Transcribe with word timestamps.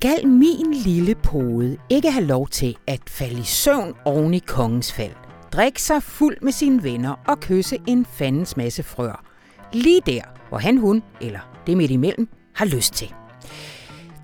Skal 0.00 0.28
min 0.28 0.74
lille 0.74 1.14
pode 1.14 1.76
ikke 1.90 2.10
have 2.10 2.24
lov 2.26 2.48
til 2.48 2.76
at 2.86 3.00
falde 3.06 3.40
i 3.40 3.44
søvn 3.44 3.94
oven 4.04 4.34
i 4.34 4.38
kongens 4.38 4.92
fald, 4.92 5.12
drikke 5.52 5.82
sig 5.82 6.02
fuld 6.02 6.36
med 6.42 6.52
sine 6.52 6.82
venner 6.82 7.14
og 7.28 7.40
kysse 7.40 7.78
en 7.86 8.04
fandens 8.04 8.56
masse 8.56 8.82
frør? 8.82 9.24
Lige 9.72 10.00
der, 10.06 10.20
hvor 10.48 10.58
han, 10.58 10.78
hun 10.78 11.02
eller 11.20 11.60
det 11.66 11.76
midt 11.76 11.90
imellem 11.90 12.28
har 12.54 12.64
lyst 12.64 12.94
til. 12.94 13.14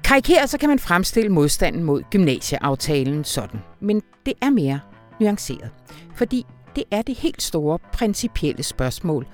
Karikeret 0.04 0.50
så 0.50 0.58
kan 0.58 0.68
man 0.68 0.79
fremstille 0.79 1.29
modstanden 1.29 1.82
mod 1.82 2.02
gymnasieaftalen 2.11 3.25
sådan, 3.25 3.61
men 3.80 4.02
det 4.27 4.35
er 4.43 4.50
mere 4.50 4.80
nuanceret, 5.21 5.71
fordi 6.14 6.46
det 6.77 6.85
er 6.91 7.02
det 7.02 7.14
helt 7.14 7.43
store 7.43 7.79
principielle 7.93 8.63
spørgsmål 8.63 9.27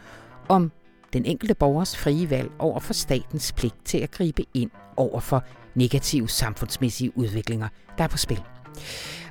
om 0.48 0.73
den 1.12 1.24
enkelte 1.24 1.54
borgers 1.54 1.96
frie 1.96 2.30
valg 2.30 2.51
over 2.59 2.80
for 2.80 2.93
statens 2.93 3.52
pligt 3.52 3.84
til 3.84 3.98
at 3.98 4.10
gribe 4.10 4.45
ind 4.54 4.70
over 4.96 5.20
for 5.20 5.45
negative 5.74 6.29
samfundsmæssige 6.29 7.19
udviklinger, 7.19 7.69
der 7.98 8.05
er 8.05 8.09
på 8.09 8.19
spil. 8.19 8.42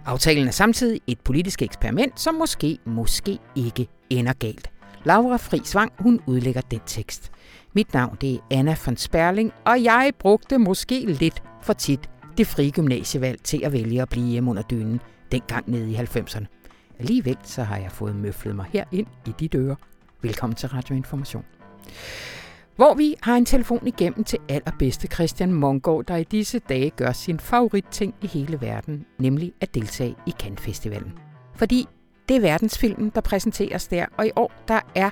Aftalen 0.06 0.48
er 0.48 0.52
samtidig 0.52 1.02
et 1.08 1.20
politisk 1.20 1.62
eksperiment, 1.62 2.20
som 2.20 2.36
måske, 2.36 2.78
måske 2.86 3.38
ikke 3.56 3.88
ender 4.10 4.34
galt. 4.34 4.70
Laura 5.04 5.38
Fri 5.38 5.62
Svang, 5.64 5.92
hun 6.00 6.20
udlægger 6.26 6.62
den 6.62 6.80
tekst. 6.86 7.32
Mit 7.74 7.94
navn 7.94 8.18
det 8.22 8.34
er 8.34 8.40
Anna 8.52 8.76
von 8.86 8.98
Sperling, 8.98 9.52
og 9.66 9.84
jeg 9.84 10.12
brugte 10.20 10.58
måske 10.58 11.06
lidt 11.06 11.44
for 11.62 11.74
tit 11.74 12.10
det 12.38 12.48
frie 12.48 12.72
gymnasievalg 12.72 13.44
til 13.44 13.62
at 13.64 13.74
vælge 13.74 14.02
at 14.02 14.10
blive 14.10 14.28
hjemme 14.28 14.50
under 14.52 14.64
dynen, 14.64 15.02
dengang 15.32 15.72
nede 15.72 15.92
i 15.92 15.96
90'erne. 15.96 16.46
Alligevel 17.00 17.38
så 17.44 17.64
har 17.64 17.78
jeg 17.78 17.92
fået 17.92 18.16
møflet 18.16 18.56
mig 18.56 18.66
her 18.74 18.84
ind 18.92 19.08
i 19.28 19.34
de 19.40 19.48
døre. 19.48 19.76
Velkommen 20.22 20.56
til 20.56 20.70
Radio 20.70 20.96
Information. 20.96 21.46
Hvor 22.80 22.94
vi 22.94 23.16
har 23.22 23.36
en 23.36 23.46
telefon 23.46 23.88
igennem 23.88 24.24
til 24.24 24.40
allerbedste 24.50 25.08
Christian 25.08 25.54
Mongård, 25.54 26.06
der 26.06 26.16
i 26.16 26.24
disse 26.24 26.60
dage 26.60 26.90
gør 26.90 27.12
sin 27.12 27.40
favoritting 27.40 28.16
i 28.22 28.28
hele 28.28 28.62
verden, 28.62 29.06
nemlig 29.18 29.54
at 29.62 29.76
deltage 29.76 30.16
i 30.26 30.32
Cannes 30.32 30.62
Festivalen. 30.62 31.14
Fordi 31.56 31.88
det 32.30 32.36
er 32.36 32.42
verdensfilmen, 32.42 33.12
der 33.16 33.22
præsenteres 33.22 33.88
der, 33.88 34.06
og 34.18 34.28
i 34.28 34.32
år 34.36 34.52
der 34.68 34.80
er 34.96 35.10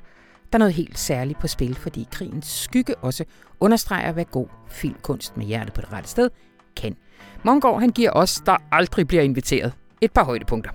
der 0.52 0.58
noget 0.58 0.73
helt 0.73 1.00
særligt 1.00 1.40
på 1.40 1.48
spil, 1.48 1.76
fordi 1.76 2.08
krigens 2.12 2.45
skygge 2.45 2.95
også 2.95 3.23
understreger, 3.60 4.12
hvad 4.12 4.26
god 4.26 4.48
filmkunst 4.68 5.38
med 5.38 5.45
hjerte 5.45 5.72
på 5.72 5.82
det 5.82 5.94
rette 5.94 6.10
sted 6.10 6.30
kan. 6.76 6.95
Mongård 7.44 7.80
han 7.80 7.90
giver 7.90 8.12
os, 8.12 8.42
der 8.45 8.58
aldrig 8.72 9.08
bliver 9.08 9.23
inviteret, 9.23 9.73
et 10.02 10.12
par 10.12 10.23
højdepunkter. 10.23 10.72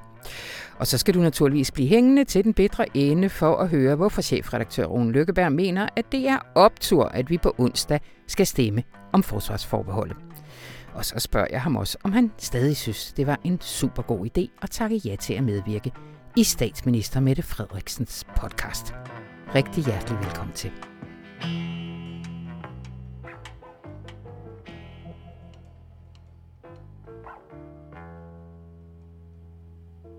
Og 0.78 0.86
så 0.86 0.98
skal 0.98 1.14
du 1.14 1.20
naturligvis 1.20 1.70
blive 1.70 1.88
hængende 1.88 2.24
til 2.24 2.44
den 2.44 2.54
bedre 2.54 2.96
ende 2.96 3.28
for 3.28 3.56
at 3.56 3.68
høre, 3.68 3.96
hvorfor 3.96 4.22
chefredaktør 4.22 4.84
Rune 4.84 5.12
Lykkeberg 5.12 5.52
mener, 5.52 5.88
at 5.96 6.12
det 6.12 6.28
er 6.28 6.38
optur, 6.54 7.04
at 7.04 7.30
vi 7.30 7.38
på 7.38 7.54
onsdag 7.58 8.00
skal 8.28 8.46
stemme 8.46 8.82
om 9.12 9.22
forsvarsforbeholdet. 9.22 10.16
Og 10.94 11.04
så 11.04 11.18
spørger 11.18 11.46
jeg 11.50 11.62
ham 11.62 11.76
også, 11.76 11.98
om 12.04 12.12
han 12.12 12.32
stadig 12.38 12.76
synes, 12.76 13.12
det 13.12 13.26
var 13.26 13.40
en 13.44 13.60
super 13.60 14.02
god 14.02 14.26
idé 14.26 14.62
at 14.62 14.70
takke 14.70 14.96
ja 14.96 15.16
til 15.16 15.34
at 15.34 15.44
medvirke 15.44 15.92
i 16.36 16.44
statsminister 16.44 17.20
Mette 17.20 17.42
Frederiksens 17.42 18.26
podcast. 18.36 18.94
Rigtig 19.54 19.84
hjertelig 19.84 20.18
velkommen 20.18 20.54
til. 20.54 20.70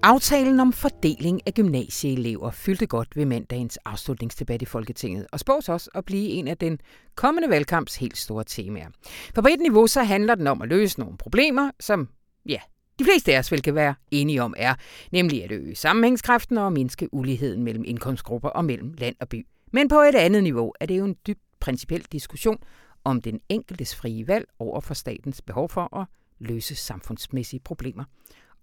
Aftalen 0.05 0.59
om 0.59 0.73
fordeling 0.73 1.41
af 1.45 1.53
gymnasieelever 1.53 2.51
fyldte 2.51 2.87
godt 2.87 3.15
ved 3.15 3.25
mandagens 3.25 3.77
afslutningsdebat 3.77 4.61
i 4.61 4.65
Folketinget, 4.65 5.27
og 5.31 5.39
spås 5.39 5.69
også 5.69 5.89
at 5.95 6.05
blive 6.05 6.29
en 6.29 6.47
af 6.47 6.57
den 6.57 6.79
kommende 7.15 7.49
valgkamps 7.49 7.95
helt 7.95 8.17
store 8.17 8.43
temaer. 8.43 8.89
For 9.35 9.41
på 9.41 9.47
et 9.47 9.59
niveau 9.59 9.87
så 9.87 10.03
handler 10.03 10.35
den 10.35 10.47
om 10.47 10.61
at 10.61 10.69
løse 10.69 10.99
nogle 10.99 11.17
problemer, 11.17 11.71
som 11.79 12.09
ja, 12.45 12.59
de 12.99 13.03
fleste 13.03 13.35
af 13.35 13.39
os 13.39 13.51
vil 13.51 13.61
kan 13.61 13.75
være 13.75 13.95
enige 14.11 14.41
om 14.43 14.53
er, 14.57 14.75
nemlig 15.11 15.43
at 15.43 15.51
øge 15.51 15.75
sammenhængskraften 15.75 16.57
og 16.57 16.73
mindske 16.73 17.13
uligheden 17.13 17.63
mellem 17.63 17.83
indkomstgrupper 17.87 18.49
og 18.49 18.65
mellem 18.65 18.93
land 18.97 19.15
og 19.19 19.29
by. 19.29 19.47
Men 19.71 19.87
på 19.87 19.99
et 19.99 20.15
andet 20.15 20.43
niveau 20.43 20.73
er 20.79 20.85
det 20.85 20.97
jo 20.97 21.05
en 21.05 21.15
dybt 21.27 21.43
principiel 21.59 22.05
diskussion 22.11 22.57
om 23.03 23.21
den 23.21 23.39
enkeltes 23.49 23.95
frie 23.95 24.27
valg 24.27 24.47
over 24.59 24.79
for 24.79 24.93
statens 24.93 25.41
behov 25.41 25.69
for 25.69 25.97
at 25.97 26.07
løse 26.39 26.75
samfundsmæssige 26.75 27.59
problemer. 27.59 28.03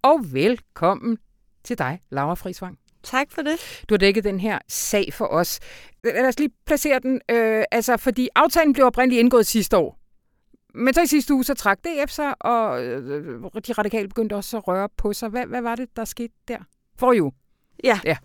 Og 0.03 0.33
velkommen 0.33 1.19
til 1.65 1.79
dig, 1.79 2.01
Laura 2.11 2.35
Frisvang. 2.35 2.79
Tak 3.03 3.27
for 3.31 3.43
det. 3.43 3.85
Du 3.89 3.95
har 3.95 3.99
dækket 3.99 4.25
den 4.25 4.41
her 4.41 4.59
sag 4.69 5.13
for 5.13 5.27
os. 5.27 5.61
Lad 6.05 6.29
os 6.29 6.39
lige 6.39 6.51
placere 6.67 6.99
den, 6.99 7.21
øh, 7.31 7.65
altså 7.71 7.97
fordi 7.97 8.29
aftalen 8.35 8.73
blev 8.73 8.87
oprindeligt 8.87 9.21
indgået 9.21 9.47
sidste 9.47 9.77
år. 9.77 10.01
Men 10.75 10.95
så 10.95 11.03
i 11.03 11.07
sidste 11.07 11.35
uge, 11.35 11.45
så 11.45 11.55
trak 11.55 11.79
DF 11.79 12.11
sig, 12.11 12.35
og 12.41 12.85
øh, 12.85 13.43
de 13.67 13.73
radikale 13.73 14.09
begyndte 14.09 14.37
også 14.37 14.57
at 14.57 14.69
røre 14.69 14.89
på 14.97 15.13
sig. 15.13 15.29
Hvad, 15.29 15.47
hvad 15.47 15.63
var 15.63 15.75
det, 15.75 15.97
der 15.97 16.05
skete 16.05 16.35
der? 16.49 16.59
For 16.99 17.13
jo. 17.13 17.33
Ja. 17.85 18.01
ja. 18.05 18.17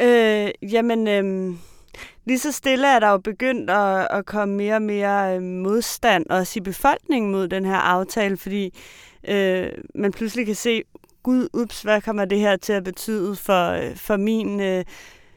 Øh, 0.00 0.72
jamen, 0.72 1.08
øh, 1.08 1.56
lige 2.24 2.38
så 2.38 2.52
stille 2.52 2.94
er 2.94 2.98
der 2.98 3.10
jo 3.10 3.18
begyndt 3.18 3.70
at, 3.70 4.08
at 4.10 4.26
komme 4.26 4.54
mere 4.54 4.74
og 4.74 4.82
mere 4.82 5.36
øh, 5.36 5.42
modstand, 5.42 6.26
også 6.30 6.58
i 6.58 6.60
befolkningen 6.60 7.32
mod 7.32 7.48
den 7.48 7.64
her 7.64 7.76
aftale, 7.76 8.36
fordi 8.36 8.78
øh, 9.28 9.68
man 9.94 10.12
pludselig 10.12 10.46
kan 10.46 10.54
se, 10.54 10.82
gud, 11.24 11.48
ups, 11.52 11.82
hvad 11.82 12.00
kommer 12.00 12.24
det 12.24 12.38
her 12.38 12.56
til 12.56 12.72
at 12.72 12.84
betyde 12.84 13.36
for, 13.36 13.70
øh, 13.70 13.96
for 13.96 14.16
min 14.16 14.60
øh, 14.60 14.84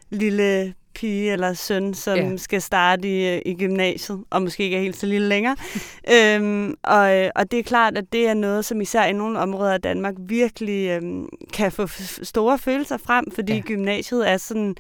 lille 0.10 0.74
pige 0.96 1.32
eller 1.32 1.54
søn, 1.54 1.94
som 1.94 2.18
ja. 2.18 2.38
skal 2.38 2.62
starte 2.62 3.08
i, 3.08 3.36
øh, 3.36 3.42
i 3.46 3.54
gymnasiet, 3.54 4.24
og 4.30 4.42
måske 4.42 4.64
ikke 4.64 4.78
er 4.78 4.82
helt 4.82 4.98
så 4.98 5.06
lille 5.06 5.28
længere. 5.28 5.56
øhm, 6.16 6.76
og, 6.84 7.16
øh, 7.16 7.30
og 7.36 7.52
det 7.52 7.60
er 7.60 7.64
klart, 7.64 7.98
at 7.98 8.06
det 8.14 8.28
er 8.28 8.34
noget, 8.34 8.66
som 8.66 8.82
især 8.82 9.06
i 9.06 9.14
nogle 9.14 9.40
områder 9.40 9.74
af 9.74 9.82
Danmark 9.82 10.14
virkelig 10.20 10.90
øhm, 10.90 11.30
kan 11.54 11.72
få 11.72 11.88
store 12.24 12.58
følelser 12.58 12.98
frem, 12.98 13.32
fordi 13.32 13.54
ja. 13.54 13.60
gymnasiet 13.60 14.30
er 14.30 14.38
sådan 14.38 14.76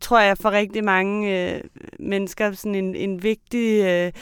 tror 0.00 0.20
jeg, 0.20 0.38
for 0.38 0.50
rigtig 0.50 0.84
mange 0.84 1.52
øh, 1.54 1.60
mennesker 1.98 2.52
sådan 2.52 2.74
en, 2.74 2.94
en 2.94 3.22
vigtig 3.22 3.84
øh, 3.84 4.12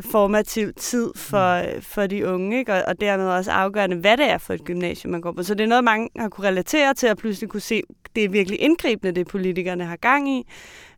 formativ 0.00 0.72
tid 0.72 1.12
for, 1.16 1.74
mm. 1.76 1.82
for 1.82 2.06
de 2.06 2.28
unge, 2.28 2.58
ikke? 2.58 2.72
Og, 2.72 2.82
og 2.86 3.00
dermed 3.00 3.26
også 3.26 3.50
afgørende, 3.50 3.96
hvad 3.96 4.16
det 4.16 4.30
er 4.30 4.38
for 4.38 4.54
et 4.54 4.64
gymnasium, 4.64 5.10
man 5.10 5.20
går 5.20 5.32
på. 5.32 5.42
Så 5.42 5.54
det 5.54 5.64
er 5.64 5.68
noget, 5.68 5.84
mange 5.84 6.08
har 6.16 6.28
kunne 6.28 6.48
relatere 6.48 6.94
til, 6.94 7.06
at 7.06 7.16
pludselig 7.16 7.50
kunne 7.50 7.60
se, 7.60 7.82
det 8.16 8.24
er 8.24 8.28
virkelig 8.28 8.60
indgribende, 8.60 9.12
det 9.12 9.26
politikerne 9.26 9.84
har 9.84 9.96
gang 9.96 10.28
i. 10.28 10.46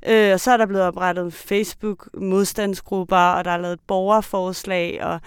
Øh, 0.06 0.32
og 0.32 0.40
så 0.40 0.50
er 0.50 0.56
der 0.56 0.66
blevet 0.66 0.84
oprettet 0.84 1.34
Facebook-modstandsgrupper, 1.34 3.16
og 3.16 3.44
der 3.44 3.50
er 3.50 3.58
lavet 3.58 3.80
borgerforslag, 3.86 5.04
og 5.04 5.20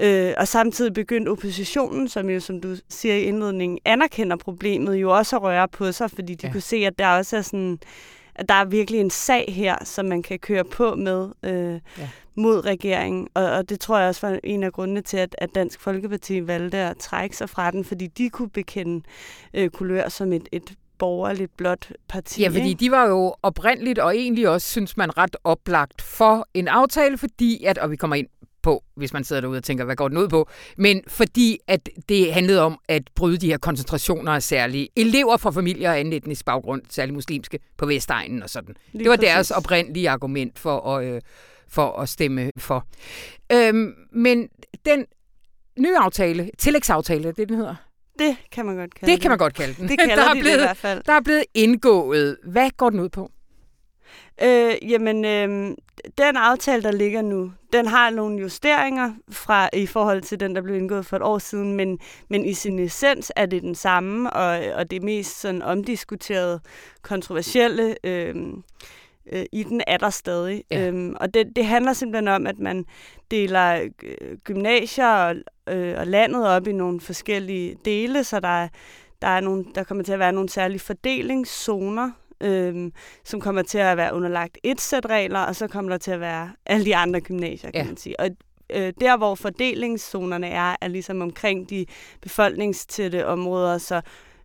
Øh, 0.00 0.34
og 0.36 0.48
samtidig 0.48 0.92
begyndte 0.92 1.28
oppositionen, 1.30 2.08
som 2.08 2.30
jo, 2.30 2.40
som 2.40 2.60
du 2.60 2.76
siger 2.88 3.14
i 3.14 3.22
indledningen, 3.22 3.78
anerkender 3.84 4.36
problemet, 4.36 4.96
jo 4.96 5.16
også 5.16 5.36
at 5.36 5.42
røre 5.42 5.68
på 5.68 5.92
sig, 5.92 6.10
fordi 6.10 6.34
de 6.34 6.46
ja. 6.46 6.52
kunne 6.52 6.60
se, 6.60 6.76
at 6.76 6.98
der 6.98 7.08
også 7.08 7.36
er 7.36 7.42
sådan, 7.42 7.78
at 8.34 8.48
der 8.48 8.54
er 8.54 8.64
virkelig 8.64 9.00
en 9.00 9.10
sag 9.10 9.44
her, 9.48 9.76
som 9.84 10.06
man 10.06 10.22
kan 10.22 10.38
køre 10.38 10.64
på 10.64 10.94
med 10.94 11.28
øh, 11.42 11.80
ja. 11.98 12.08
mod 12.34 12.64
regeringen. 12.64 13.28
Og, 13.34 13.44
og 13.44 13.68
det 13.68 13.80
tror 13.80 13.98
jeg 13.98 14.08
også 14.08 14.26
var 14.26 14.38
en 14.44 14.62
af 14.62 14.72
grundene 14.72 15.00
til, 15.00 15.16
at, 15.16 15.34
at 15.38 15.54
Dansk 15.54 15.80
Folkeparti 15.80 16.46
valgte 16.46 16.78
at 16.78 16.96
trække 16.96 17.36
sig 17.36 17.50
fra 17.50 17.70
den, 17.70 17.84
fordi 17.84 18.06
de 18.06 18.30
kunne 18.30 18.50
bekende 18.50 19.02
øh, 19.54 19.70
kulør 19.70 20.08
som 20.08 20.32
et, 20.32 20.48
et 20.52 20.74
borgerligt 20.98 21.56
blot 21.56 21.92
parti. 22.08 22.42
Ja, 22.42 22.48
fordi 22.48 22.74
de 22.74 22.90
var 22.90 23.08
jo 23.08 23.34
oprindeligt 23.42 23.98
og 23.98 24.16
egentlig 24.16 24.48
også, 24.48 24.68
synes 24.68 24.96
man, 24.96 25.18
ret 25.18 25.36
oplagt 25.44 26.02
for 26.02 26.48
en 26.54 26.68
aftale, 26.68 27.18
fordi 27.18 27.64
at, 27.64 27.78
og 27.78 27.90
vi 27.90 27.96
kommer 27.96 28.16
ind 28.16 28.28
på, 28.68 28.84
hvis 28.96 29.12
man 29.12 29.24
sidder 29.24 29.40
derude 29.40 29.56
og 29.56 29.64
tænker, 29.64 29.84
hvad 29.84 29.96
går 29.96 30.08
den 30.08 30.18
ud 30.18 30.28
på? 30.28 30.48
Men 30.76 31.02
fordi 31.08 31.58
at 31.66 31.88
det 32.08 32.32
handlede 32.32 32.60
om 32.62 32.78
at 32.88 33.02
bryde 33.14 33.36
de 33.36 33.46
her 33.46 33.58
koncentrationer 33.58 34.32
af 34.32 34.42
særlige 34.42 34.88
elever 34.96 35.36
fra 35.36 35.50
familier 35.50 35.92
af 35.92 35.98
anden 36.00 36.12
etnisk 36.12 36.44
baggrund, 36.44 36.82
særligt 36.90 37.14
muslimske, 37.14 37.58
på 37.78 37.86
Vestegnen 37.86 38.42
og 38.42 38.50
sådan. 38.50 38.74
Lige 38.92 39.04
det 39.04 39.10
var 39.10 39.16
præcis. 39.16 39.28
deres 39.28 39.50
oprindelige 39.50 40.10
argument 40.10 40.58
for 40.58 40.80
at, 40.80 41.04
øh, 41.04 41.20
for 41.68 42.00
at 42.00 42.08
stemme 42.08 42.50
for. 42.56 42.86
Øhm, 43.52 43.94
men 44.12 44.48
den 44.84 45.04
nye 45.78 45.96
aftale, 45.96 46.50
tillægsaftale, 46.58 47.32
det 47.32 47.48
den 47.48 47.56
hedder? 47.56 47.74
Det 48.18 48.36
kan 48.52 48.66
man 48.66 48.76
godt 48.76 48.94
kalde 48.94 49.10
det. 49.12 49.16
Det 49.16 49.22
kan 49.22 49.30
man 49.30 49.38
godt 49.38 49.54
kalde 49.54 49.74
den. 49.74 49.88
Det 49.88 49.98
kalder 49.98 50.16
der 50.24 50.34
de 50.34 50.40
blevet, 50.40 50.58
det 50.58 50.64
i 50.64 50.66
hvert 50.66 50.76
fald. 50.76 51.02
Der 51.06 51.12
er 51.12 51.20
blevet 51.20 51.44
indgået. 51.54 52.36
Hvad 52.44 52.70
går 52.76 52.90
den 52.90 53.00
ud 53.00 53.08
på? 53.08 53.30
Øh, 54.42 54.90
jamen, 54.90 55.24
øh, 55.24 55.76
den 56.18 56.36
aftale, 56.36 56.82
der 56.82 56.92
ligger 56.92 57.22
nu, 57.22 57.52
den 57.72 57.86
har 57.86 58.10
nogle 58.10 58.40
justeringer 58.40 59.14
fra 59.30 59.68
i 59.72 59.86
forhold 59.86 60.22
til 60.22 60.40
den, 60.40 60.54
der 60.54 60.62
blev 60.62 60.76
indgået 60.76 61.06
for 61.06 61.16
et 61.16 61.22
år 61.22 61.38
siden, 61.38 61.76
men, 61.76 61.98
men 62.28 62.44
i 62.44 62.54
sin 62.54 62.78
essens 62.78 63.32
er 63.36 63.46
det 63.46 63.62
den 63.62 63.74
samme, 63.74 64.32
og, 64.32 64.74
og 64.74 64.90
det 64.90 65.02
mest 65.02 65.40
sådan 65.40 65.62
omdiskuterede, 65.62 66.60
kontroversielle 67.02 67.96
øh, 68.04 68.36
øh, 69.32 69.44
i 69.52 69.62
den 69.62 69.82
er 69.86 69.96
der 69.96 70.10
stadig. 70.10 70.64
Ja. 70.70 70.86
Øhm, 70.86 71.16
og 71.20 71.34
det, 71.34 71.46
det 71.56 71.64
handler 71.66 71.92
simpelthen 71.92 72.28
om, 72.28 72.46
at 72.46 72.58
man 72.58 72.84
deler 73.30 73.88
øh, 74.02 74.38
gymnasier 74.44 75.08
og, 75.08 75.36
øh, 75.68 75.98
og 75.98 76.06
landet 76.06 76.48
op 76.48 76.66
i 76.66 76.72
nogle 76.72 77.00
forskellige 77.00 77.76
dele, 77.84 78.24
så 78.24 78.40
der 78.40 78.68
der, 79.22 79.28
er 79.28 79.40
nogle, 79.40 79.64
der 79.74 79.84
kommer 79.84 80.04
til 80.04 80.12
at 80.12 80.18
være 80.18 80.32
nogle 80.32 80.48
særlige 80.48 80.78
fordelingszoner, 80.78 82.10
øhm, 82.40 82.92
som 83.24 83.40
kommer 83.40 83.62
til 83.62 83.78
at 83.78 83.96
være 83.96 84.14
underlagt 84.14 84.58
et 84.62 84.80
sæt 84.80 85.06
regler, 85.06 85.40
og 85.40 85.56
så 85.56 85.66
kommer 85.66 85.90
der 85.90 85.98
til 85.98 86.10
at 86.10 86.20
være 86.20 86.50
alle 86.66 86.84
de 86.84 86.96
andre 86.96 87.20
gymnasier, 87.20 87.70
kan 87.70 87.80
ja. 87.80 87.86
man 87.86 87.96
sige. 87.96 88.20
Og 88.20 88.30
øh, 88.70 88.92
der, 89.00 89.16
hvor 89.16 89.34
fordelingszonerne 89.34 90.48
er, 90.48 90.76
er 90.80 90.88
ligesom 90.88 91.20
omkring 91.20 91.70
de 91.70 91.86
befolkningstætte 92.20 93.26
områder, 93.26 93.78
så 93.78 94.00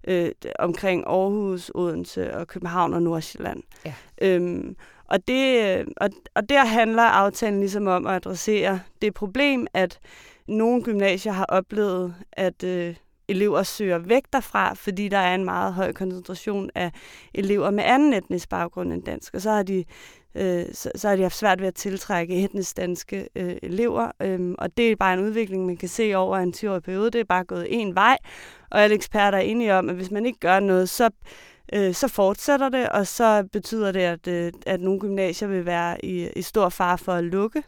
øh, 0.08 0.32
omkring 0.60 1.04
Aarhus, 1.08 1.72
Odense 1.76 2.38
og 2.38 2.48
København 2.48 2.94
og 2.94 3.02
Nordsjælland. 3.02 3.64
Ja. 3.86 3.94
Øhm, 4.22 4.76
og, 5.06 5.28
det, 5.28 5.86
og, 5.98 6.10
og 6.36 6.50
der 6.50 6.66
handler 6.66 7.04
aftalen 7.04 7.60
ligesom 7.60 7.88
om 7.88 8.08
at 8.08 8.16
adressere 8.16 8.80
det 9.02 9.14
problem, 9.14 9.68
at 9.74 10.00
nogle 10.48 10.84
gymnasier 10.84 11.32
har 11.32 11.46
oplevet, 11.46 12.16
at 12.32 12.64
øh, 12.64 12.96
elever 13.34 13.64
søger 13.64 13.98
væk 13.98 14.24
derfra, 14.34 14.74
fordi 14.74 15.08
der 15.08 15.18
er 15.18 15.36
en 15.36 15.46
meget 15.46 15.74
høj 15.74 15.94
koncentration 15.94 16.70
af 16.76 16.92
elever 17.34 17.72
med 17.72 17.84
anden 17.84 18.14
etnisk 18.14 18.50
baggrund 18.50 18.94
end 18.94 19.04
dansk. 19.04 19.34
Og 19.34 19.42
så 19.42 19.52
har 19.52 19.64
de, 19.64 19.86
øh, 20.36 20.66
så, 20.74 20.92
så 20.96 21.10
har 21.10 21.16
de 21.16 21.22
haft 21.22 21.38
svært 21.38 21.62
ved 21.62 21.68
at 21.68 21.76
tiltrække 21.76 22.44
etnisk 22.44 22.78
danske 22.78 23.28
øh, 23.36 23.56
elever. 23.64 24.12
Øhm, 24.22 24.56
og 24.58 24.78
det 24.78 24.92
er 24.92 24.96
bare 24.96 25.14
en 25.14 25.20
udvikling, 25.20 25.66
man 25.66 25.78
kan 25.78 25.90
se 25.90 26.16
over 26.16 26.38
en 26.38 26.54
10-årig 26.58 26.84
periode. 26.84 27.12
Det 27.12 27.20
er 27.20 27.26
bare 27.26 27.44
gået 27.44 27.68
en 27.70 27.96
vej, 27.96 28.18
og 28.72 28.82
alle 28.84 28.96
eksperter 28.96 29.38
er 29.38 29.42
enige 29.42 29.76
om, 29.76 29.90
at 29.90 29.96
hvis 29.96 30.12
man 30.12 30.26
ikke 30.26 30.40
gør 30.40 30.60
noget, 30.60 30.90
så 30.90 31.10
øh, 31.74 31.94
så 31.94 32.08
fortsætter 32.08 32.70
det, 32.70 32.90
og 32.90 33.08
så 33.08 33.48
betyder 33.52 33.92
det, 33.92 34.00
at, 34.00 34.28
øh, 34.28 34.52
at 34.66 34.82
nogle 34.82 35.00
gymnasier 35.00 35.48
vil 35.48 35.66
være 35.66 36.06
i, 36.06 36.30
i 36.36 36.42
stor 36.42 36.70
fare 36.70 36.98
for 36.98 37.12
at 37.12 37.24
lukke 37.24 37.64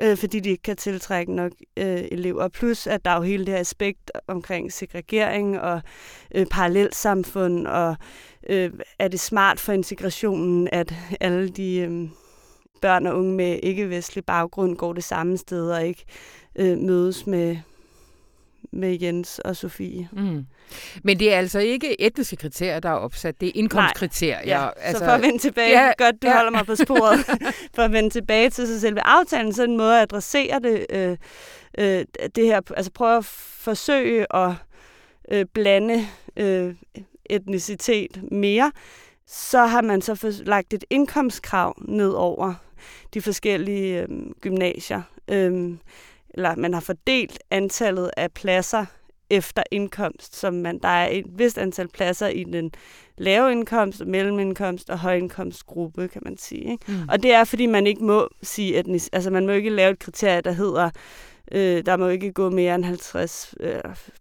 øh, 0.00 0.16
fordi 0.16 0.40
de 0.40 0.50
ikke 0.50 0.62
kan 0.62 0.76
tiltrække 0.76 1.32
nok 1.32 1.52
øh, 1.76 2.04
elever. 2.10 2.48
Plus, 2.48 2.86
at 2.86 3.04
der 3.04 3.10
er 3.10 3.16
jo 3.16 3.22
hele 3.22 3.46
det 3.46 3.54
her 3.54 3.60
aspekt 3.60 4.10
omkring 4.26 4.72
segregering 4.72 5.60
og 5.60 5.80
øh, 6.34 6.46
parallelsamfund, 6.46 7.66
og 7.66 7.96
øh, 8.48 8.70
er 8.98 9.08
det 9.08 9.20
smart 9.20 9.60
for 9.60 9.72
integrationen, 9.72 10.68
at 10.72 10.94
alle 11.20 11.48
de 11.48 11.76
øh, 11.76 12.08
børn 12.80 13.06
og 13.06 13.18
unge 13.18 13.32
med 13.32 13.58
ikke-vestlig 13.62 14.24
baggrund 14.24 14.76
går 14.76 14.92
det 14.92 15.04
samme 15.04 15.36
sted 15.36 15.70
og 15.70 15.86
ikke 15.86 16.04
øh, 16.56 16.78
mødes 16.78 17.26
med, 17.26 17.56
med 18.74 18.98
Jens 19.00 19.38
og 19.38 19.56
Sofie. 19.56 20.08
Mm. 20.12 20.46
Men 21.02 21.18
det 21.18 21.34
er 21.34 21.38
altså 21.38 21.58
ikke 21.58 22.00
etniske 22.00 22.36
kriterier, 22.36 22.80
der 22.80 22.88
er 22.88 22.94
opsat, 22.94 23.40
det 23.40 23.48
er 23.48 23.52
indkomstkriterier. 23.54 24.40
Ja, 24.46 24.68
altså, 24.76 24.98
så 24.98 25.04
for 25.04 25.12
at 25.12 25.22
vende 25.22 25.38
tilbage, 25.38 25.80
ja, 25.80 25.92
godt 25.98 26.22
du 26.22 26.28
ja. 26.28 26.36
holder 26.36 26.50
mig 26.50 26.66
på 26.66 26.76
sporet, 26.76 27.18
for 27.74 27.82
at 27.82 27.92
vende 27.92 28.10
tilbage 28.10 28.50
til 28.50 28.66
sig 28.66 28.80
selve 28.80 29.06
aftalen, 29.06 29.52
så 29.52 29.64
en 29.64 29.76
måde 29.76 29.96
at 29.96 30.02
adressere 30.02 30.60
det, 30.60 30.86
øh, 30.90 31.16
øh, 31.78 32.04
det 32.34 32.46
her, 32.46 32.60
altså 32.76 32.92
prøve 32.92 33.16
at 33.16 33.24
forsøge 33.24 34.36
at 34.36 34.52
øh, 35.30 35.44
blande 35.54 36.06
øh, 36.36 36.74
etnicitet 37.30 38.32
mere, 38.32 38.72
så 39.26 39.66
har 39.66 39.82
man 39.82 40.02
så 40.02 40.42
lagt 40.46 40.74
et 40.74 40.84
indkomstkrav 40.90 41.74
ned 41.88 42.10
over 42.10 42.54
de 43.14 43.22
forskellige 43.22 44.02
øh, 44.02 44.08
gymnasier. 44.40 45.02
Øh, 45.30 45.72
eller 46.34 46.56
man 46.56 46.74
har 46.74 46.80
fordelt 46.80 47.38
antallet 47.50 48.10
af 48.16 48.32
pladser 48.32 48.84
efter 49.30 49.62
indkomst, 49.70 50.36
som 50.36 50.54
man, 50.54 50.78
der 50.78 50.88
er 50.88 51.08
et 51.10 51.24
vist 51.28 51.58
antal 51.58 51.88
pladser 51.88 52.26
i 52.26 52.44
den 52.44 52.72
lave 53.18 53.52
indkomst, 53.52 54.06
mellemindkomst 54.06 54.90
og 54.90 54.98
højindkomstgruppe, 54.98 56.08
kan 56.08 56.22
man 56.24 56.36
sige. 56.38 56.70
Ikke? 56.72 56.84
Mm. 56.88 57.08
Og 57.08 57.22
det 57.22 57.32
er, 57.32 57.44
fordi 57.44 57.66
man 57.66 57.86
ikke 57.86 58.04
må 58.04 58.28
sige 58.42 58.78
etnisk, 58.78 59.08
altså 59.12 59.30
man 59.30 59.46
må 59.46 59.52
ikke 59.52 59.70
lave 59.70 59.90
et 59.90 59.98
kriterie, 59.98 60.40
der 60.40 60.52
hedder, 60.52 60.90
øh, 61.52 61.86
der 61.86 61.96
må 61.96 62.08
ikke 62.08 62.32
gå 62.32 62.50
mere 62.50 62.74
end 62.74 62.84
50, 62.84 63.54
øh, 63.60 63.80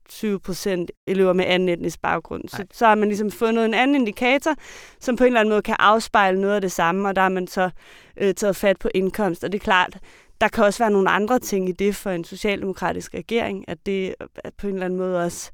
20 0.10 0.40
procent 0.40 0.92
elever 1.08 1.34
med 1.34 1.46
anden 1.46 1.70
etnisk 1.70 2.02
baggrund. 2.02 2.50
Så, 2.50 2.66
så 2.74 2.86
har 2.86 2.96
man 2.96 3.08
ligesom 3.08 3.32
fundet 3.32 3.66
en 3.66 3.74
anden 3.74 3.96
indikator, 3.96 4.56
som 5.00 5.16
på 5.16 5.24
en 5.24 5.28
eller 5.28 5.40
anden 5.40 5.52
måde 5.52 5.62
kan 5.62 5.76
afspejle 5.80 6.42
noget 6.42 6.56
af 6.56 6.62
det 6.62 6.72
samme, 6.72 7.08
og 7.08 7.16
der 7.16 7.22
har 7.22 7.30
man 7.30 7.48
så 7.48 7.70
øh, 8.18 8.34
taget 8.34 8.56
fat 8.56 8.80
på 8.80 8.90
indkomst. 8.94 9.44
Og 9.44 9.52
det 9.52 9.60
er 9.60 9.64
klart, 9.64 9.98
der 10.44 10.50
kan 10.50 10.64
også 10.64 10.84
være 10.84 10.92
nogle 10.92 11.10
andre 11.10 11.40
ting 11.40 11.70
i 11.70 11.72
det 11.72 11.96
for 11.96 12.10
en 12.10 12.24
socialdemokratisk 12.24 13.14
regering, 13.14 13.66
at 13.68 13.86
det 13.86 14.16
at 14.20 14.54
på 14.54 14.68
en 14.68 14.74
eller 14.74 14.86
anden 14.86 15.00
måde 15.00 15.24
også 15.24 15.52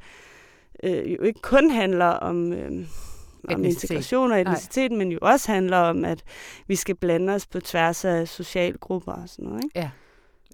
øh, 0.83 1.13
jo 1.13 1.21
ikke 1.21 1.41
kun 1.41 1.69
handler 1.69 2.05
om, 2.05 2.53
øh, 2.53 2.71
om 3.49 3.65
integration 3.65 4.31
og 4.31 4.41
etnicitet, 4.41 4.91
men 4.91 5.11
jo 5.11 5.19
også 5.21 5.51
handler 5.51 5.77
om, 5.77 6.05
at 6.05 6.23
vi 6.67 6.75
skal 6.75 6.95
blande 6.95 7.33
os 7.33 7.47
på 7.47 7.59
tværs 7.59 8.05
af 8.05 8.27
socialgrupper 8.27 9.11
og 9.11 9.29
sådan 9.29 9.45
noget. 9.45 9.63
Ikke? 9.63 9.79
Ja. 9.79 9.89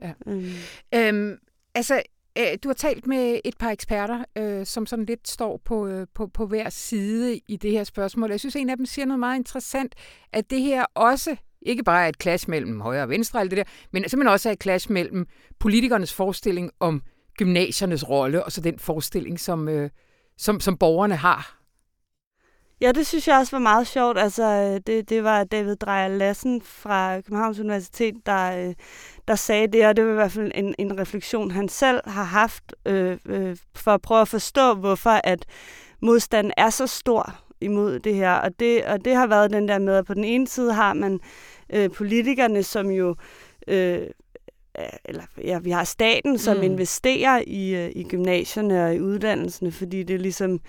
ja. 0.02 0.14
Øhm. 0.28 0.52
Øhm, 0.96 1.38
altså, 1.76 2.02
øh, 2.38 2.58
du 2.64 2.70
har 2.70 2.74
talt 2.74 3.08
med 3.08 3.40
et 3.46 3.58
par 3.58 3.70
eksperter, 3.70 4.24
øh, 4.36 4.66
som 4.66 4.86
sådan 4.86 5.06
lidt 5.06 5.28
står 5.28 5.62
på, 5.66 5.88
øh, 5.88 6.08
på, 6.14 6.28
på 6.28 6.46
hver 6.46 6.70
side 6.70 7.40
i 7.48 7.58
det 7.58 7.72
her 7.72 7.84
spørgsmål. 7.84 8.30
Jeg 8.30 8.40
synes, 8.40 8.56
en 8.56 8.70
af 8.70 8.78
dem 8.78 8.86
siger 8.86 9.06
noget 9.06 9.20
meget 9.20 9.38
interessant, 9.38 9.96
at 10.34 10.50
det 10.50 10.62
her 10.62 10.86
også 10.94 11.36
ikke 11.66 11.84
bare 11.84 12.10
et 12.10 12.16
clash 12.22 12.50
mellem 12.50 12.82
højre 12.82 13.04
og 13.04 13.10
venstre, 13.10 13.40
alt 13.40 13.52
det 13.52 13.58
der, 13.58 13.64
men 13.92 14.10
simpelthen 14.10 14.34
også 14.34 14.52
et 14.52 14.64
clash 14.64 14.92
mellem 14.92 15.26
politikernes 15.60 16.14
forestilling 16.14 16.72
om 16.80 17.02
gymnasiernes 17.38 18.10
rolle, 18.10 18.44
og 18.44 18.52
så 18.52 18.62
den 18.62 18.80
forestilling, 18.80 19.40
som, 19.40 19.70
øh, 19.70 19.90
som, 20.38 20.60
som 20.60 20.78
borgerne 20.78 21.16
har. 21.16 21.66
Ja, 22.82 22.92
det 22.92 23.08
synes 23.08 23.28
jeg 23.28 23.38
også 23.38 23.56
var 23.56 23.62
meget 23.62 23.88
sjovt. 23.88 24.18
Altså, 24.18 24.44
øh, 24.44 24.82
det, 24.88 25.10
det 25.10 25.24
var 25.24 25.44
David 25.44 25.76
Drejer 25.76 26.08
Lassen 26.08 26.62
fra 26.62 27.22
Københavns 27.22 27.60
Universitet, 27.60 28.16
der, 28.26 28.68
øh, 28.68 28.74
der 29.28 29.36
sagde 29.36 29.68
det, 29.68 29.88
og 29.88 29.96
det 29.96 30.06
var 30.06 30.12
i 30.12 30.16
hvert 30.16 30.32
fald 30.32 30.52
en, 30.56 30.76
en 30.80 31.00
refleksion, 31.00 31.52
han 31.52 31.70
selv 31.70 32.02
har 32.06 32.24
haft 32.24 32.76
øh, 32.86 33.18
øh, 33.26 33.58
for 33.76 33.92
at 33.92 34.02
prøve 34.02 34.22
at 34.22 34.28
forstå, 34.28 34.74
hvorfor 34.74 35.22
at 35.24 35.46
modstanden 36.02 36.54
er 36.58 36.70
så 36.70 36.88
stor 36.88 37.36
imod 37.62 38.00
det 38.00 38.16
her. 38.16 38.34
Og 38.34 38.60
det, 38.60 38.86
og 38.86 39.06
det 39.06 39.16
har 39.16 39.28
været 39.28 39.52
den 39.52 39.68
der 39.68 39.80
med, 39.80 39.96
at 39.96 40.06
på 40.06 40.14
den 40.14 40.24
ene 40.24 40.48
side 40.48 40.74
har 40.74 40.94
man 40.94 41.14
øh, 41.14 41.20
politikerne, 41.94 42.64
som 42.64 42.92
jo... 42.92 43.16
Øh, 43.68 44.08
eller 45.06 45.24
ja, 45.44 45.60
vi 45.60 45.70
har 45.70 45.84
staten, 45.84 46.38
som 46.38 46.58
mm. 46.58 46.64
investerer 46.64 47.44
i, 47.48 47.76
øh, 47.76 47.92
i 47.96 48.04
gymnasierne 48.04 48.86
og 48.86 48.96
i 48.96 49.00
uddannelserne, 49.00 49.72
fordi 49.72 50.04
det 50.04 50.22
ligesom 50.22 50.60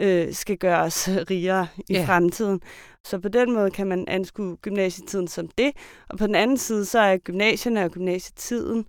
øh, 0.00 0.32
skal 0.32 0.56
gøre 0.56 0.80
os 0.80 1.08
rigere 1.30 1.66
i 1.88 1.94
yeah. 1.94 2.06
fremtiden. 2.06 2.60
Så 3.04 3.18
på 3.18 3.28
den 3.28 3.52
måde 3.52 3.70
kan 3.70 3.86
man 3.86 4.04
anskue 4.08 4.56
gymnasietiden 4.56 5.28
som 5.28 5.48
det. 5.48 5.72
Og 6.08 6.18
på 6.18 6.26
den 6.26 6.34
anden 6.34 6.56
side, 6.56 6.84
så 6.84 6.98
er 6.98 7.16
gymnasierne 7.16 7.84
og 7.84 7.90
gymnasietiden 7.90 8.86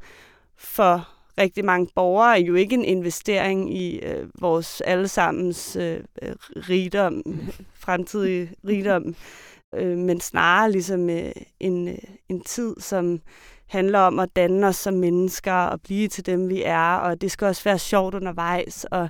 for 0.57 1.09
rigtig 1.37 1.65
mange 1.65 1.87
borgere 1.95 2.39
jo 2.39 2.55
ikke 2.55 2.73
en 2.73 2.85
investering 2.85 3.77
i 3.77 3.99
øh, 3.99 4.27
vores 4.41 4.81
allesammens 4.81 5.75
øh, 5.75 5.99
rigdom, 6.55 7.23
fremtidige 7.85 8.51
rigdom, 8.67 9.15
øh, 9.77 9.97
men 9.97 10.21
snarere 10.21 10.71
ligesom 10.71 11.09
øh, 11.09 11.31
en, 11.59 11.87
øh, 11.87 11.97
en 12.29 12.41
tid, 12.41 12.75
som 12.79 13.19
handler 13.67 13.99
om 13.99 14.19
at 14.19 14.29
danne 14.35 14.67
os 14.67 14.75
som 14.75 14.93
mennesker 14.93 15.53
og 15.53 15.81
blive 15.81 16.07
til 16.07 16.25
dem, 16.25 16.49
vi 16.49 16.63
er, 16.65 16.95
og 16.95 17.21
det 17.21 17.31
skal 17.31 17.47
også 17.47 17.63
være 17.63 17.79
sjovt 17.79 18.15
undervejs, 18.15 18.85
og 18.91 19.09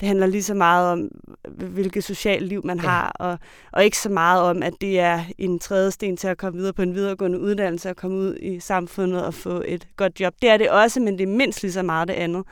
det 0.00 0.08
handler 0.08 0.26
lige 0.26 0.42
så 0.42 0.54
meget 0.54 0.92
om, 0.92 1.08
hvilket 1.48 2.04
socialt 2.04 2.46
liv 2.46 2.60
man 2.64 2.76
ja. 2.76 2.88
har, 2.88 3.12
og, 3.14 3.38
og 3.72 3.84
ikke 3.84 3.98
så 3.98 4.08
meget 4.08 4.42
om, 4.42 4.62
at 4.62 4.74
det 4.80 5.00
er 5.00 5.20
en 5.38 5.58
tredje 5.58 5.90
sten 5.90 6.16
til 6.16 6.28
at 6.28 6.38
komme 6.38 6.58
videre 6.58 6.72
på 6.72 6.82
en 6.82 6.94
videregående 6.94 7.40
uddannelse 7.40 7.90
og 7.90 7.96
komme 7.96 8.16
ud 8.16 8.36
i 8.40 8.60
samfundet 8.60 9.24
og 9.24 9.34
få 9.34 9.62
et 9.66 9.88
godt 9.96 10.20
job. 10.20 10.34
Det 10.42 10.50
er 10.50 10.56
det 10.56 10.70
også, 10.70 11.00
men 11.00 11.18
det 11.18 11.22
er 11.22 11.36
mindst 11.36 11.62
lige 11.62 11.72
så 11.72 11.82
meget 11.82 12.08
det 12.08 12.14
andet. 12.14 12.44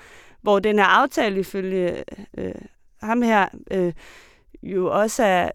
Hvor 0.42 0.58
den 0.58 0.78
her 0.78 0.84
aftale 0.84 1.40
ifølge 1.40 2.04
øh, 2.38 2.54
ham 3.02 3.22
her 3.22 3.48
øh, 3.70 3.92
jo 4.62 5.00
også 5.00 5.22
er 5.22 5.50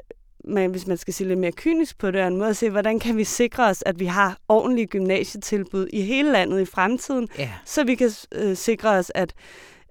men 0.47 0.71
hvis 0.71 0.87
man 0.87 0.97
skal 0.97 1.13
se 1.13 1.23
lidt 1.23 1.39
mere 1.39 1.51
kynisk 1.51 1.97
på 1.97 2.11
det, 2.11 2.21
er 2.21 2.27
en 2.27 2.37
måde 2.37 2.49
at 2.49 2.57
se, 2.57 2.69
hvordan 2.69 2.99
kan 2.99 3.17
vi 3.17 3.23
sikre 3.23 3.67
os, 3.67 3.83
at 3.85 3.99
vi 3.99 4.05
har 4.05 4.37
ordentlige 4.47 4.87
gymnasietilbud 4.87 5.87
i 5.93 6.01
hele 6.01 6.31
landet 6.31 6.61
i 6.61 6.65
fremtiden, 6.65 7.27
ja. 7.37 7.51
så 7.65 7.83
vi 7.83 7.95
kan 7.95 8.11
øh, 8.31 8.55
sikre 8.55 8.89
os, 8.89 9.11
at, 9.15 9.33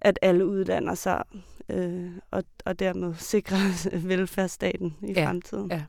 at 0.01 0.19
alle 0.23 0.47
uddanner 0.47 0.95
sig, 0.95 1.23
øh, 1.69 2.11
og, 2.31 2.45
og 2.65 2.79
dermed 2.79 3.15
sikre 3.19 3.57
velfærdsstaten 4.09 4.97
i 5.03 5.13
ja. 5.13 5.27
fremtiden. 5.27 5.71
Ja. 5.71 5.83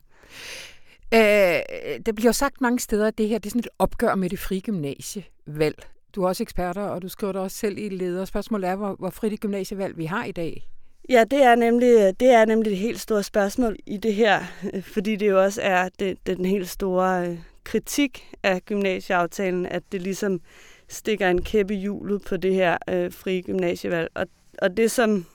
Øh, 1.14 1.62
der 2.06 2.12
bliver 2.12 2.32
sagt 2.32 2.60
mange 2.60 2.80
steder, 2.80 3.06
at 3.06 3.18
det 3.18 3.28
her 3.28 3.38
det 3.38 3.46
er 3.46 3.50
sådan 3.50 3.60
et 3.60 3.68
opgør 3.78 4.14
med 4.14 4.30
det 4.30 4.38
frie 4.38 4.60
gymnasievalg. 4.60 5.86
Du 6.14 6.22
er 6.22 6.28
også 6.28 6.42
eksperter, 6.42 6.82
og 6.82 7.02
du 7.02 7.08
skriver 7.08 7.32
det 7.32 7.42
også 7.42 7.56
selv 7.56 7.78
i 7.78 7.88
leder. 7.88 8.24
Spørgsmålet 8.24 8.70
er, 8.70 8.76
hvor, 8.76 8.94
hvor 8.94 9.10
frit 9.10 9.32
et 9.32 9.40
gymnasievalg 9.40 9.98
vi 9.98 10.04
har 10.04 10.24
i 10.24 10.32
dag. 10.32 10.68
Ja, 11.08 11.24
det 11.30 11.42
er 11.42 11.54
nemlig 11.54 12.20
det 12.20 12.28
er 12.28 12.44
nemlig 12.44 12.72
et 12.72 12.78
helt 12.78 13.00
stort 13.00 13.24
spørgsmål 13.24 13.76
i 13.86 13.96
det 13.96 14.14
her, 14.14 14.40
øh, 14.74 14.82
fordi 14.82 15.16
det 15.16 15.28
jo 15.28 15.42
også 15.42 15.62
er 15.62 15.88
det, 15.98 16.18
den 16.26 16.44
helt 16.44 16.68
store 16.68 17.28
øh, 17.28 17.38
kritik 17.64 18.28
af 18.42 18.64
gymnasieaftalen, 18.64 19.66
at 19.66 19.82
det 19.92 20.02
ligesom 20.02 20.40
stikker 20.88 21.28
en 21.28 21.42
kæppe 21.42 21.74
i 21.74 21.78
hjulet 21.78 22.22
på 22.22 22.36
det 22.36 22.54
her 22.54 22.78
øh, 22.88 23.12
frie 23.12 23.42
gymnasievalg. 23.42 24.08
Og, 24.14 24.26
og 24.62 24.76
det, 24.76 24.90
som 24.90 25.26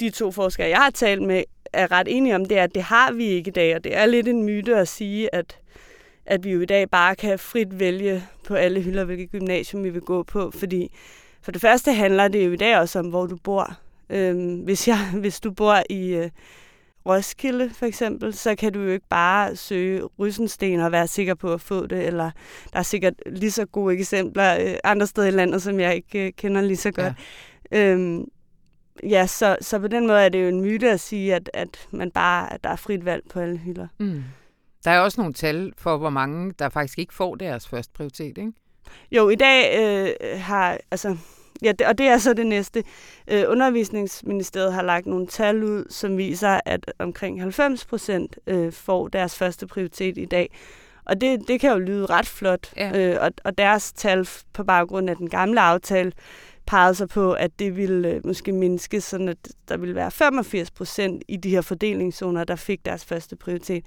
de 0.00 0.10
to 0.10 0.30
forskere, 0.30 0.68
jeg 0.68 0.78
har 0.78 0.90
talt 0.90 1.22
med, 1.22 1.44
er 1.72 1.92
ret 1.92 2.08
enige 2.10 2.34
om, 2.34 2.44
det 2.44 2.58
er, 2.58 2.62
at 2.62 2.74
det 2.74 2.82
har 2.82 3.12
vi 3.12 3.24
ikke 3.24 3.48
i 3.48 3.52
dag, 3.52 3.76
og 3.76 3.84
det 3.84 3.96
er 3.96 4.06
lidt 4.06 4.28
en 4.28 4.42
myte 4.42 4.76
at 4.76 4.88
sige, 4.88 5.34
at, 5.34 5.58
at 6.26 6.44
vi 6.44 6.50
jo 6.50 6.60
i 6.60 6.66
dag 6.66 6.90
bare 6.90 7.16
kan 7.16 7.38
frit 7.38 7.80
vælge 7.80 8.24
på 8.44 8.54
alle 8.54 8.80
hylder, 8.80 9.04
hvilket 9.04 9.30
gymnasium 9.30 9.84
vi 9.84 9.90
vil 9.90 10.02
gå 10.02 10.22
på, 10.22 10.50
fordi 10.50 10.90
for 11.42 11.52
det 11.52 11.60
første 11.60 11.92
handler 11.92 12.28
det 12.28 12.46
jo 12.46 12.52
i 12.52 12.56
dag 12.56 12.78
også 12.78 12.98
om, 12.98 13.06
hvor 13.06 13.26
du 13.26 13.36
bor. 13.36 13.85
Øhm, 14.10 14.54
hvis, 14.54 14.88
jeg, 14.88 14.98
hvis 15.20 15.40
du 15.40 15.50
bor 15.50 15.82
i 15.90 16.14
øh, 16.14 16.30
Roskilde 17.06 17.70
for 17.70 17.86
eksempel, 17.86 18.34
så 18.34 18.54
kan 18.54 18.72
du 18.72 18.80
jo 18.80 18.90
ikke 18.90 19.08
bare 19.08 19.56
søge 19.56 20.04
Rysensten 20.18 20.80
og 20.80 20.92
være 20.92 21.06
sikker 21.06 21.34
på 21.34 21.52
at 21.52 21.60
få 21.60 21.86
det, 21.86 22.06
eller 22.06 22.30
der 22.72 22.78
er 22.78 22.82
sikkert 22.82 23.14
lige 23.26 23.50
så 23.50 23.66
gode 23.66 23.94
eksempler 23.94 24.56
øh, 24.60 24.74
andre 24.84 25.06
steder 25.06 25.28
i 25.28 25.30
landet, 25.30 25.62
som 25.62 25.80
jeg 25.80 25.94
ikke 25.94 26.26
øh, 26.26 26.32
kender 26.32 26.60
lige 26.60 26.76
så 26.76 26.90
godt. 26.90 27.12
Ja. 27.72 27.92
Øhm, 27.92 28.24
ja, 29.02 29.26
så, 29.26 29.56
så 29.60 29.78
på 29.78 29.88
den 29.88 30.06
måde 30.06 30.20
er 30.20 30.28
det 30.28 30.42
jo 30.42 30.48
en 30.48 30.60
myte 30.60 30.90
at 30.90 31.00
sige, 31.00 31.34
at, 31.34 31.50
at 31.54 31.88
man 31.90 32.10
bare 32.10 32.52
at 32.52 32.64
der 32.64 32.70
er 32.70 32.76
frit 32.76 33.04
valg 33.04 33.22
på 33.30 33.40
alle 33.40 33.58
hylder. 33.58 33.86
Mm. 33.98 34.24
Der 34.84 34.90
er 34.90 35.00
også 35.00 35.20
nogle 35.20 35.34
tal 35.34 35.72
for, 35.78 35.96
hvor 35.96 36.10
mange, 36.10 36.52
der 36.58 36.68
faktisk 36.68 36.98
ikke 36.98 37.14
får 37.14 37.34
deres 37.34 37.68
første 37.68 37.92
prioritet, 37.92 38.38
ikke? 38.38 38.52
Jo, 39.10 39.28
i 39.28 39.34
dag 39.34 39.78
øh, 39.80 40.40
har, 40.40 40.78
altså, 40.90 41.16
ja, 41.62 41.72
det, 41.72 41.86
og 41.86 41.98
det 41.98 42.06
er 42.06 42.18
så 42.18 42.32
det 42.32 42.46
næste. 42.46 42.84
Øh, 43.28 43.44
undervisningsministeriet 43.48 44.72
har 44.72 44.82
lagt 44.82 45.06
nogle 45.06 45.26
tal 45.26 45.64
ud, 45.64 45.84
som 45.90 46.16
viser, 46.16 46.60
at 46.64 46.92
omkring 46.98 47.40
90 47.40 47.84
procent 47.84 48.38
øh, 48.46 48.72
får 48.72 49.08
deres 49.08 49.38
første 49.38 49.66
prioritet 49.66 50.18
i 50.18 50.24
dag. 50.24 50.50
Og 51.04 51.20
det, 51.20 51.48
det 51.48 51.60
kan 51.60 51.72
jo 51.72 51.78
lyde 51.78 52.06
ret 52.06 52.26
flot. 52.26 52.72
Ja. 52.76 52.98
Øh, 52.98 53.18
og, 53.20 53.30
og 53.44 53.58
deres 53.58 53.92
tal 53.92 54.28
på 54.52 54.64
baggrund 54.64 55.10
af 55.10 55.16
den 55.16 55.30
gamle 55.30 55.60
aftale 55.60 56.12
pegede 56.66 56.94
sig 56.94 57.08
på, 57.08 57.32
at 57.32 57.58
det 57.58 57.76
ville 57.76 58.08
øh, 58.08 58.20
måske 58.26 58.52
mindske, 58.52 59.00
sådan 59.00 59.28
at 59.28 59.36
der 59.68 59.76
ville 59.76 59.94
være 59.94 60.10
85 60.10 60.70
procent 60.70 61.22
i 61.28 61.36
de 61.36 61.50
her 61.50 61.60
fordelingszoner, 61.60 62.44
der 62.44 62.56
fik 62.56 62.84
deres 62.84 63.04
første 63.04 63.36
prioritet. 63.36 63.84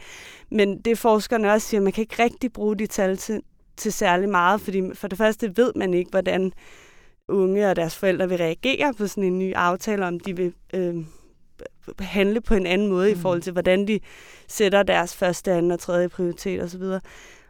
Men 0.51 0.81
det 0.81 0.97
forskerne 0.97 1.51
også 1.51 1.67
siger, 1.67 1.79
at 1.79 1.83
man 1.83 1.93
kan 1.93 2.01
ikke 2.01 2.23
rigtig 2.23 2.53
bruge 2.53 2.77
de 2.77 2.87
tal 2.87 3.17
til, 3.17 3.41
til 3.77 3.93
særlig 3.93 4.29
meget, 4.29 4.61
fordi 4.61 4.81
for 4.93 5.07
det 5.07 5.17
første 5.17 5.57
ved 5.57 5.71
man 5.75 5.93
ikke, 5.93 6.11
hvordan 6.11 6.53
unge 7.29 7.69
og 7.69 7.75
deres 7.75 7.95
forældre 7.95 8.29
vil 8.29 8.37
reagere 8.37 8.93
på 8.93 9.07
sådan 9.07 9.23
en 9.23 9.39
ny 9.39 9.53
aftale, 9.53 10.05
om 10.05 10.19
de 10.19 10.35
vil 10.35 10.53
øh, 10.73 10.95
handle 11.99 12.41
på 12.41 12.53
en 12.53 12.65
anden 12.65 12.87
måde 12.87 13.13
mm. 13.13 13.19
i 13.19 13.21
forhold 13.21 13.41
til, 13.41 13.53
hvordan 13.53 13.87
de 13.87 13.99
sætter 14.47 14.83
deres 14.83 15.15
første, 15.15 15.51
anden 15.51 15.71
og 15.71 15.79
tredje 15.79 16.09
prioritet 16.09 16.63
osv. 16.63 16.83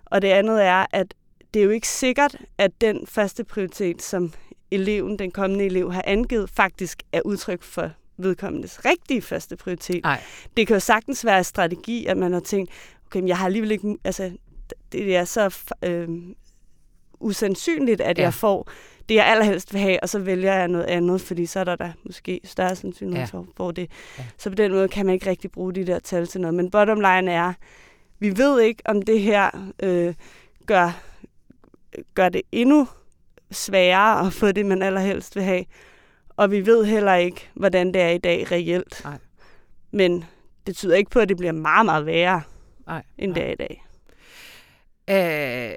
Og 0.05 0.21
det 0.21 0.27
andet 0.27 0.65
er, 0.65 0.85
at 0.91 1.13
det 1.53 1.59
er 1.59 1.63
jo 1.63 1.69
ikke 1.69 1.87
sikkert, 1.87 2.35
at 2.57 2.71
den 2.81 3.07
første 3.07 3.43
prioritet, 3.43 4.01
som 4.01 4.33
eleven, 4.71 5.19
den 5.19 5.31
kommende 5.31 5.65
elev, 5.65 5.91
har 5.91 6.03
angivet, 6.07 6.49
faktisk 6.49 7.03
er 7.11 7.21
udtryk 7.25 7.63
for 7.63 7.91
vedkommendes 8.17 8.85
rigtige 8.85 9.21
første 9.21 9.55
prioritet. 9.55 10.01
Ej. 10.03 10.21
Det 10.57 10.67
kan 10.67 10.75
jo 10.75 10.79
sagtens 10.79 11.25
være 11.25 11.37
en 11.37 11.43
strategi, 11.43 12.05
at 12.05 12.17
man 12.17 12.33
har 12.33 12.39
tænkt, 12.39 12.71
okay, 13.05 13.19
men 13.19 13.27
jeg 13.27 13.37
har 13.37 13.45
alligevel 13.45 13.71
ikke, 13.71 13.97
altså, 14.03 14.31
det 14.91 15.15
er 15.15 15.25
så 15.25 15.57
øh, 15.83 16.09
usandsynligt, 17.19 18.01
at 18.01 18.17
ja. 18.17 18.23
jeg 18.23 18.33
får 18.33 18.69
det, 19.09 19.15
jeg 19.15 19.25
allerhelst 19.27 19.73
vil 19.73 19.81
have, 19.81 20.03
og 20.03 20.09
så 20.09 20.19
vælger 20.19 20.53
jeg 20.53 20.67
noget 20.67 20.85
andet, 20.85 21.21
fordi 21.21 21.45
så 21.45 21.59
er 21.59 21.63
der 21.63 21.75
da 21.75 21.93
måske 22.03 22.39
større 22.43 22.75
sandsynlighed 22.75 23.27
ja. 23.33 23.41
for, 23.55 23.71
det. 23.71 23.91
Ja. 24.17 24.23
Så 24.37 24.49
på 24.49 24.55
den 24.55 24.71
måde 24.71 24.87
kan 24.87 25.05
man 25.05 25.13
ikke 25.13 25.29
rigtig 25.29 25.51
bruge 25.51 25.73
de 25.73 25.87
der 25.87 25.99
tal 25.99 26.27
til 26.27 26.41
noget. 26.41 26.53
Men 26.53 26.71
bottom 26.71 26.99
line 26.99 27.31
er, 27.31 27.53
vi 28.19 28.37
ved 28.37 28.61
ikke, 28.61 28.81
om 28.85 29.01
det 29.01 29.21
her 29.21 29.71
øh, 29.83 30.13
gør, 30.65 31.01
gør 32.13 32.29
det 32.29 32.41
endnu 32.51 32.87
sværere 33.51 34.27
at 34.27 34.33
få 34.33 34.51
det, 34.51 34.65
man 34.65 34.81
allerhelst 34.81 35.35
vil 35.35 35.43
have. 35.43 35.65
Og 36.29 36.51
vi 36.51 36.65
ved 36.65 36.85
heller 36.85 37.15
ikke, 37.15 37.49
hvordan 37.53 37.93
det 37.93 38.01
er 38.01 38.09
i 38.09 38.17
dag 38.17 38.51
reelt. 38.51 39.01
Nej. 39.03 39.17
Men 39.91 40.25
det 40.67 40.75
tyder 40.75 40.95
ikke 40.95 41.11
på, 41.11 41.19
at 41.19 41.29
det 41.29 41.37
bliver 41.37 41.51
meget, 41.51 41.85
meget 41.85 42.05
værre, 42.05 42.41
nej, 42.87 43.03
end 43.17 43.31
nej. 43.31 43.39
det 43.41 43.47
er 43.47 43.51
i 43.51 43.55
dag. 43.55 43.85
Æh, 45.07 45.73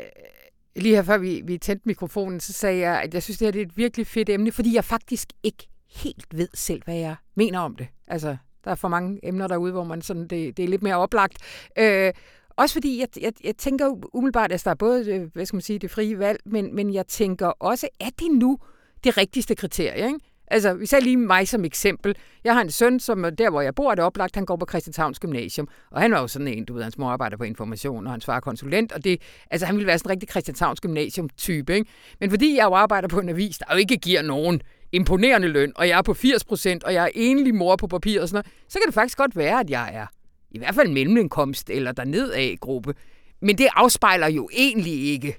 lige 0.77 0.95
her 0.95 1.03
før 1.03 1.19
vi, 1.19 1.43
vi 1.45 1.59
tændte 1.59 1.83
mikrofonen, 1.89 2.41
så 2.41 2.53
sagde 2.53 2.79
jeg, 2.79 3.03
at 3.03 3.15
jeg 3.15 3.23
synes, 3.23 3.39
det 3.39 3.55
her 3.55 3.61
er 3.61 3.67
et 3.67 3.77
virkelig 3.77 4.07
fedt 4.07 4.29
emne, 4.29 4.53
fordi 4.53 4.75
jeg 4.75 4.85
faktisk 4.85 5.29
ikke 5.43 5.69
helt 5.91 6.27
ved 6.33 6.49
selv, 6.55 6.83
hvad 6.85 6.97
jeg 6.97 7.17
mener 7.35 7.59
om 7.59 7.77
det. 7.77 7.87
Altså, 8.07 8.37
der 8.65 8.71
er 8.71 8.75
for 8.75 8.89
mange 8.89 9.21
emner 9.23 9.49
derude, 9.49 9.73
hvor 9.73 9.85
man 9.85 10.03
sådan, 10.03 10.27
det, 10.27 10.57
det 10.57 10.63
er 10.65 10.69
lidt 10.69 10.83
mere 10.83 10.97
oplagt. 10.97 11.39
Øh, 11.79 12.13
også 12.57 12.73
fordi 12.73 13.01
jeg, 13.01 13.09
jeg, 13.21 13.33
jeg 13.45 13.57
tænker 13.57 14.09
umiddelbart, 14.13 14.45
at 14.45 14.53
altså, 14.53 14.65
der 14.65 14.71
er 14.71 14.75
både 14.75 15.11
øh, 15.11 15.33
hvad 15.33 15.47
skal 15.47 15.57
man 15.57 15.63
sige, 15.63 15.79
det 15.79 15.91
frie 15.91 16.19
valg, 16.19 16.41
men, 16.45 16.75
men 16.75 16.95
jeg 16.95 17.07
tænker 17.07 17.47
også, 17.47 17.89
er 18.01 18.11
det 18.19 18.31
nu 18.31 18.59
det 19.05 19.17
rigtigste 19.17 19.55
kriterie? 19.55 20.07
Ikke? 20.07 20.19
Altså, 20.53 20.75
vi 20.75 20.87
sagde 20.87 21.05
lige 21.05 21.17
mig 21.17 21.49
som 21.49 21.65
eksempel. 21.65 22.17
Jeg 22.45 22.55
har 22.55 22.61
en 22.61 22.71
søn, 22.71 23.01
som 23.01 23.25
der, 23.39 23.51
hvor 23.51 23.61
jeg 23.61 23.75
bor, 23.75 23.91
er 23.91 23.95
det 23.95 24.05
oplagt, 24.05 24.37
han 24.37 24.47
går 24.47 24.57
på 24.57 24.67
Christianshavns 24.69 25.19
Gymnasium. 25.19 25.69
Og 25.91 26.01
han 26.01 26.13
var 26.13 26.21
jo 26.21 26.29
sådan 26.29 26.49
en, 26.49 26.65
du 26.65 26.75
ved, 26.75 26.83
hans 26.83 26.99
mor 26.99 27.11
arbejder 27.11 27.37
på 27.37 27.45
information, 27.45 28.07
og 28.07 28.13
hans 28.13 28.25
far 28.25 28.37
er 28.37 28.41
konsulent. 28.41 28.93
Og 28.93 29.05
det, 29.05 29.23
altså, 29.51 29.67
han 29.67 29.77
ville 29.77 29.87
være 29.87 29.99
sådan 29.99 30.09
en 30.09 30.11
rigtig 30.11 30.31
Christianshavns 30.31 30.81
Gymnasium-type. 30.81 31.75
Ikke? 31.75 31.91
Men 32.21 32.31
fordi 32.31 32.57
jeg 32.57 32.65
jo 32.65 32.75
arbejder 32.75 33.09
på 33.09 33.21
en 33.21 33.29
avis, 33.29 33.59
der 33.59 33.65
jo 33.73 33.77
ikke 33.77 33.97
giver 33.97 34.23
nogen 34.23 34.61
imponerende 34.93 35.49
løn, 35.49 35.73
og 35.77 35.89
jeg 35.89 35.99
er 35.99 36.03
på 36.03 36.15
80 36.15 36.45
procent, 36.45 36.85
og 36.85 36.95
jeg 36.95 37.05
er 37.05 37.11
enlig 37.15 37.55
mor 37.55 37.77
på 37.77 37.87
papir 37.87 38.21
og 38.21 38.29
sådan 38.29 38.37
noget, 38.37 38.73
så 38.73 38.79
kan 38.79 38.87
det 38.87 38.95
faktisk 38.95 39.19
godt 39.19 39.37
være, 39.37 39.61
at 39.61 39.71
jeg 39.71 39.91
er 39.95 40.07
i 40.51 40.59
hvert 40.59 40.75
fald 40.75 40.89
mellemindkomst 40.89 41.71
eller 41.71 41.93
der 41.93 42.31
af 42.35 42.57
gruppe. 42.61 42.95
Men 43.43 43.59
det 43.59 43.69
afspejler 43.75 44.29
jo 44.29 44.49
egentlig 44.53 45.03
ikke, 45.03 45.37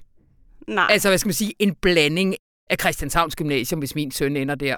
Nej. 0.68 0.86
altså 0.90 1.08
hvad 1.08 1.18
skal 1.18 1.28
man 1.28 1.34
sige, 1.34 1.52
en 1.58 1.74
blanding 1.74 2.34
af 2.70 2.76
Christianshavns 2.80 3.36
Gymnasium, 3.36 3.78
hvis 3.78 3.94
min 3.94 4.10
søn 4.10 4.36
ender 4.36 4.54
der. 4.54 4.76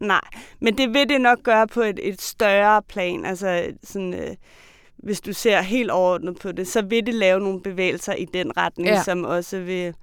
Nej, 0.00 0.20
men 0.60 0.78
det 0.78 0.94
vil 0.94 1.08
det 1.08 1.20
nok 1.20 1.42
gøre 1.42 1.66
på 1.66 1.80
et, 1.80 2.00
et 2.02 2.22
større 2.22 2.82
plan. 2.82 3.24
Altså 3.24 3.72
sådan, 3.82 4.14
øh, 4.14 4.36
hvis 4.96 5.20
du 5.20 5.32
ser 5.32 5.60
helt 5.60 5.90
overordnet 5.90 6.38
på 6.38 6.52
det, 6.52 6.68
så 6.68 6.82
vil 6.82 7.06
det 7.06 7.14
lave 7.14 7.40
nogle 7.40 7.62
bevægelser 7.62 8.14
i 8.14 8.24
den 8.24 8.56
retning, 8.56 8.88
ja. 8.88 9.02
som 9.02 9.24
også 9.24 9.60
vil... 9.60 9.94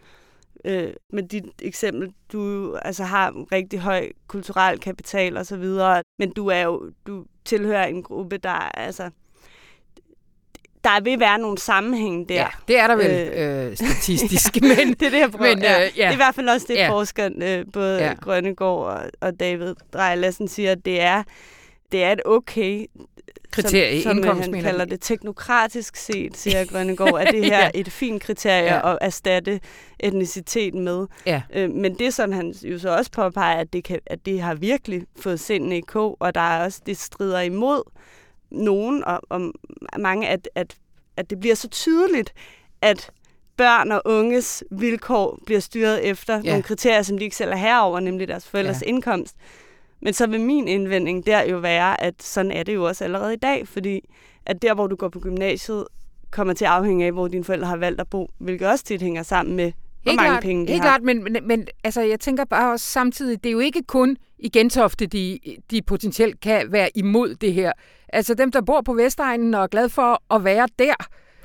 Øh, 0.65 0.93
med 1.13 1.24
dit 1.24 1.43
eksempel, 1.62 2.13
du 2.33 2.75
altså 2.75 3.03
har 3.03 3.51
rigtig 3.51 3.79
høj 3.79 4.12
kulturel 4.27 4.79
kapital 4.79 5.38
og 5.38 5.45
så 5.45 5.57
videre, 5.57 6.03
men 6.19 6.33
du 6.33 6.48
er 6.48 6.62
jo 6.62 6.91
du 7.07 7.25
tilhører 7.45 7.86
en 7.86 8.03
gruppe, 8.03 8.38
der 8.38 8.77
altså 8.77 9.10
der 10.84 11.02
vil 11.04 11.20
være 11.20 11.38
nogle 11.38 11.58
sammenhæng 11.58 12.30
der. 12.30 12.36
Ja, 12.36 12.48
det 12.68 12.80
er 12.80 12.88
der 12.88 12.96
vel 12.96 13.32
øh, 13.36 13.70
øh 13.70 13.76
statistisk. 13.76 14.62
men, 14.62 14.94
det 14.94 15.02
er 15.02 15.10
det, 15.10 15.20
jeg 15.20 15.32
prøver. 15.32 15.56
Men, 15.56 15.58
øh, 15.58 15.70
ja. 15.70 15.82
Det 15.82 16.04
er 16.04 16.12
i 16.12 16.16
hvert 16.16 16.36
fald 16.36 16.50
også 16.50 16.66
det, 16.70 16.76
ja. 16.76 16.92
forskeren, 16.92 17.44
øh, 17.44 17.66
både 17.74 18.04
ja. 18.04 18.14
Grønnegård 18.14 18.86
og, 18.86 19.02
og 19.22 19.40
David 19.40 19.76
Drejlassen 19.94 20.48
siger, 20.48 20.72
at 20.72 20.86
det 20.86 21.02
er, 21.02 21.24
det 21.92 22.04
er 22.04 22.12
et 22.12 22.22
okay 22.26 22.86
kriterie, 23.52 24.02
som, 24.02 24.24
som 24.24 24.40
han 24.40 24.62
kalder 24.62 24.86
det 24.86 25.02
teknokratisk 25.02 25.96
set, 25.96 26.38
siger 26.38 26.66
Grønnegård, 26.72 27.22
at 27.22 27.34
det 27.34 27.46
her 27.46 27.60
ja. 27.60 27.70
et 27.74 27.92
fint 27.92 28.24
kriterie 28.24 28.76
ja. 28.76 28.92
at 28.92 28.98
erstatte 29.02 29.60
etnicitet 30.00 30.74
med. 30.74 31.08
Ja. 31.26 31.42
Øh, 31.54 31.70
men 31.70 32.00
det, 32.00 32.14
som 32.14 32.32
han 32.32 32.54
jo 32.64 32.80
så 32.80 32.98
også 32.98 33.12
påpeger, 33.12 33.58
at 33.58 33.74
det, 33.74 33.84
kan, 33.84 34.00
at 34.06 34.26
det 34.26 34.42
har 34.42 34.56
virkelig 34.56 35.04
fået 35.20 35.40
sindene 35.40 35.78
i 35.78 35.82
kog, 35.82 36.18
og 36.20 36.36
der 36.36 36.42
er 36.42 36.64
også, 36.64 36.82
det 36.86 36.98
strider 36.98 37.42
imod 37.42 37.82
nogen 38.51 39.03
og, 39.03 39.22
og 39.29 39.53
mange, 40.00 40.27
at, 40.27 40.50
at, 40.55 40.75
at 41.17 41.29
det 41.29 41.39
bliver 41.39 41.55
så 41.55 41.67
tydeligt, 41.67 42.34
at 42.81 43.12
børn 43.58 43.91
og 43.91 44.01
unges 44.05 44.63
vilkår 44.72 45.39
bliver 45.46 45.60
styret 45.60 46.05
efter 46.05 46.41
ja. 46.43 46.50
nogle 46.50 46.63
kriterier, 46.63 47.01
som 47.01 47.17
de 47.17 47.24
ikke 47.24 47.36
selv 47.36 47.51
er 47.51 47.55
herover, 47.55 48.00
nemlig 48.00 48.27
deres 48.27 48.48
forældres 48.48 48.81
ja. 48.81 48.88
indkomst. 48.88 49.36
Men 50.01 50.13
så 50.13 50.27
vil 50.27 50.41
min 50.41 50.67
indvending 50.67 51.25
der 51.25 51.43
jo 51.43 51.58
være, 51.58 52.01
at 52.01 52.24
sådan 52.24 52.51
er 52.51 52.63
det 52.63 52.74
jo 52.74 52.84
også 52.84 53.03
allerede 53.03 53.34
i 53.34 53.38
dag, 53.38 53.67
fordi 53.67 54.01
at 54.46 54.62
der, 54.62 54.74
hvor 54.74 54.88
du 54.88 54.96
går 54.96 55.10
på 55.10 55.20
gymnasiet, 55.20 55.86
kommer 56.31 56.53
til 56.53 56.65
at 56.65 56.72
afhænge 56.72 57.05
af, 57.05 57.12
hvor 57.12 57.27
dine 57.27 57.43
forældre 57.43 57.67
har 57.67 57.77
valgt 57.77 58.01
at 58.01 58.08
bo, 58.08 58.29
hvilket 58.38 58.67
også 58.67 58.86
tit 58.86 59.01
hænger 59.01 59.24
sammen 59.24 59.55
med, 59.55 59.72
hvor 60.03 60.13
mange 60.13 60.29
klart, 60.29 60.43
penge 60.43 60.67
de 60.67 60.72
helt 60.72 60.84
har. 60.84 60.89
klart, 60.89 61.03
men, 61.03 61.24
men, 61.24 61.38
men 61.43 61.67
altså, 61.84 62.01
jeg 62.01 62.20
tænker 62.20 62.46
bare 62.46 62.72
også 62.72 62.86
samtidig, 62.86 63.43
det 63.43 63.50
er 63.50 63.53
jo 63.53 63.60
ikke 63.60 63.84
kun 63.84 64.17
i 64.41 64.50
Gentofte, 64.50 65.05
de, 65.05 65.39
de 65.71 65.81
potentielt 65.81 66.39
kan 66.39 66.71
være 66.71 66.89
imod 66.95 67.36
det 67.36 67.53
her. 67.53 67.71
Altså 68.13 68.33
dem, 68.33 68.51
der 68.51 68.62
bor 68.62 68.81
på 68.81 68.93
Vestegnen 68.93 69.53
og 69.53 69.63
er 69.63 69.67
glad 69.67 69.89
for 69.89 70.36
at 70.36 70.43
være 70.43 70.67
der, 70.79 70.93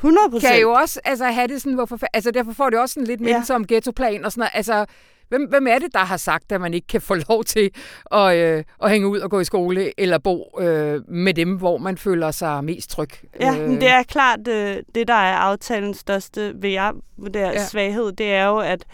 100%. 0.05 0.41
kan 0.41 0.61
jo 0.61 0.73
også 0.73 1.01
altså, 1.05 1.25
have 1.25 1.49
det 1.49 1.63
sådan, 1.63 1.75
hvorfor, 1.75 1.99
altså 2.13 2.31
derfor 2.31 2.53
får 2.53 2.71
det 2.71 2.79
også 2.79 2.93
sådan 2.93 3.07
lidt 3.07 3.21
mindre 3.21 3.39
ja. 3.39 3.45
som 3.45 3.67
ghettoplan 3.67 4.25
og 4.25 4.33
sådan 4.33 4.41
noget. 4.41 4.51
Altså, 4.55 4.87
hvem, 5.29 5.45
hvem 5.49 5.67
er 5.67 5.79
det, 5.79 5.95
der 5.95 5.99
har 5.99 6.17
sagt, 6.17 6.53
at 6.53 6.61
man 6.61 6.75
ikke 6.75 6.87
kan 6.87 7.01
få 7.01 7.15
lov 7.29 7.45
til 7.45 7.71
at, 8.13 8.37
øh, 8.37 8.65
at 8.83 8.91
hænge 8.91 9.09
ud 9.09 9.19
og 9.19 9.31
gå 9.31 9.41
i 9.41 9.45
skole 9.45 10.01
eller 10.01 10.19
bo 10.19 10.59
øh, 10.61 11.09
med 11.09 11.35
dem, 11.35 11.57
hvor 11.57 11.79
man 11.79 11.99
føler 11.99 12.31
sig 12.31 12.65
mest 12.65 12.91
tryg? 12.91 13.09
Ja, 13.41 13.55
øh. 13.55 13.69
men 13.69 13.81
det 13.81 13.89
er 13.89 14.03
klart, 14.03 14.49
øh, 14.49 14.77
det 14.95 15.09
der 15.09 15.15
er 15.15 15.37
aftalens 15.37 15.99
største 15.99 16.53
ved 16.55 16.71
jeg 16.71 16.93
vurderer 17.17 17.53
ja. 17.53 17.67
svaghed, 17.67 18.13
det 18.13 18.33
er 18.33 18.47
jo, 18.47 18.59
at 18.59 18.85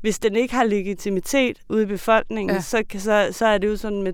hvis 0.00 0.18
den 0.18 0.36
ikke 0.36 0.54
har 0.54 0.64
legitimitet 0.64 1.58
ude 1.68 1.82
i 1.82 1.86
befolkningen, 1.86 2.56
ja. 2.56 2.60
så, 2.60 2.82
så, 2.98 3.28
så 3.32 3.46
er 3.46 3.58
det 3.58 3.68
jo 3.68 3.76
sådan 3.76 4.02
med 4.02 4.12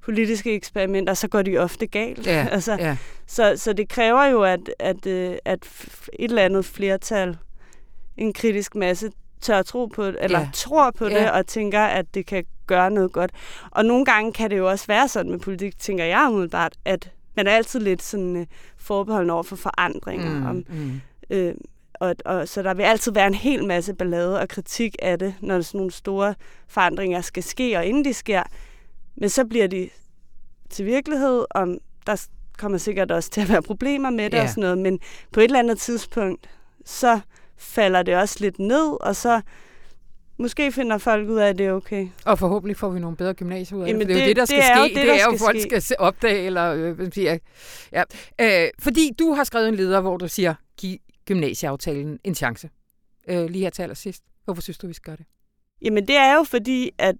politiske 0.00 0.54
eksperimenter, 0.54 1.14
så 1.14 1.28
går 1.28 1.42
de 1.42 1.58
ofte 1.58 1.86
galt. 1.86 2.26
Ja, 2.26 2.48
altså, 2.52 2.72
ja. 2.72 2.96
Så, 3.26 3.54
så 3.56 3.72
det 3.72 3.88
kræver 3.88 4.24
jo, 4.24 4.42
at, 4.42 4.60
at, 4.78 5.06
øh, 5.06 5.36
at 5.44 5.58
et 6.18 6.30
eller 6.30 6.42
andet 6.42 6.64
flertal, 6.64 7.36
en 8.16 8.32
kritisk 8.32 8.74
masse, 8.74 9.10
tør 9.40 9.62
tro 9.62 9.86
på 9.86 10.06
det, 10.06 10.16
eller 10.20 10.38
ja. 10.40 10.48
tror 10.54 10.90
på 10.90 11.08
ja. 11.08 11.20
det, 11.20 11.30
og 11.30 11.46
tænker, 11.46 11.80
at 11.80 12.14
det 12.14 12.26
kan 12.26 12.44
gøre 12.66 12.90
noget 12.90 13.12
godt. 13.12 13.30
Og 13.70 13.84
nogle 13.84 14.04
gange 14.04 14.32
kan 14.32 14.50
det 14.50 14.58
jo 14.58 14.70
også 14.70 14.86
være 14.86 15.08
sådan 15.08 15.30
med 15.30 15.38
politik, 15.38 15.78
tænker 15.78 16.04
jeg 16.04 16.28
umiddelbart, 16.30 16.72
at 16.84 17.10
man 17.36 17.46
er 17.46 17.50
altid 17.50 17.80
lidt 17.80 18.02
sådan 18.02 18.36
uh, 18.36 18.44
forbeholden 18.76 19.30
over 19.30 19.42
for 19.42 19.56
forandringer. 19.56 20.40
Mm, 20.40 20.46
om, 20.46 20.64
mm. 20.68 21.00
Øh, 21.30 21.54
og, 22.00 22.14
og, 22.24 22.48
så 22.48 22.62
der 22.62 22.74
vil 22.74 22.82
altid 22.82 23.12
være 23.12 23.26
en 23.26 23.34
hel 23.34 23.64
masse 23.64 23.94
ballade 23.94 24.40
og 24.40 24.48
kritik 24.48 24.96
af 25.02 25.18
det, 25.18 25.34
når 25.40 25.60
sådan 25.60 25.78
nogle 25.78 25.92
store 25.92 26.34
forandringer 26.68 27.20
skal 27.20 27.42
ske, 27.42 27.76
og 27.76 27.86
inden 27.86 28.04
de 28.04 28.14
sker. 28.14 28.42
Men 29.16 29.28
så 29.28 29.44
bliver 29.44 29.66
de 29.66 29.88
til 30.70 30.86
virkelighed, 30.86 31.44
om 31.50 31.78
der 32.06 32.26
kommer 32.58 32.78
sikkert 32.78 33.10
også 33.10 33.30
til 33.30 33.40
at 33.40 33.48
være 33.48 33.62
problemer 33.62 34.10
med 34.10 34.30
det 34.30 34.36
ja. 34.36 34.42
og 34.42 34.48
sådan 34.48 34.60
noget, 34.60 34.78
men 34.78 34.98
på 35.32 35.40
et 35.40 35.44
eller 35.44 35.58
andet 35.58 35.78
tidspunkt, 35.78 36.48
så 36.84 37.20
falder 37.56 38.02
det 38.02 38.16
også 38.16 38.36
lidt 38.40 38.58
ned, 38.58 38.96
og 39.00 39.16
så 39.16 39.40
Måske 40.40 40.72
finder 40.72 40.98
folk 40.98 41.28
ud 41.28 41.36
af, 41.36 41.48
at 41.48 41.58
det 41.58 41.66
er 41.66 41.72
okay. 41.72 42.08
Og 42.24 42.38
forhåbentlig 42.38 42.76
får 42.76 42.88
vi 42.90 43.00
nogle 43.00 43.16
bedre 43.16 43.34
gymnasier 43.34 43.78
ud 43.78 43.82
af 43.82 43.94
det. 43.94 44.08
det. 44.08 44.16
er 44.16 44.20
jo 44.20 44.28
det, 44.28 44.36
der 44.36 44.44
skal 44.44 44.58
det 44.58 44.64
ske. 44.64 44.78
Jo 44.78 44.84
det, 44.84 44.94
det 44.94 45.20
er 45.20 45.24
jo, 45.32 45.38
folk 45.38 45.60
ske. 45.60 45.80
skal 45.80 45.96
opdage, 45.98 46.46
eller 46.46 46.72
øh, 46.72 47.38
ja. 47.92 48.02
øh, 48.40 48.70
Fordi 48.78 49.10
du 49.18 49.32
har 49.32 49.44
skrevet 49.44 49.68
en 49.68 49.74
leder, 49.74 50.00
hvor 50.00 50.16
du 50.16 50.28
siger, 50.28 50.54
giv 50.76 50.98
gymnasieaftalen 51.28 52.18
en 52.24 52.34
chance. 52.34 52.70
Øh, 53.28 53.50
lige 53.50 53.62
her 53.62 53.70
til 53.70 53.82
allersidst. 53.82 54.22
Hvorfor 54.44 54.62
synes 54.62 54.78
du, 54.78 54.86
vi 54.86 54.92
skal 54.92 55.10
gøre 55.10 55.16
det? 55.16 55.26
Jamen 55.82 56.08
det 56.08 56.16
er 56.16 56.34
jo 56.34 56.42
fordi, 56.42 56.90
at 56.98 57.16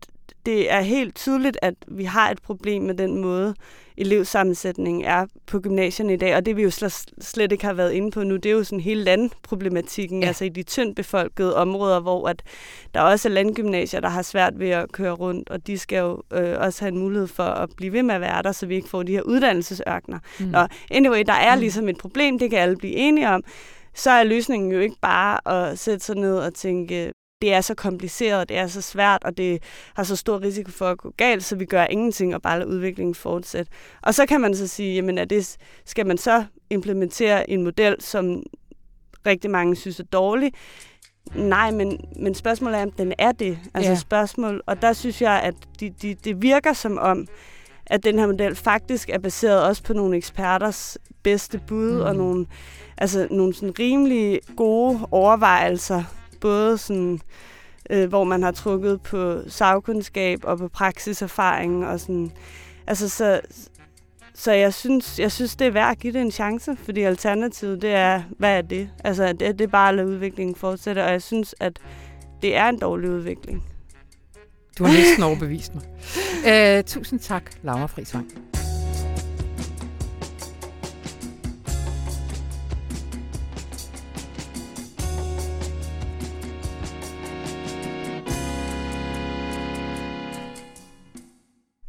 det 0.47 0.73
er 0.73 0.81
helt 0.81 1.15
tydeligt, 1.15 1.59
at 1.63 1.75
vi 1.89 2.05
har 2.05 2.31
et 2.31 2.43
problem 2.43 2.83
med 2.83 2.95
den 2.95 3.21
måde, 3.21 3.55
elevsammensætningen 3.97 5.05
er 5.05 5.27
på 5.47 5.61
gymnasierne 5.61 6.15
i 6.15 6.17
dag, 6.17 6.37
og 6.37 6.47
det 6.47 6.57
vi 6.57 6.63
jo 6.63 6.71
slet 7.21 7.53
ikke 7.53 7.65
har 7.65 7.73
været 7.73 7.93
inde 7.93 8.11
på 8.11 8.23
nu, 8.23 8.37
det 8.37 8.47
er 8.47 8.53
jo 8.53 8.65
sådan 8.65 8.81
hele 8.81 9.05
landproblematikken, 9.05 10.23
ja. 10.23 10.27
altså 10.27 10.45
i 10.45 10.49
de 10.49 10.63
tyndt 10.63 10.97
befolkede 10.97 11.57
områder, 11.57 12.01
hvor 12.01 12.29
at 12.29 12.43
der 12.95 13.01
også 13.01 13.29
er 13.29 13.33
landgymnasier, 13.33 14.01
der 14.01 14.09
har 14.09 14.23
svært 14.23 14.59
ved 14.59 14.71
at 14.71 14.93
køre 14.93 15.13
rundt, 15.13 15.51
og 15.51 15.67
de 15.67 15.79
skal 15.79 15.99
jo 15.99 16.23
øh, 16.33 16.59
også 16.59 16.85
have 16.85 16.93
en 16.93 16.99
mulighed 16.99 17.27
for 17.27 17.43
at 17.43 17.71
blive 17.77 17.93
ved 17.93 18.03
med 18.03 18.15
at 18.15 18.21
være 18.21 18.43
der, 18.43 18.53
så 18.53 18.67
vi 18.67 18.75
ikke 18.75 18.89
får 18.89 19.03
de 19.03 19.13
her 19.13 19.23
uddannelsesørkner. 19.23 20.19
Mm. 20.41 20.47
Nå, 20.47 20.67
anyway, 20.91 21.23
der 21.27 21.33
er 21.33 21.55
mm. 21.55 21.61
ligesom 21.61 21.89
et 21.89 21.99
problem, 21.99 22.39
det 22.39 22.51
kan 22.51 22.59
alle 22.59 22.77
blive 22.77 22.95
enige 22.95 23.29
om, 23.29 23.45
så 23.99 24.11
er 24.11 24.25
løsningen 24.25 24.73
jo 24.73 24.81
ikke 24.81 24.97
bare 25.01 25.49
at 25.71 25.79
sætte 25.79 26.05
sig 26.05 26.17
ned 26.17 26.39
og 26.39 26.55
tænke, 26.55 27.13
det 27.43 27.53
er 27.53 27.61
så 27.61 27.75
kompliceret, 27.75 28.49
det 28.49 28.57
er 28.57 28.67
så 28.67 28.83
svært, 28.83 29.25
og 29.25 29.37
det 29.37 29.63
har 29.95 30.03
så 30.03 30.17
stor 30.17 30.43
risiko 30.43 30.71
for 30.71 30.87
at 30.87 30.99
gå 30.99 31.13
galt, 31.17 31.45
så 31.45 31.57
vi 31.57 31.65
gør 31.65 31.85
ingenting 31.85 32.35
og 32.35 32.43
bare 32.43 32.59
lader 32.59 32.71
udviklingen 32.71 33.15
fortsætte. 33.15 33.73
Og 34.03 34.15
så 34.15 34.27
kan 34.27 34.41
man 34.41 34.55
så 34.55 34.67
sige, 34.67 34.95
jamen 34.95 35.19
er 35.19 35.25
det, 35.25 35.57
skal 35.85 36.07
man 36.07 36.19
så 36.19 36.45
implementere 36.71 37.51
en 37.51 37.63
model, 37.63 37.97
som 38.01 38.43
rigtig 39.27 39.51
mange 39.51 39.77
synes 39.77 40.01
er 40.01 40.05
dårlig? 40.05 40.53
Nej, 41.35 41.71
men, 41.71 42.01
men 42.17 42.35
spørgsmålet 42.35 42.79
er, 42.79 42.83
om 42.83 42.91
den 42.91 43.13
er 43.19 43.33
det. 43.33 43.59
Altså 43.75 43.91
ja. 43.91 43.99
spørgsmål, 43.99 44.63
og 44.67 44.83
der 44.83 44.93
synes 44.93 45.23
jeg, 45.23 45.41
at 45.43 45.55
de, 45.81 45.91
de, 45.91 46.15
det 46.15 46.43
virker 46.43 46.73
som 46.73 46.99
om, 46.99 47.27
at 47.91 48.05
den 48.05 48.19
her 48.19 48.27
model 48.27 48.55
faktisk 48.55 49.09
er 49.09 49.19
baseret 49.19 49.65
også 49.65 49.83
på 49.83 49.93
nogle 49.93 50.17
eksperters 50.17 50.99
bedste 51.23 51.61
bud 51.67 51.93
mm. 51.93 52.01
og 52.01 52.17
nogle, 52.17 52.47
altså 52.99 53.29
nogle 53.31 53.55
sådan 53.55 53.79
rimelig 53.79 54.41
gode 54.57 55.01
overvejelser 55.11 56.03
både 56.41 56.79
sådan, 56.79 57.21
øh, 57.91 58.09
hvor 58.09 58.25
man 58.25 58.43
har 58.43 58.51
trukket 58.51 59.03
på 59.03 59.41
sagkundskab 59.49 60.39
og 60.43 60.59
på 60.59 60.69
praksiserfaring 60.69 61.87
og 61.87 62.01
sådan. 62.01 62.33
Altså, 62.87 63.09
så, 63.09 63.41
så 64.35 64.53
jeg 64.53 64.75
synes, 64.75 65.19
jeg 65.19 65.33
synes, 65.33 65.57
det 65.57 65.67
er 65.67 65.71
værd 65.71 65.91
at 65.91 65.99
give 65.99 66.13
det 66.13 66.21
en 66.21 66.31
chance, 66.31 66.77
fordi 66.77 67.03
alternativet, 67.03 67.83
det 67.83 67.95
er, 67.95 68.23
hvad 68.39 68.59
er 68.59 68.63
det? 68.63 68.91
Altså, 69.05 69.33
det, 69.33 69.41
det 69.41 69.61
er 69.61 69.69
bare 69.69 69.89
at 69.89 69.95
lade 69.95 70.07
udviklingen 70.07 70.55
fortsætte, 70.55 71.05
og 71.05 71.11
jeg 71.11 71.23
synes, 71.23 71.55
at 71.61 71.79
det 72.43 72.57
er 72.57 72.69
en 72.69 72.79
dårlig 72.79 73.11
udvikling. 73.11 73.65
Du 74.79 74.85
har 74.85 74.93
næsten 74.93 75.23
overbevist 75.23 75.75
mig. 75.75 75.85
Uh, 76.79 76.85
tusind 76.93 77.21
tak, 77.21 77.51
Laura 77.63 77.87
Friisvang. 77.87 78.27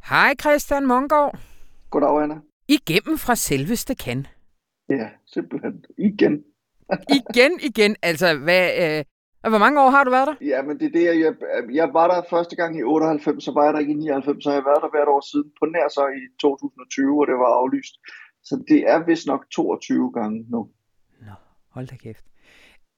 Hej 0.09 0.35
Christian 0.41 0.85
Mongård. 0.85 1.39
Goddag, 1.89 2.23
Anna. 2.23 2.35
Igennem 2.67 3.17
fra 3.17 3.35
selveste 3.35 3.95
kan. 3.95 4.27
Ja, 4.89 5.09
simpelthen. 5.25 5.85
Igen. 5.97 6.43
igen, 7.19 7.59
igen. 7.61 7.95
Altså, 8.01 8.37
hvad, 8.37 8.97
øh, 8.99 9.05
hvor 9.41 9.57
mange 9.57 9.81
år 9.83 9.89
har 9.89 10.03
du 10.03 10.11
været 10.11 10.27
der? 10.27 10.35
Ja, 10.51 10.61
men 10.61 10.79
det 10.79 10.85
er 10.85 10.95
det, 10.99 11.05
jeg, 11.25 11.33
jeg 11.79 11.89
var 11.93 12.07
der 12.07 12.29
første 12.29 12.55
gang 12.55 12.79
i 12.79 12.83
98, 12.83 13.43
så 13.43 13.51
var 13.51 13.63
jeg 13.65 13.73
der 13.73 13.79
ikke 13.79 13.91
i 13.91 13.95
99, 13.95 14.43
så 14.43 14.49
har 14.49 14.57
jeg 14.57 14.65
været 14.65 14.81
der 14.81 14.89
hvert 14.89 15.07
år 15.15 15.23
siden, 15.31 15.49
på 15.59 15.65
nær 15.65 15.87
så 15.97 16.03
i 16.21 16.23
2020, 16.41 17.19
og 17.21 17.27
det 17.27 17.35
var 17.43 17.51
aflyst. 17.61 17.93
Så 18.43 18.63
det 18.67 18.79
er 18.93 19.05
vist 19.05 19.27
nok 19.27 19.41
22 19.51 20.11
gange 20.17 20.45
nu. 20.53 20.59
Nå, 21.25 21.33
hold 21.75 21.87
da 21.87 21.95
kæft. 21.95 22.25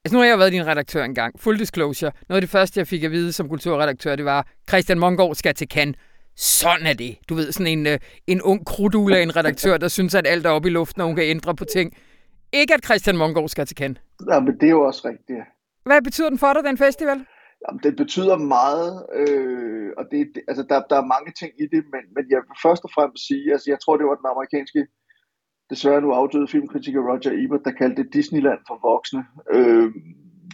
Altså 0.05 0.15
nu 0.15 0.19
har 0.21 0.27
jeg 0.27 0.39
været 0.39 0.51
din 0.51 0.67
redaktør 0.67 1.03
engang. 1.03 1.39
Full 1.39 1.59
disclosure. 1.59 2.11
Noget 2.29 2.37
af 2.37 2.41
det 2.41 2.49
første, 2.49 2.79
jeg 2.79 2.87
fik 2.87 3.03
at 3.03 3.11
vide 3.11 3.31
som 3.31 3.49
kulturredaktør, 3.49 4.15
det 4.15 4.25
var, 4.25 4.47
Christian 4.69 4.99
Mongård 4.99 5.35
skal 5.35 5.53
til 5.55 5.67
Cannes 5.67 5.97
sådan 6.35 6.87
er 6.87 6.93
det. 6.93 7.17
Du 7.29 7.35
ved, 7.35 7.51
sådan 7.51 7.67
en, 7.67 7.87
øh, 7.87 7.99
en 8.27 8.41
ung 8.41 8.65
krudul 8.65 9.13
af 9.13 9.21
en 9.21 9.35
redaktør, 9.35 9.77
der 9.77 9.87
synes, 9.87 10.15
at 10.15 10.27
alt 10.27 10.45
er 10.45 10.49
oppe 10.49 10.69
i 10.69 10.71
luften, 10.71 11.01
og 11.01 11.07
hun 11.07 11.15
kan 11.15 11.25
ændre 11.25 11.55
på 11.55 11.65
ting. 11.65 11.97
Ikke 12.53 12.73
at 12.73 12.85
Christian 12.85 13.17
Mongård 13.17 13.49
skal 13.49 13.65
til 13.65 13.77
Cannes. 13.77 14.01
Ja, 14.31 14.39
men 14.39 14.53
det 14.53 14.63
er 14.63 14.69
jo 14.69 14.81
også 14.81 15.01
rigtigt. 15.05 15.39
Hvad 15.83 16.01
betyder 16.01 16.29
den 16.29 16.39
for 16.43 16.53
dig, 16.53 16.63
den 16.63 16.77
festival? 16.77 17.25
Jamen, 17.63 17.81
det 17.83 17.95
betyder 17.95 18.37
meget, 18.37 18.89
øh, 19.21 19.89
og 19.97 20.03
det, 20.11 20.19
det, 20.35 20.41
altså, 20.47 20.63
der, 20.69 20.77
der 20.89 20.97
er 20.99 21.11
mange 21.15 21.31
ting 21.39 21.51
i 21.63 21.65
det, 21.73 21.83
men, 21.93 22.03
men 22.15 22.25
jeg 22.33 22.37
vil 22.37 22.61
først 22.65 22.83
og 22.87 22.91
fremmest 22.95 23.27
sige, 23.27 23.51
altså, 23.53 23.67
jeg 23.73 23.79
tror, 23.79 23.97
det 23.97 24.05
var 24.05 24.15
den 24.21 24.33
amerikanske, 24.33 24.81
desværre 25.69 26.01
nu 26.01 26.11
afdøde 26.11 26.47
filmkritiker 26.47 27.01
Roger 27.09 27.33
Ebert, 27.43 27.65
der 27.65 27.79
kaldte 27.79 28.03
det 28.03 28.13
Disneyland 28.13 28.61
for 28.67 28.77
voksne, 28.89 29.23
øh, 29.55 29.89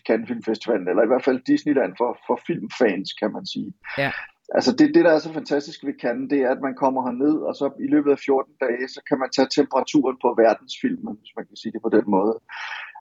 Cannes 0.08 0.28
Filmfestivalen, 0.28 0.88
eller 0.88 1.04
i 1.04 1.12
hvert 1.12 1.26
fald 1.28 1.40
Disneyland 1.52 1.94
for, 1.98 2.10
for 2.28 2.38
filmfans, 2.48 3.10
kan 3.22 3.32
man 3.36 3.46
sige. 3.54 3.72
Ja. 3.98 4.12
Altså 4.58 4.72
det, 4.78 4.88
det, 4.96 5.06
der 5.06 5.12
er 5.14 5.20
så 5.20 5.34
fantastisk 5.34 5.80
ved 5.88 5.96
Cannes, 6.02 6.30
det 6.30 6.40
er, 6.46 6.50
at 6.56 6.62
man 6.68 6.76
kommer 6.84 7.02
herned, 7.08 7.36
og 7.48 7.54
så 7.60 7.66
i 7.86 7.88
løbet 7.94 8.12
af 8.12 8.20
14 8.20 8.54
dage, 8.66 8.86
så 8.96 9.00
kan 9.10 9.18
man 9.22 9.30
tage 9.36 9.50
temperaturen 9.58 10.18
på 10.24 10.30
verdensfilmen, 10.44 11.14
hvis 11.22 11.34
man 11.38 11.46
kan 11.48 11.58
sige 11.62 11.74
det 11.76 11.82
på 11.84 11.92
den 11.98 12.06
måde. 12.16 12.34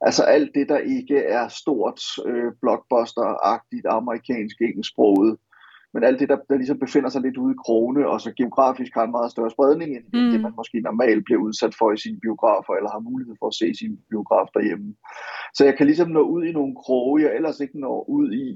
Altså 0.00 0.22
alt 0.22 0.50
det, 0.54 0.68
der 0.68 0.78
ikke 0.78 1.18
er 1.18 1.48
stort, 1.48 2.00
øh, 2.26 2.52
blockbuster-agtigt, 2.62 3.86
amerikansk, 3.88 4.56
engelsksproget, 4.60 5.36
men 5.94 6.04
alt 6.04 6.20
det, 6.20 6.28
der, 6.28 6.38
der 6.48 6.56
ligesom 6.56 6.78
befinder 6.78 7.10
sig 7.10 7.22
lidt 7.22 7.36
ude 7.36 7.54
i 7.54 7.62
krone, 7.64 8.08
og 8.08 8.20
så 8.20 8.30
geografisk 8.40 8.92
har 8.94 9.04
en 9.04 9.16
meget 9.18 9.30
større 9.30 9.50
spredning, 9.50 9.90
end 9.96 10.04
mm. 10.12 10.30
det, 10.32 10.40
man 10.40 10.52
måske 10.56 10.80
normalt 10.80 11.24
bliver 11.24 11.40
udsat 11.46 11.74
for 11.78 11.92
i 11.92 12.02
sine 12.04 12.20
biografer, 12.20 12.72
eller 12.74 12.90
har 12.90 13.08
mulighed 13.10 13.34
for 13.38 13.46
at 13.48 13.58
se 13.60 13.68
sin 13.80 13.94
biograf 14.10 14.48
derhjemme. 14.54 14.88
Så 15.56 15.64
jeg 15.64 15.74
kan 15.76 15.86
ligesom 15.86 16.10
nå 16.10 16.22
ud 16.34 16.42
i 16.44 16.52
nogle 16.52 16.74
kroge, 16.84 17.22
jeg 17.22 17.36
ellers 17.36 17.60
ikke 17.60 17.80
når 17.80 18.08
ud 18.08 18.28
i, 18.46 18.48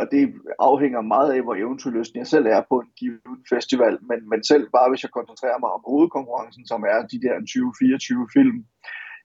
og 0.00 0.06
det 0.12 0.22
afhænger 0.58 1.00
meget 1.14 1.30
af, 1.34 1.40
hvor 1.42 1.54
eventyrlysten 1.54 2.18
jeg 2.18 2.26
selv 2.26 2.46
er 2.46 2.62
på 2.70 2.76
en 2.80 2.90
given 3.00 3.40
festival, 3.52 3.94
men, 4.08 4.18
men 4.30 4.40
selv 4.50 4.64
bare 4.76 4.88
hvis 4.90 5.02
jeg 5.02 5.16
koncentrerer 5.18 5.58
mig 5.60 5.70
om 5.76 5.82
hovedkonkurrencen, 5.90 6.64
som 6.66 6.80
er 6.92 6.98
de 7.12 7.18
der 7.26 7.36
20-24 7.52 8.36
film, 8.36 8.58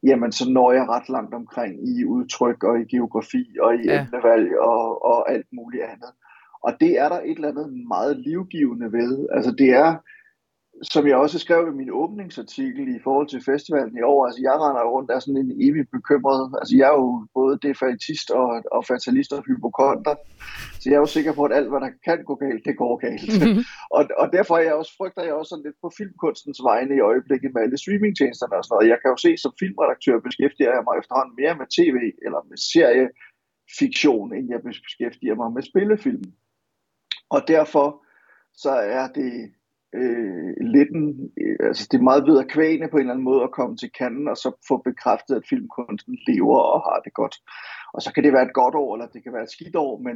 jamen 0.03 0.31
så 0.31 0.49
når 0.49 0.71
jeg 0.71 0.89
ret 0.89 1.09
langt 1.09 1.33
omkring 1.33 1.89
i 1.89 2.05
udtryk 2.05 2.63
og 2.63 2.79
i 2.79 2.85
geografi 2.85 3.45
og 3.61 3.75
i 3.75 3.85
ja. 3.85 4.01
emnevalg 4.01 4.59
og, 4.59 5.05
og 5.05 5.31
alt 5.31 5.47
muligt 5.51 5.83
andet. 5.83 6.11
Og 6.63 6.73
det 6.79 6.99
er 6.99 7.09
der 7.09 7.19
et 7.19 7.35
eller 7.35 7.49
andet 7.49 7.73
meget 7.87 8.17
livgivende 8.17 8.91
ved. 8.91 9.27
Altså 9.31 9.51
det 9.51 9.69
er, 9.69 9.95
som 10.81 11.07
jeg 11.07 11.17
også 11.17 11.39
skrev 11.39 11.67
i 11.67 11.77
min 11.81 11.91
åbningsartikel 11.91 12.95
i 12.95 12.99
forhold 13.03 13.27
til 13.27 13.43
festivalen 13.51 13.97
i 13.97 14.01
år, 14.01 14.25
altså 14.25 14.41
jeg 14.41 14.53
render 14.63 14.83
rundt 14.95 15.11
af 15.11 15.21
sådan 15.21 15.41
en 15.45 15.51
evig 15.65 15.85
bekymret, 15.97 16.43
altså 16.59 16.73
jeg 16.77 16.87
er 16.91 16.97
jo 17.03 17.27
både 17.33 17.59
defaitist 17.67 18.29
og, 18.31 18.47
og 18.75 18.81
fatalist 18.85 19.31
og 19.33 19.43
hypokonter, 19.47 20.15
så 20.79 20.85
jeg 20.89 20.95
er 20.95 21.03
jo 21.05 21.15
sikker 21.17 21.33
på, 21.33 21.43
at 21.43 21.53
alt 21.57 21.69
hvad 21.69 21.81
der 21.85 21.91
kan 22.07 22.23
gå 22.29 22.35
galt, 22.35 22.65
det 22.67 22.75
går 22.77 22.95
galt. 23.05 23.33
Mm-hmm. 23.33 23.63
og, 23.97 24.03
og 24.21 24.27
derfor 24.37 24.53
er 24.57 24.65
jeg 24.69 24.75
også, 24.81 24.93
frygter 24.99 25.23
jeg 25.23 25.33
også 25.33 25.49
sådan 25.49 25.65
lidt 25.67 25.81
på 25.83 25.89
filmkunstens 25.97 26.59
vegne 26.69 26.93
i 26.95 27.05
øjeblikket 27.11 27.49
med 27.53 27.61
alle 27.61 27.77
streamingtjenesterne 27.77 28.55
og 28.57 28.63
sådan 28.63 28.73
noget. 28.75 28.91
Jeg 28.93 28.99
kan 29.01 29.09
jo 29.13 29.17
se, 29.25 29.31
som 29.43 29.51
filmredaktør 29.61 30.25
beskæftiger 30.27 30.71
jeg 30.75 30.83
mig 30.87 30.95
efterhånden 31.01 31.35
mere 31.41 31.55
med 31.61 31.67
tv 31.77 31.97
eller 32.25 32.39
med 32.49 32.57
seriefiktion, 32.71 34.29
end 34.37 34.45
jeg 34.53 34.61
beskæftiger 34.67 35.35
mig 35.41 35.49
med 35.55 35.63
spillefilm. 35.71 36.25
Og 37.35 37.41
derfor 37.55 37.87
så 38.63 38.71
er 38.99 39.07
det 39.19 39.33
øh, 39.99 40.53
lidt 40.75 40.91
en, 40.99 41.31
øh, 41.41 41.67
altså 41.69 41.87
det 41.91 41.97
er 41.97 42.09
meget 42.09 42.27
ved 42.27 42.39
at 42.39 42.51
kvæne 42.55 42.87
på 42.89 42.97
en 42.97 43.01
eller 43.01 43.13
anden 43.13 43.29
måde 43.31 43.43
at 43.43 43.55
komme 43.59 43.77
til 43.77 43.91
kanden 43.99 44.27
og 44.27 44.37
så 44.37 44.49
få 44.67 44.75
bekræftet, 44.89 45.35
at 45.35 45.47
filmkunsten 45.49 46.17
lever 46.27 46.59
og 46.73 46.79
har 46.87 46.99
det 47.05 47.13
godt. 47.13 47.35
Og 47.93 48.01
så 48.01 48.13
kan 48.13 48.23
det 48.23 48.33
være 48.33 48.47
et 48.47 48.59
godt 48.61 48.75
år, 48.75 48.95
eller 48.95 49.07
det 49.07 49.23
kan 49.23 49.33
være 49.33 49.43
et 49.43 49.55
skidt 49.55 49.75
år, 49.75 49.93
men, 50.05 50.15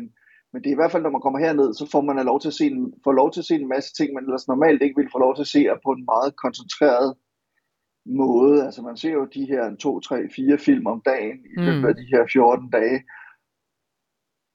men 0.52 0.60
det 0.62 0.70
er 0.70 0.76
i 0.76 0.82
hvert 0.82 0.92
fald, 0.92 1.04
når 1.04 1.16
man 1.16 1.22
kommer 1.22 1.40
herned, 1.40 1.74
så 1.74 1.90
får 1.92 2.02
man 2.02 2.26
lov 2.26 2.40
til 2.40 2.48
at 2.54 2.60
se 2.60 2.66
en, 2.66 2.94
får 3.04 3.12
lov 3.12 3.32
til 3.32 3.42
at 3.42 3.50
se 3.50 3.56
en 3.56 3.74
masse 3.76 3.94
ting, 3.94 4.14
man 4.14 4.24
ellers 4.24 4.48
normalt 4.48 4.82
ikke 4.82 5.00
vil 5.02 5.14
få 5.14 5.20
lov 5.20 5.36
til 5.36 5.48
at 5.48 5.54
se 5.56 5.62
på 5.86 5.92
en 5.92 6.06
meget 6.14 6.32
koncentreret 6.44 7.10
måde. 8.06 8.66
Altså 8.66 8.82
man 8.82 8.98
ser 8.98 9.14
jo 9.20 9.26
de 9.26 9.46
her 9.52 9.76
2, 9.76 10.00
3, 10.00 10.30
4 10.36 10.58
film 10.58 10.88
om 10.88 11.02
dagen 11.06 11.38
i 11.54 11.56
løbet 11.66 11.82
mm. 11.82 11.92
af 11.92 11.96
de 11.96 12.08
her 12.12 12.24
14 12.34 12.70
dage, 12.70 13.00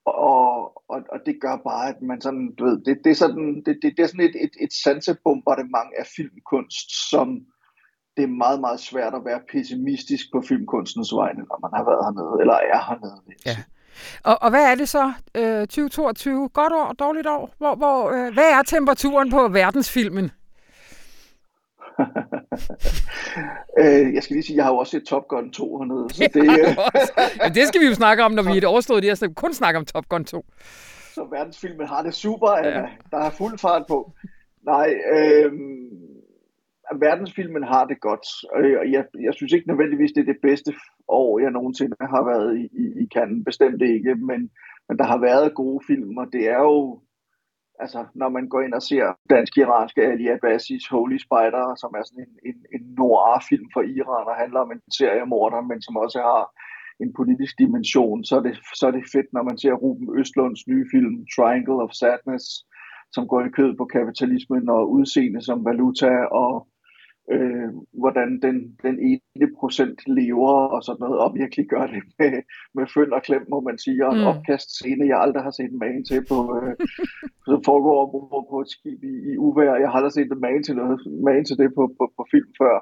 og, 0.06 0.82
og, 0.88 1.00
og 1.12 1.18
det 1.26 1.36
gør 1.40 1.56
bare, 1.56 1.88
at 1.88 2.02
man 2.02 2.20
sådan, 2.20 2.54
du 2.58 2.64
ved, 2.64 2.84
det, 2.84 2.98
det 3.04 3.10
er 3.10 3.14
sådan, 3.14 3.62
det, 3.66 3.78
det, 3.82 3.92
det 3.96 4.02
er 4.02 4.06
sådan 4.06 4.28
et, 4.30 4.36
et, 4.44 4.54
et 4.60 4.72
sansebombardement 4.84 5.90
af 5.98 6.06
filmkunst, 6.16 7.10
som 7.10 7.28
det 8.16 8.22
er 8.22 8.38
meget, 8.44 8.60
meget 8.60 8.80
svært 8.80 9.14
at 9.14 9.24
være 9.24 9.40
pessimistisk 9.52 10.24
på 10.32 10.42
filmkunstens 10.48 11.12
vegne, 11.14 11.42
når 11.50 11.58
man 11.64 11.70
har 11.76 11.84
været 11.90 12.04
hernede, 12.06 12.34
eller 12.40 12.54
er 12.54 12.80
hernede. 12.88 13.20
Ja. 13.46 13.56
Og, 14.24 14.42
og 14.42 14.50
hvad 14.50 14.64
er 14.70 14.74
det 14.74 14.88
så, 14.88 15.12
øh, 15.34 15.60
2022? 15.60 16.48
Godt 16.48 16.72
år, 16.72 16.92
dårligt 16.92 17.26
år? 17.26 17.54
Hvor, 17.58 17.74
hvor, 17.74 18.10
øh, 18.10 18.34
hvad 18.34 18.50
er 18.50 18.62
temperaturen 18.62 19.30
på 19.30 19.48
verdensfilmen? 19.48 20.30
øh, 23.80 24.14
jeg 24.14 24.22
skal 24.22 24.34
lige 24.34 24.42
sige, 24.42 24.56
jeg 24.56 24.64
har 24.64 24.72
jo 24.72 24.78
også 24.78 24.90
set 24.90 25.04
Top 25.04 25.28
Gun 25.28 25.50
2 25.50 25.78
hernede. 25.78 26.06
Så 26.14 26.30
det, 26.34 26.42
øh... 26.42 26.76
ja, 27.42 27.48
det 27.48 27.68
skal 27.68 27.80
vi 27.80 27.86
jo 27.86 27.94
snakke 27.94 28.24
om, 28.24 28.32
når 28.32 28.42
vi 28.42 28.50
er 28.50 28.54
et 28.54 28.64
overstået 28.74 29.02
det, 29.02 29.18
så 29.18 29.32
kun 29.36 29.52
snakke 29.52 29.78
om 29.78 29.84
Top 29.84 30.08
Gun 30.08 30.24
2. 30.24 30.44
Så 31.14 31.26
verdensfilmen 31.30 31.86
har 31.86 32.02
det 32.02 32.14
super, 32.14 32.50
ja. 32.64 32.86
der 33.10 33.18
er 33.18 33.30
fuld 33.30 33.58
fart 33.58 33.84
på. 33.88 34.12
Nej, 34.62 34.94
øh, 35.12 35.52
verdensfilmen 37.00 37.62
har 37.62 37.84
det 37.84 38.00
godt, 38.00 38.26
og 38.52 38.92
jeg, 38.92 39.04
jeg 39.26 39.34
synes 39.34 39.52
ikke 39.52 39.68
nødvendigvis, 39.68 40.12
det 40.12 40.20
er 40.20 40.32
det 40.32 40.42
bedste 40.42 40.74
år, 41.08 41.38
jeg 41.38 41.50
nogensinde 41.50 41.96
har 42.00 42.24
været 42.24 42.58
i, 42.58 42.64
i, 42.82 42.84
i 43.02 43.06
Cannes. 43.14 43.44
Bestemt 43.44 43.82
ikke, 43.82 44.14
men, 44.14 44.50
men 44.88 44.98
der 44.98 45.04
har 45.04 45.18
været 45.18 45.54
gode 45.54 45.80
film, 45.86 46.16
og 46.16 46.26
det 46.32 46.48
er 46.48 46.58
jo, 46.58 47.00
altså 47.78 48.00
når 48.14 48.28
man 48.28 48.48
går 48.48 48.60
ind 48.60 48.74
og 48.74 48.82
ser 48.82 49.04
dansk-iranske 49.30 50.02
Ali 50.02 50.26
Abbasis 50.28 50.86
Holy 50.86 51.18
Spider, 51.26 51.64
som 51.82 51.90
er 51.98 52.02
sådan 52.04 52.24
en, 52.26 52.34
en, 52.48 52.58
en 52.74 52.84
noir-film 52.98 53.66
for 53.74 53.82
Iran, 53.96 54.30
og 54.30 54.36
handler 54.42 54.60
om 54.60 54.72
en 54.72 54.82
seriemorder, 54.98 55.60
men 55.70 55.82
som 55.82 55.96
også 55.96 56.18
har 56.18 56.42
en 57.02 57.12
politisk 57.18 57.54
dimension, 57.58 58.24
så 58.24 58.34
er, 58.38 58.42
det, 58.46 58.54
så 58.78 58.86
er 58.86 58.90
det 58.94 59.10
fedt, 59.14 59.28
når 59.32 59.42
man 59.42 59.58
ser 59.58 59.72
Ruben 59.72 60.08
Østlunds 60.20 60.62
nye 60.70 60.86
film, 60.94 61.14
Triangle 61.34 61.78
of 61.84 61.92
Sadness, 62.00 62.46
som 63.14 63.28
går 63.28 63.40
i 63.44 63.54
kød 63.58 63.76
på 63.76 63.84
kapitalismen 63.96 64.68
og 64.68 64.90
udseende 64.96 65.40
som 65.48 65.64
valuta, 65.64 66.12
og 66.42 66.50
øh, 67.30 67.68
hvordan 67.92 68.40
den, 68.42 68.56
den 68.82 68.96
ene 69.10 69.48
procent 69.58 69.98
lever 70.06 70.56
og 70.74 70.82
sådan 70.82 71.00
noget, 71.00 71.18
og 71.18 71.34
virkelig 71.34 71.66
gør 71.68 71.86
det 71.86 72.02
med, 72.18 72.32
med 72.74 72.86
fynd 72.94 73.12
og 73.12 73.22
klem, 73.22 73.44
må 73.50 73.60
man 73.60 73.78
sige, 73.78 74.06
og 74.06 74.12
en 74.14 74.20
mm. 74.20 74.26
opkast 74.26 74.68
scene, 74.76 75.06
jeg 75.06 75.20
aldrig 75.20 75.42
har 75.42 75.50
set 75.50 75.70
en 75.72 75.78
magen 75.78 76.04
til 76.04 76.20
på, 76.30 76.38
øh, 76.56 76.74
som 77.48 77.60
foregår 77.64 78.00
på, 78.12 78.46
på 78.50 78.60
et 78.60 78.70
skib 78.70 79.00
i, 79.12 79.14
i 79.32 79.38
uvær. 79.38 79.74
Jeg 79.82 79.88
har 79.88 79.96
aldrig 79.96 80.12
set 80.12 80.32
en 80.32 80.40
magen 80.46 80.62
til, 80.64 80.76
noget, 80.76 80.98
magen 81.28 81.44
til 81.44 81.56
det 81.56 81.70
på, 81.74 81.82
på, 81.98 82.04
på 82.16 82.22
film 82.30 82.50
før. 82.62 82.76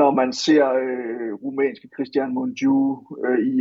Når 0.00 0.10
man 0.20 0.32
ser 0.32 0.64
øh, 0.84 1.32
rumænske 1.42 1.88
Christian 1.94 2.34
Mungiu 2.34 2.78
øh, 3.26 3.38
i, 3.38 3.52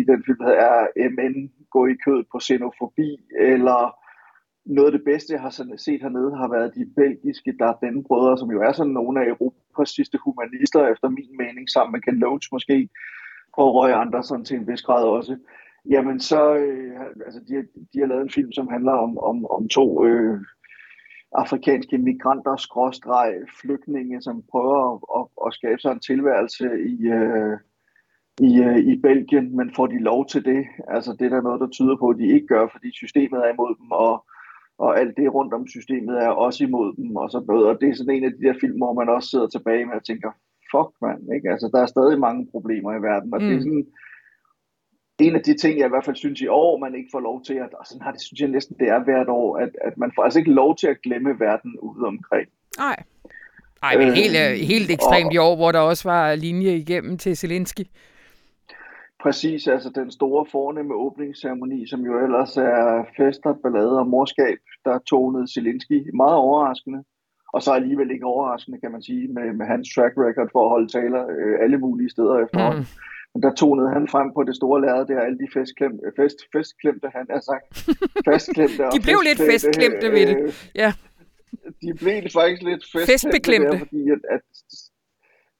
i 0.00 0.02
den 0.10 0.20
film, 0.26 0.38
der 0.38 0.56
er 0.70 0.78
MN 1.14 1.34
gå 1.70 1.86
i 1.86 1.96
kød 2.04 2.24
på 2.32 2.38
xenofobi, 2.46 3.10
eller 3.54 4.01
noget 4.64 4.86
af 4.86 4.92
det 4.98 5.04
bedste, 5.04 5.32
jeg 5.32 5.40
har 5.40 5.76
set 5.76 6.02
hernede, 6.02 6.36
har 6.36 6.48
været 6.48 6.74
de 6.74 6.86
belgiske 6.96 7.52
Dardenne-brødre, 7.60 8.38
som 8.38 8.50
jo 8.50 8.62
er 8.62 8.72
sådan 8.72 8.92
nogle 8.92 9.20
af 9.20 9.28
Europas 9.28 9.88
sidste 9.88 10.18
humanister, 10.24 10.88
efter 10.92 11.08
min 11.08 11.36
mening, 11.38 11.70
sammen 11.70 11.92
med 11.92 12.00
Ken 12.00 12.18
Loach 12.18 12.48
måske, 12.52 12.88
og 13.52 13.74
Roy 13.74 13.90
Andersen 13.90 14.44
til 14.44 14.56
en 14.56 14.68
vis 14.68 14.82
grad 14.82 15.04
også. 15.04 15.36
Jamen 15.90 16.20
så, 16.20 16.54
øh, 16.54 17.00
altså 17.26 17.40
de, 17.48 17.54
de 17.92 17.98
har 17.98 18.06
lavet 18.06 18.22
en 18.22 18.30
film, 18.30 18.52
som 18.52 18.68
handler 18.68 18.92
om, 18.92 19.18
om, 19.18 19.46
om 19.46 19.68
to 19.68 20.06
øh, 20.06 20.40
afrikanske 21.32 21.98
migranter, 21.98 22.56
skråstreg, 22.56 23.34
flygtninge, 23.60 24.22
som 24.22 24.42
prøver 24.50 24.92
at, 24.92 25.00
at, 25.18 25.46
at 25.46 25.54
skabe 25.54 25.80
sig 25.80 25.92
en 25.92 26.00
tilværelse 26.00 26.66
i, 26.94 27.06
øh, 27.06 27.56
i, 28.40 28.60
øh, 28.62 28.78
i 28.78 29.00
Belgien, 29.00 29.56
men 29.56 29.74
får 29.74 29.86
de 29.86 29.98
lov 29.98 30.26
til 30.26 30.44
det? 30.44 30.66
Altså 30.88 31.16
det 31.18 31.24
er 31.24 31.28
der 31.28 31.42
noget, 31.42 31.60
der 31.60 31.68
tyder 31.68 31.96
på, 31.96 32.08
at 32.08 32.18
de 32.18 32.34
ikke 32.34 32.46
gør, 32.46 32.66
fordi 32.72 32.92
systemet 32.92 33.38
er 33.40 33.52
imod 33.52 33.74
dem, 33.80 33.90
og 33.90 34.24
og 34.84 34.90
alt 35.00 35.16
det 35.16 35.34
rundt 35.34 35.54
om 35.54 35.66
systemet 35.66 36.16
er 36.26 36.28
også 36.46 36.64
imod 36.64 36.88
dem 36.96 37.16
og 37.16 37.30
sådan 37.30 37.46
noget. 37.46 37.66
Og 37.70 37.74
det 37.80 37.88
er 37.88 37.94
sådan 37.94 38.16
en 38.16 38.24
af 38.24 38.32
de 38.32 38.44
der 38.46 38.54
film, 38.60 38.76
hvor 38.82 38.92
man 39.00 39.08
også 39.08 39.28
sidder 39.30 39.48
tilbage 39.48 39.84
med 39.86 39.94
og 40.00 40.04
tænker, 40.06 40.30
fuck 40.72 40.90
mand, 41.04 41.22
ikke? 41.36 41.50
Altså, 41.52 41.66
der 41.74 41.80
er 41.82 41.94
stadig 41.94 42.18
mange 42.26 42.42
problemer 42.54 42.90
i 42.94 43.02
verden, 43.08 43.34
og 43.34 43.40
mm. 43.40 43.46
det 43.46 43.54
er 43.54 43.60
mm. 43.60 43.66
sådan 43.66 43.86
en 45.26 45.34
af 45.38 45.42
de 45.48 45.54
ting, 45.62 45.78
jeg 45.78 45.86
i 45.86 45.94
hvert 45.94 46.04
fald 46.04 46.16
synes 46.16 46.40
i 46.40 46.46
år, 46.46 46.78
man 46.84 46.94
ikke 46.98 47.10
får 47.14 47.20
lov 47.20 47.38
til, 47.46 47.56
at, 47.64 47.70
og 47.80 47.84
sådan 47.86 48.02
har 48.02 48.12
det, 48.12 48.20
synes 48.20 48.40
jeg 48.40 48.48
næsten, 48.48 48.76
det 48.80 48.88
er 48.88 49.04
hvert 49.04 49.28
år, 49.28 49.48
at, 49.64 49.72
at 49.88 49.94
man 50.02 50.10
får 50.14 50.22
altså 50.22 50.38
ikke 50.38 50.58
lov 50.62 50.76
til 50.76 50.86
at 50.86 51.02
glemme 51.04 51.40
verden 51.46 51.72
ude 51.88 52.04
omkring. 52.12 52.48
Nej. 52.78 52.98
Nej, 53.82 53.96
men 54.00 54.08
helt, 54.20 54.36
øh, 54.44 54.52
helt 54.72 54.90
ekstremt 54.90 55.32
og, 55.32 55.34
i 55.34 55.38
år, 55.46 55.56
hvor 55.56 55.72
der 55.72 55.78
også 55.78 56.04
var 56.08 56.34
linje 56.34 56.72
igennem 56.76 57.18
til 57.18 57.36
Zelensky. 57.36 57.84
Præcis, 59.22 59.66
altså 59.66 59.90
den 59.94 60.10
store 60.10 60.46
fornemme 60.52 60.94
åbningsceremoni, 60.94 61.86
som 61.86 62.00
jo 62.00 62.24
ellers 62.24 62.56
er 62.56 63.04
fester, 63.16 63.52
ballade 63.62 63.98
og 63.98 64.06
morskab, 64.06 64.58
der 64.84 64.98
tonede 64.98 65.52
Zelensky 65.54 65.98
meget 66.14 66.36
overraskende. 66.46 67.00
Og 67.54 67.62
så 67.62 67.70
alligevel 67.72 68.10
ikke 68.10 68.26
overraskende, 68.34 68.80
kan 68.80 68.92
man 68.92 69.02
sige, 69.02 69.28
med, 69.28 69.52
med 69.58 69.66
hans 69.66 69.94
track 69.94 70.14
record 70.16 70.48
for 70.52 70.62
at 70.64 70.70
holde 70.74 70.88
taler 70.98 71.22
øh, 71.36 71.54
alle 71.64 71.78
mulige 71.78 72.10
steder 72.10 72.36
efterhånden. 72.44 72.80
Mm. 72.80 73.32
Men 73.34 73.42
der 73.42 73.52
tonede 73.54 73.90
han 73.96 74.08
frem 74.08 74.28
på 74.36 74.42
det 74.42 74.56
store 74.56 74.80
lærred, 74.84 75.06
der 75.06 75.20
alle 75.20 75.38
de 75.38 75.48
festklemte, 75.56 76.04
fest, 76.18 76.38
festklemte 76.54 77.08
han 77.16 77.26
har 77.34 77.42
sagt. 77.50 77.66
Festklemte 78.28 78.82
de 78.96 79.00
blev 79.06 79.18
lidt 79.28 79.40
festklemte 79.50 80.06
ved 80.16 80.26
det, 80.30 80.38
øh, 80.42 80.52
ja. 80.82 80.90
De 81.82 81.90
blev 82.02 82.16
faktisk 82.38 82.62
lidt 82.70 82.84
festklemte, 82.92 83.12
festbeklemte. 83.12 83.72
Der, 83.72 83.78
fordi 83.84 84.02
at, 84.16 84.22
at 84.36 84.46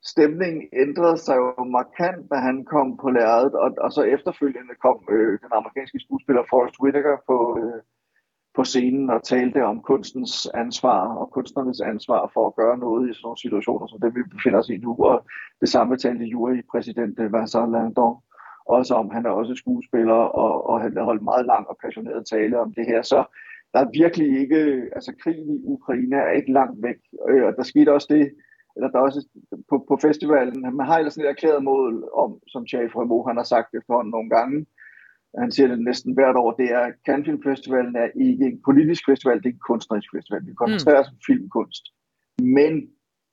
stemningen 0.05 0.63
ændrede 0.73 1.19
sig 1.19 1.37
jo 1.37 1.65
markant, 1.65 2.31
da 2.31 2.37
han 2.37 2.65
kom 2.65 2.97
på 2.97 3.11
lærredet, 3.11 3.55
og, 3.55 3.71
og 3.79 3.93
så 3.93 4.03
efterfølgende 4.03 4.75
kom 4.83 4.99
øh, 5.11 5.33
den 5.45 5.53
amerikanske 5.53 5.99
skuespiller 6.01 6.43
Forrest 6.51 6.81
Whitaker 6.83 7.17
på, 7.27 7.37
øh, 7.63 7.81
på 8.57 8.65
scenen 8.65 9.11
og 9.11 9.23
talte 9.23 9.65
om 9.65 9.81
kunstens 9.81 10.49
ansvar 10.55 11.15
og 11.15 11.31
kunstnernes 11.31 11.81
ansvar 11.81 12.31
for 12.35 12.47
at 12.47 12.57
gøre 12.57 12.79
noget 12.79 13.11
i 13.11 13.15
sådan 13.15 13.25
nogle 13.25 13.45
situationer, 13.45 13.87
som 13.87 14.01
det 14.01 14.15
vi 14.15 14.23
befinder 14.35 14.59
os 14.59 14.69
i 14.69 14.77
nu. 14.77 14.97
Og 14.99 15.27
det 15.61 15.69
samme 15.69 15.97
talte 15.97 16.25
jurypræsident 16.25 17.19
øh, 17.21 17.33
Vincent 17.33 17.73
Landon 17.73 18.17
også 18.67 18.95
om. 18.95 19.11
Han 19.11 19.27
er 19.27 19.31
også 19.31 19.55
skuespiller, 19.55 20.21
og, 20.43 20.67
og 20.71 20.81
han 20.81 20.97
har 20.97 21.05
holdt 21.05 21.23
meget 21.23 21.47
lang 21.47 21.69
og 21.69 21.77
passioneret 21.83 22.27
tale 22.27 22.61
om 22.61 22.75
det 22.75 22.87
her. 22.87 23.03
Så 23.03 23.25
der 23.73 23.79
er 23.81 23.99
virkelig 24.01 24.41
ikke, 24.41 24.89
altså 24.97 25.13
krigen 25.23 25.51
i 25.57 25.63
Ukraine 25.65 26.17
er 26.17 26.31
ikke 26.31 26.53
langt 26.53 26.83
væk. 26.83 26.99
Øh, 27.29 27.45
og 27.45 27.53
der 27.57 27.63
skete 27.63 27.93
også 27.93 28.07
det, 28.11 28.33
eller 28.77 28.89
der 28.91 28.99
er 28.99 29.03
også 29.03 29.29
på, 29.69 29.85
på 29.89 29.99
festivalen, 30.03 30.77
man 30.77 30.87
har 30.87 30.99
ellers 30.99 31.17
et 31.17 31.29
erklæret 31.29 31.65
mål 31.65 32.09
om, 32.15 32.31
som 32.47 32.67
Chef 32.67 32.97
Remo, 32.97 33.27
han 33.29 33.37
har 33.37 33.49
sagt 33.55 33.69
det 33.73 33.83
for 33.87 34.03
nogle 34.03 34.31
gange, 34.31 34.67
han 35.39 35.53
siger 35.53 35.69
det 35.69 35.81
næsten 35.81 36.15
hvert 36.15 36.37
år, 36.37 36.51
det 36.61 36.69
er, 36.73 36.85
Cannes 37.07 37.27
Film 37.27 37.43
Festivalen 37.43 37.97
er 37.97 38.09
ikke 38.27 38.45
en 38.47 38.61
politisk 38.65 39.03
festival, 39.11 39.37
det 39.43 39.47
er 39.47 39.57
en 39.59 39.69
kunstnerisk 39.71 40.11
festival. 40.17 40.47
Vi 40.47 40.55
koncentrerer 40.55 41.01
os 41.01 41.11
mm. 41.11 41.17
om 41.17 41.21
filmkunst. 41.27 41.85
Men 42.59 42.73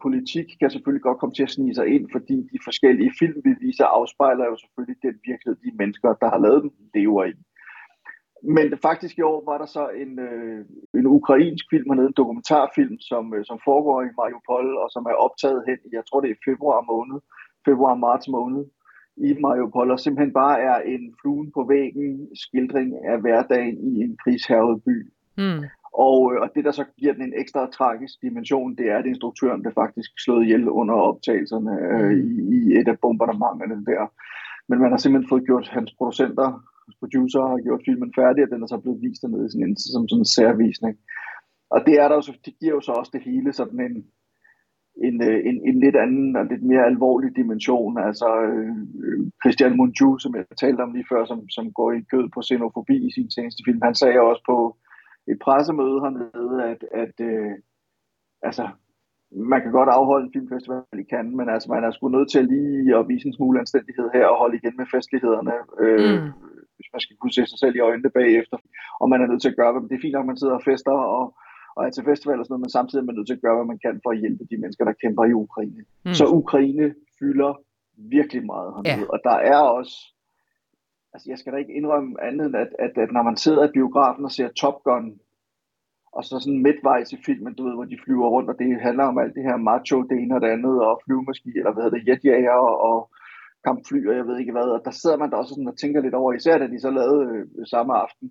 politik 0.05 0.47
kan 0.59 0.69
selvfølgelig 0.69 1.03
godt 1.07 1.19
komme 1.19 1.35
til 1.35 1.43
at 1.43 1.55
snige 1.55 1.75
sig 1.75 1.87
ind, 1.95 2.05
fordi 2.11 2.35
de 2.53 2.59
forskellige 2.63 3.11
film, 3.19 3.37
vi 3.47 3.53
viser, 3.65 3.85
afspejler 3.85 4.45
jo 4.45 4.55
selvfølgelig 4.57 4.97
den 5.07 5.15
virkelighed, 5.29 5.57
de 5.65 5.77
mennesker, 5.81 6.09
der 6.21 6.29
har 6.33 6.39
lavet 6.45 6.61
dem, 6.63 6.71
lever 6.95 7.25
i. 7.25 7.33
Men 8.43 8.77
faktisk 8.81 9.17
i 9.17 9.21
år 9.21 9.43
var 9.45 9.57
der 9.57 9.65
så 9.65 9.83
en, 10.03 10.19
øh, 10.19 10.65
en 10.93 11.07
ukrainsk 11.07 11.65
film 11.69 11.89
hernede, 11.89 12.07
en 12.07 12.21
dokumentarfilm, 12.21 12.99
som, 12.99 13.33
øh, 13.35 13.45
som 13.45 13.59
foregår 13.63 14.01
i 14.01 14.15
Mariupol, 14.17 14.77
og 14.77 14.87
som 14.91 15.03
er 15.05 15.21
optaget 15.25 15.63
hen 15.67 15.77
i, 15.85 15.89
jeg 15.91 16.03
tror 16.05 16.21
det 16.21 16.31
er 16.31 16.45
februar 16.49 16.81
måned, 16.93 17.19
februar-marts 17.65 18.27
måned 18.27 18.65
i 19.17 19.29
Mariupol, 19.43 19.91
og 19.91 19.99
simpelthen 19.99 20.33
bare 20.33 20.61
er 20.61 20.77
en 20.93 21.15
fluen 21.21 21.51
på 21.55 21.61
væggen 21.73 22.27
skildring 22.43 23.05
af 23.05 23.17
hverdagen 23.21 23.77
i 23.91 23.93
en 24.03 24.17
krigshærget 24.23 24.83
by. 24.83 24.97
Mm. 25.37 25.63
Og, 26.07 26.33
øh, 26.33 26.41
og 26.41 26.47
det, 26.55 26.65
der 26.65 26.71
så 26.71 26.85
giver 26.99 27.13
den 27.13 27.23
en 27.23 27.39
ekstra 27.41 27.69
tragisk 27.77 28.13
dimension, 28.21 28.75
det 28.75 28.85
er, 28.91 28.97
at 28.97 29.05
instruktøren 29.05 29.61
blev 29.61 29.73
faktisk 29.73 30.11
slået 30.23 30.43
ihjel 30.43 30.69
under 30.69 30.95
optagelserne 30.95 31.73
øh, 31.91 32.13
i, 32.13 32.31
i 32.57 32.59
et 32.79 32.87
af 32.87 32.99
bombardementerne 32.99 33.85
der. 33.85 34.11
Men 34.69 34.79
man 34.79 34.91
har 34.91 34.97
simpelthen 34.97 35.29
fået 35.29 35.45
gjort 35.45 35.67
hans 35.67 35.91
producenter 35.97 36.47
producer 36.99 37.41
har 37.51 37.65
gjort 37.65 37.87
filmen 37.87 38.11
færdig, 38.19 38.43
og 38.43 38.49
den 38.51 38.63
er 38.63 38.67
så 38.67 38.77
blevet 38.77 39.01
vist 39.01 39.21
dernede 39.21 39.51
sådan 39.51 39.67
en, 39.67 39.77
som 39.77 40.07
sådan 40.07 40.21
en 40.21 40.33
særvisning. 40.37 40.95
Og 41.69 41.79
det, 41.85 41.95
er 42.01 42.07
der 42.07 42.15
jo 42.15 42.21
så, 42.21 42.33
det 42.45 42.53
giver 42.59 42.73
jo 42.73 42.81
så 42.81 42.91
også 42.91 43.11
det 43.13 43.21
hele 43.21 43.53
sådan 43.53 43.79
en, 43.87 43.95
en, 45.07 45.23
øh, 45.29 45.39
en, 45.49 45.57
en 45.69 45.79
lidt 45.79 45.95
anden 45.95 46.35
og 46.35 46.45
lidt 46.45 46.63
mere 46.63 46.85
alvorlig 46.85 47.35
dimension. 47.35 47.97
Altså 47.97 48.27
øh, 48.41 48.75
Christian 49.43 49.77
Munju, 49.77 50.17
som 50.17 50.35
jeg 50.35 50.45
talte 50.57 50.81
om 50.81 50.93
lige 50.93 51.09
før, 51.11 51.25
som, 51.25 51.49
som 51.49 51.73
går 51.73 51.91
i 51.91 52.01
kød 52.11 52.29
på 52.33 52.41
xenofobi 52.47 53.07
i 53.07 53.11
sin 53.11 53.31
seneste 53.31 53.61
film, 53.65 53.81
han 53.83 53.95
sagde 53.95 54.19
også 54.19 54.43
på 54.45 54.77
et 55.27 55.39
pressemøde 55.39 56.01
hernede, 56.01 56.63
at, 56.71 56.81
at 57.03 57.15
øh, 57.29 57.51
altså, 58.41 58.67
man 59.31 59.61
kan 59.61 59.71
godt 59.71 59.89
afholde 59.89 60.25
en 60.25 60.33
filmfestival 60.33 60.83
i 61.03 61.09
Cannes, 61.11 61.35
men 61.35 61.49
altså, 61.49 61.71
man 61.71 61.83
er 61.83 61.91
sgu 61.91 62.09
nødt 62.09 62.31
til 62.31 62.39
at 62.39 62.47
lige 62.47 62.97
at 62.97 63.07
vise 63.07 63.27
en 63.27 63.33
smule 63.33 63.59
anstændighed 63.59 64.09
her 64.13 64.25
og 64.25 64.37
holde 64.37 64.57
igen 64.57 64.77
med 64.77 64.85
festlighederne. 64.93 65.53
Øh, 65.79 66.23
mm 66.23 66.48
hvis 66.79 66.93
man 66.93 67.03
skal 67.05 67.17
kunne 67.17 67.35
se 67.35 67.43
sig 67.51 67.59
selv 67.59 67.75
i 67.75 67.85
øjnene 67.89 68.09
bagefter. 68.19 68.57
Og 69.01 69.05
man 69.11 69.21
er 69.21 69.27
nødt 69.27 69.41
til 69.41 69.53
at 69.53 69.59
gøre, 69.59 69.71
hvad 69.71 69.81
det 69.89 69.95
er 69.95 70.05
fint 70.05 70.15
nok, 70.17 70.25
man 70.25 70.41
sidder 70.41 70.55
og 70.59 70.65
fester 70.69 70.95
og, 71.17 71.25
og 71.75 71.81
er 71.85 71.91
til 71.91 72.09
festival 72.11 72.39
og 72.39 72.45
sådan 72.45 72.53
noget, 72.53 72.65
men 72.65 72.77
samtidig 72.77 73.01
er 73.01 73.07
man 73.09 73.15
nødt 73.15 73.27
til 73.27 73.39
at 73.39 73.45
gøre, 73.45 73.57
hvad 73.57 73.71
man 73.71 73.83
kan 73.85 74.01
for 74.03 74.11
at 74.11 74.21
hjælpe 74.23 74.43
de 74.51 74.57
mennesker, 74.61 74.83
der 74.85 75.01
kæmper 75.03 75.23
i 75.25 75.33
Ukraine. 75.45 75.81
Mm. 76.05 76.13
Så 76.19 76.25
Ukraine 76.41 76.87
fylder 77.19 77.51
virkelig 78.17 78.45
meget 78.45 78.69
hernede. 78.75 79.07
Ja. 79.07 79.13
Og 79.13 79.19
der 79.27 79.37
er 79.53 79.61
også, 79.77 79.95
altså 81.13 81.25
jeg 81.31 81.37
skal 81.37 81.53
da 81.53 81.57
ikke 81.57 81.77
indrømme 81.79 82.11
andet 82.27 82.45
end, 82.47 82.55
at, 82.63 82.71
at, 82.85 82.93
at 83.03 83.11
når 83.11 83.23
man 83.29 83.37
sidder 83.37 83.63
i 83.67 83.75
biografen 83.77 84.25
og 84.25 84.31
ser 84.31 84.49
Top 84.61 84.77
Gun, 84.83 85.19
og 86.11 86.23
så 86.25 86.39
sådan 86.39 86.63
midtvejs 86.67 87.13
i 87.13 87.23
filmen, 87.25 87.53
du 87.53 87.63
ved, 87.63 87.73
hvor 87.73 87.85
de 87.85 88.03
flyver 88.03 88.27
rundt, 88.27 88.49
og 88.49 88.59
det 88.59 88.81
handler 88.81 89.03
om 89.03 89.17
alt 89.17 89.35
det 89.35 89.43
her 89.43 89.57
macho, 89.57 90.01
det 90.01 90.17
ene 90.17 90.35
og 90.35 90.41
det 90.41 90.47
andet, 90.47 90.75
og 90.87 91.01
flyvemaskine, 91.05 91.57
eller 91.57 91.73
hvad 91.73 91.83
hedder 91.83 91.97
det, 91.97 92.07
jetjager, 92.07 92.59
og 92.89 93.09
kampfly, 93.67 93.99
og 94.09 94.15
jeg 94.19 94.25
ved 94.27 94.37
ikke 94.39 94.55
hvad, 94.55 94.67
og 94.75 94.81
der 94.85 94.91
sidder 94.91 95.17
man 95.17 95.29
da 95.29 95.35
også 95.35 95.53
sådan 95.53 95.71
og 95.73 95.77
tænker 95.77 96.01
lidt 96.01 96.19
over, 96.21 96.33
især 96.33 96.57
da 96.57 96.67
de 96.67 96.79
så 96.85 96.91
lavede 96.99 97.23
øh, 97.35 97.65
samme 97.73 97.93
aften, 98.05 98.27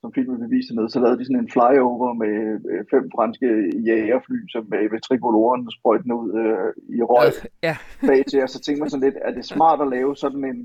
som 0.00 0.12
filmen 0.14 0.40
vil 0.40 0.54
vise 0.56 0.74
ned, 0.76 0.88
så 0.88 1.00
lavede 1.00 1.18
de 1.18 1.26
sådan 1.26 1.42
en 1.42 1.52
flyover 1.54 2.10
med 2.22 2.34
øh, 2.70 2.82
fem 2.92 3.04
franske 3.14 3.48
jægerfly, 3.86 4.38
som 4.54 4.62
med, 4.72 4.90
med 4.92 5.00
trikoloren 5.00 5.62
sprøjtende 5.76 6.14
ud 6.22 6.30
øh, 6.42 6.70
i 6.96 6.98
røg 7.12 7.32
ja. 7.68 7.76
bag 8.08 8.20
til, 8.30 8.42
og 8.42 8.50
så 8.54 8.58
tænker 8.60 8.80
man 8.82 8.90
sådan 8.90 9.06
lidt, 9.08 9.18
er 9.28 9.32
det 9.38 9.44
smart 9.44 9.80
at 9.84 9.92
lave 9.96 10.16
sådan 10.24 10.44
en, 10.52 10.60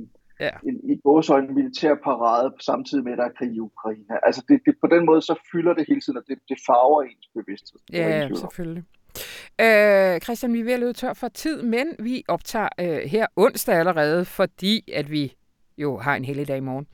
ja. 0.45 0.53
en 0.67 0.75
i 0.93 0.95
gåsøjne 1.03 1.53
militær 1.59 1.93
parade 2.07 2.49
samtidig 2.69 3.03
med, 3.03 3.11
at 3.13 3.19
der 3.21 3.27
er 3.29 3.37
krig 3.39 3.51
i 3.57 3.65
Ukraine. 3.69 4.25
Altså 4.27 4.41
det, 4.47 4.57
det, 4.65 4.73
på 4.83 4.87
den 4.93 5.03
måde, 5.09 5.21
så 5.29 5.35
fylder 5.51 5.73
det 5.77 5.85
hele 5.89 6.01
tiden, 6.01 6.17
og 6.21 6.25
det, 6.29 6.37
det 6.49 6.57
farver 6.67 7.01
ens 7.01 7.27
bevidsthed. 7.37 7.79
Ja, 7.93 8.07
ja 8.17 8.33
selvfølgelig. 8.43 8.83
Øh, 9.61 10.19
Christian, 10.19 10.53
vi 10.53 10.59
er 10.59 10.63
ved 10.63 10.73
at 10.73 10.79
løbe 10.79 10.93
tør 10.93 11.13
for 11.13 11.27
tid, 11.27 11.61
men 11.61 11.87
vi 11.99 12.23
optager 12.27 12.69
øh, 12.79 12.97
her 13.09 13.25
onsdag 13.35 13.75
allerede, 13.75 14.25
fordi 14.25 14.91
at 14.93 15.11
vi 15.11 15.33
jo 15.77 15.97
har 15.97 16.15
en 16.15 16.25
heldig 16.25 16.47
dag 16.47 16.57
i 16.57 16.67
morgen. 16.71 16.87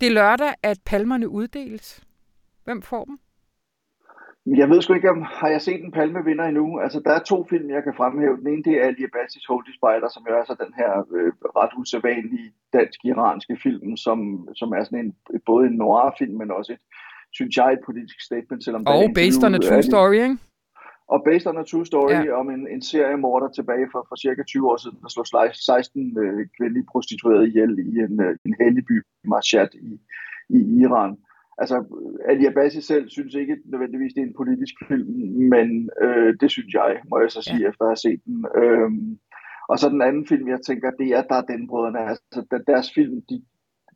Det 0.00 0.06
er 0.06 0.12
lørdag, 0.12 0.52
at 0.62 0.78
palmerne 0.86 1.28
uddeles. 1.28 2.04
Hvem 2.64 2.82
får 2.82 3.04
dem? 3.04 3.18
Jeg 4.46 4.68
ved 4.70 4.82
sgu 4.82 4.94
ikke, 4.94 5.10
om 5.10 5.22
har 5.22 5.48
jeg 5.48 5.62
set 5.62 5.80
en 5.84 5.92
palme 5.92 6.24
vinder 6.24 6.44
endnu. 6.44 6.80
Altså, 6.84 7.00
der 7.00 7.12
er 7.14 7.22
to 7.32 7.46
film, 7.50 7.70
jeg 7.70 7.82
kan 7.82 7.94
fremhæve. 7.96 8.36
Den 8.36 8.48
ene, 8.52 8.62
det 8.62 8.72
er 8.72 8.84
Ali 8.86 9.04
Abassis 9.04 9.46
Holy 9.48 9.72
Spider, 9.78 10.08
som 10.14 10.22
jo 10.28 10.32
er 10.40 10.44
så 10.44 10.54
den 10.64 10.72
her 10.80 10.90
øh, 11.16 11.32
ret 11.60 11.72
usædvanlige 11.80 12.48
dansk-iranske 12.72 13.56
film, 13.62 13.96
som, 13.96 14.18
som 14.54 14.68
er 14.72 14.84
sådan 14.84 15.04
en, 15.04 15.12
både 15.46 15.66
en 15.66 15.76
noir-film, 15.84 16.34
men 16.38 16.50
også 16.50 16.72
et, 16.72 16.82
synes 17.32 17.56
jeg, 17.56 17.72
et 17.72 17.82
politisk 17.86 18.20
statement. 18.28 18.64
Selvom 18.64 18.86
og 18.86 19.02
based 19.14 19.44
on 19.46 19.54
a 19.54 19.58
true 19.58 19.82
story, 19.82 20.18
ikke? 20.26 20.36
Og 21.08 21.22
based 21.24 21.46
on 21.46 21.58
a 21.58 21.62
true 21.62 21.86
story 21.86 22.12
ja. 22.12 22.32
om 22.40 22.50
en, 22.50 22.68
en 22.74 22.82
seriemorder 22.82 23.48
tilbage 23.48 23.88
for, 23.92 24.06
for 24.08 24.16
cirka 24.16 24.42
20 24.42 24.70
år 24.70 24.76
siden, 24.76 24.98
der 25.02 25.08
slog 25.08 25.26
16 25.54 26.18
øh, 26.18 26.46
kvindelige 26.56 26.86
prostituerede 26.92 27.48
ihjel 27.48 27.78
i 27.78 27.98
en, 28.06 28.20
øh, 28.20 28.36
en 28.46 28.54
hellig 28.60 28.84
by, 28.86 29.02
Mashhad 29.24 29.68
i, 29.74 30.00
i 30.48 30.58
Iran. 30.82 31.16
Altså, 31.58 31.76
Ali 32.28 32.46
Abassi 32.46 32.80
selv 32.80 33.08
synes 33.08 33.34
ikke 33.34 33.56
nødvendigvis, 33.64 34.14
det 34.14 34.22
er 34.22 34.26
en 34.26 34.40
politisk 34.42 34.74
film, 34.88 35.08
men 35.54 35.90
øh, 36.02 36.34
det 36.40 36.50
synes 36.50 36.74
jeg, 36.74 37.00
må 37.10 37.20
jeg 37.20 37.30
så 37.30 37.42
sige, 37.42 37.62
ja. 37.62 37.68
efter 37.68 37.82
at 37.84 37.88
have 37.88 38.04
set 38.06 38.20
den. 38.24 38.46
Øhm, 38.62 39.18
og 39.68 39.78
så 39.78 39.88
den 39.88 40.02
anden 40.02 40.26
film, 40.26 40.48
jeg 40.48 40.60
tænker, 40.66 40.90
det 40.90 41.08
er, 41.08 41.22
der 41.22 41.34
er 41.34 41.42
den 41.52 41.68
brødrene. 41.68 41.98
Altså, 41.98 42.62
deres 42.66 42.94
film, 42.94 43.22
de, 43.30 43.42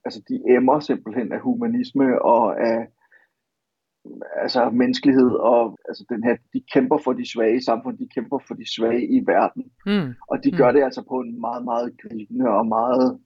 altså, 0.05 0.21
de 0.29 0.37
emmer 0.57 0.81
simpelthen 0.81 1.33
af 1.33 1.41
humanisme 1.41 2.23
og 2.23 2.61
af 2.61 2.89
altså 4.37 4.71
menneskelighed 4.71 5.31
og 5.31 5.79
altså 5.89 6.05
den 6.09 6.25
her, 6.25 6.37
de 6.55 6.61
kæmper 6.75 6.99
for 7.05 7.13
de 7.13 7.33
svage 7.33 7.57
i 7.57 7.65
samfundet, 7.65 8.01
de 8.01 8.09
kæmper 8.15 8.39
for 8.49 8.55
de 8.55 8.75
svage 8.77 9.05
i 9.17 9.19
verden. 9.27 9.65
Mm. 9.87 10.15
Og 10.31 10.45
de 10.45 10.51
gør 10.51 10.73
det 10.73 10.83
altså 10.83 11.03
på 11.09 11.21
en 11.21 11.41
meget, 11.41 11.65
meget 11.65 11.93
gribende 12.03 12.49
og 12.49 12.67
meget 12.67 13.21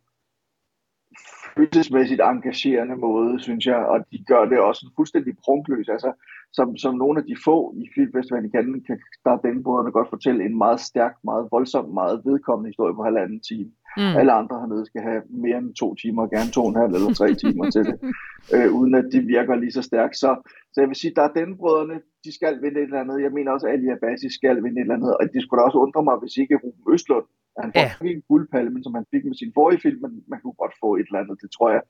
følelsesmæssigt 1.57 2.21
engagerende 2.21 2.97
måde, 2.97 3.41
synes 3.41 3.67
jeg, 3.67 3.77
og 3.77 3.99
de 4.13 4.25
gør 4.25 4.45
det 4.45 4.59
også 4.61 4.93
fuldstændig 4.97 5.35
prunkløs. 5.45 5.89
Altså, 5.89 6.13
som, 6.53 6.77
som 6.77 6.95
nogle 6.95 7.21
af 7.21 7.25
de 7.27 7.37
få 7.45 7.75
i 7.77 7.85
Filmfestivalen 7.95 8.51
kan, 8.51 8.83
kan 8.87 8.99
der 9.25 9.37
den 9.37 9.63
brødrene 9.63 9.93
godt 9.93 10.09
fortælle 10.09 10.45
en 10.45 10.59
meget 10.59 10.81
stærk, 10.81 11.15
meget 11.25 11.49
voldsom, 11.51 11.85
meget 12.01 12.23
vedkommende 12.25 12.69
historie 12.71 12.95
på 12.95 13.03
halvanden 13.03 13.41
time. 13.41 13.71
Mm. 13.97 14.17
Alle 14.21 14.33
andre 14.33 14.61
hernede 14.61 14.87
skal 14.87 15.03
have 15.03 15.23
mere 15.45 15.59
end 15.59 15.75
to 15.75 15.95
timer, 15.95 16.27
gerne 16.35 16.51
to 16.51 16.63
og 16.65 16.69
en 16.69 16.83
halv 16.83 16.95
eller 16.95 17.13
tre 17.15 17.35
timer 17.35 17.71
til 17.71 17.85
det, 17.89 17.97
øh, 18.55 18.69
uden 18.79 18.95
at 18.95 19.07
de 19.13 19.21
virker 19.21 19.55
lige 19.55 19.73
så 19.79 19.83
stærkt. 19.83 20.17
Så, 20.17 20.31
så 20.75 20.81
jeg 20.81 20.89
vil 20.91 21.01
sige, 21.03 21.15
der 21.19 21.25
er 21.27 21.33
den 21.41 21.51
brødrene, 21.61 21.97
de 22.25 22.31
skal 22.39 22.55
vinde 22.63 22.79
et 22.81 22.89
eller 22.89 23.05
andet. 23.05 23.23
Jeg 23.27 23.33
mener 23.37 23.51
også, 23.53 23.67
at 23.67 23.73
Ali 23.73 23.89
Abassi 23.97 24.29
skal 24.39 24.57
vinde 24.65 24.79
et 24.79 24.85
eller 24.87 24.99
andet, 24.99 25.13
og 25.19 25.25
det 25.35 25.41
skulle 25.43 25.59
da 25.61 25.65
også 25.69 25.79
undre 25.87 26.03
mig, 26.09 26.17
hvis 26.23 26.37
ikke 26.43 26.61
Ruben 26.63 26.85
Østlund 26.95 27.27
han 27.63 27.71
får 27.77 28.05
ja. 28.07 28.15
en 28.15 28.23
guldpalme, 28.31 28.79
som 28.85 28.95
han 28.99 29.07
fik 29.13 29.25
med 29.25 29.37
sin 29.43 29.53
forrige 29.59 29.81
film, 29.87 30.01
men 30.05 30.13
man 30.33 30.41
kunne 30.41 30.61
godt 30.63 30.75
få 30.83 30.89
et 30.97 31.07
eller 31.09 31.21
andet, 31.23 31.37
det 31.43 31.51
tror 31.57 31.71
jeg. 31.77 31.83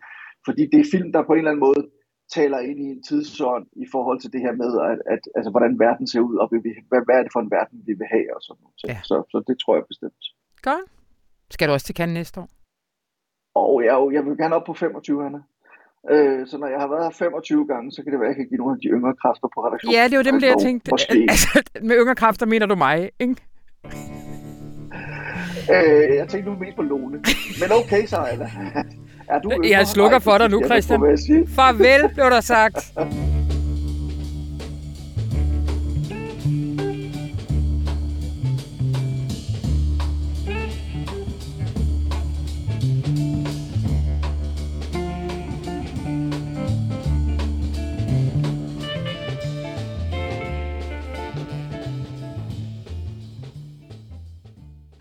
Fordi 0.46 0.62
det 0.72 0.78
er 0.80 0.92
film, 0.94 1.08
der 1.12 1.26
på 1.26 1.32
en 1.32 1.38
eller 1.38 1.52
anden 1.52 1.66
måde 1.68 1.82
taler 2.36 2.58
ind 2.68 2.78
i 2.86 2.88
en 2.94 3.02
tidsånd 3.08 3.66
i 3.84 3.86
forhold 3.94 4.18
til 4.20 4.32
det 4.34 4.40
her 4.44 4.54
med, 4.62 4.70
at, 4.90 4.98
at 5.14 5.22
altså, 5.36 5.50
hvordan 5.54 5.74
verden 5.86 6.06
ser 6.12 6.22
ud, 6.28 6.36
og 6.42 6.46
vi, 6.52 6.58
hvad, 6.90 7.00
hvad 7.06 7.16
er 7.18 7.22
det 7.24 7.32
for 7.34 7.42
en 7.42 7.54
verden, 7.58 7.76
vi 7.88 7.92
vil 8.00 8.08
have, 8.14 8.28
og 8.36 8.40
sådan 8.46 8.60
noget. 8.62 8.76
Ja. 8.90 8.98
Så, 9.10 9.16
så 9.32 9.36
det 9.48 9.56
tror 9.62 9.74
jeg 9.76 9.84
bestemt. 9.92 10.24
Godt. 10.68 10.86
Skal 11.54 11.68
du 11.68 11.72
også 11.72 11.86
til 11.86 11.96
Cannes 11.98 12.18
næste 12.20 12.40
år? 12.40 12.48
Og 13.54 13.74
jeg, 13.88 13.96
jeg 14.16 14.22
vil 14.24 14.36
gerne 14.42 14.56
op 14.58 14.66
på 14.66 14.74
25, 14.74 15.26
Anna. 15.26 15.40
Øh, 16.10 16.46
så 16.46 16.58
når 16.58 16.66
jeg 16.66 16.80
har 16.80 16.88
været 16.88 17.04
her 17.04 17.10
25 17.10 17.66
gange, 17.66 17.92
så 17.92 18.02
kan 18.02 18.12
det 18.12 18.20
være, 18.20 18.28
at 18.28 18.32
jeg 18.32 18.36
kan 18.36 18.48
give 18.48 18.58
nogle 18.58 18.72
af 18.76 18.80
de 18.82 18.88
yngre 18.88 19.14
kræfter 19.22 19.48
på 19.54 19.60
redaktionen. 19.66 19.94
Ja, 19.96 20.08
det 20.08 20.16
var 20.16 20.22
dem, 20.30 20.40
der 20.40 20.46
jeg 20.46 20.60
tænkte. 20.60 20.90
Altså, 21.32 21.62
med 21.82 21.96
yngre 22.00 22.14
kræfter 22.14 22.46
mener 22.46 22.66
du 22.66 22.74
mig, 22.74 23.10
ikke? 23.20 23.36
Øh, 25.74 26.16
jeg 26.16 26.28
tænkte 26.28 26.50
nu 26.50 26.56
mest 26.58 26.76
på 26.76 26.82
Lone. 26.82 27.18
Men 27.60 27.68
okay, 27.80 28.06
så 28.06 28.16
Anna. 28.16 28.50
Er 29.28 29.38
du 29.40 29.50
jeg 29.68 29.86
slukker 29.86 30.18
for 30.18 30.38
dig 30.38 30.50
nu, 30.50 30.62
Christian. 30.64 31.00
Farvel, 31.48 32.14
blev 32.14 32.30
der 32.30 32.40
sagt. 32.40 32.92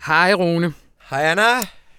Hej 0.06 0.34
Rune. 0.34 0.74
Hej 1.10 1.22
Anna. 1.22 1.42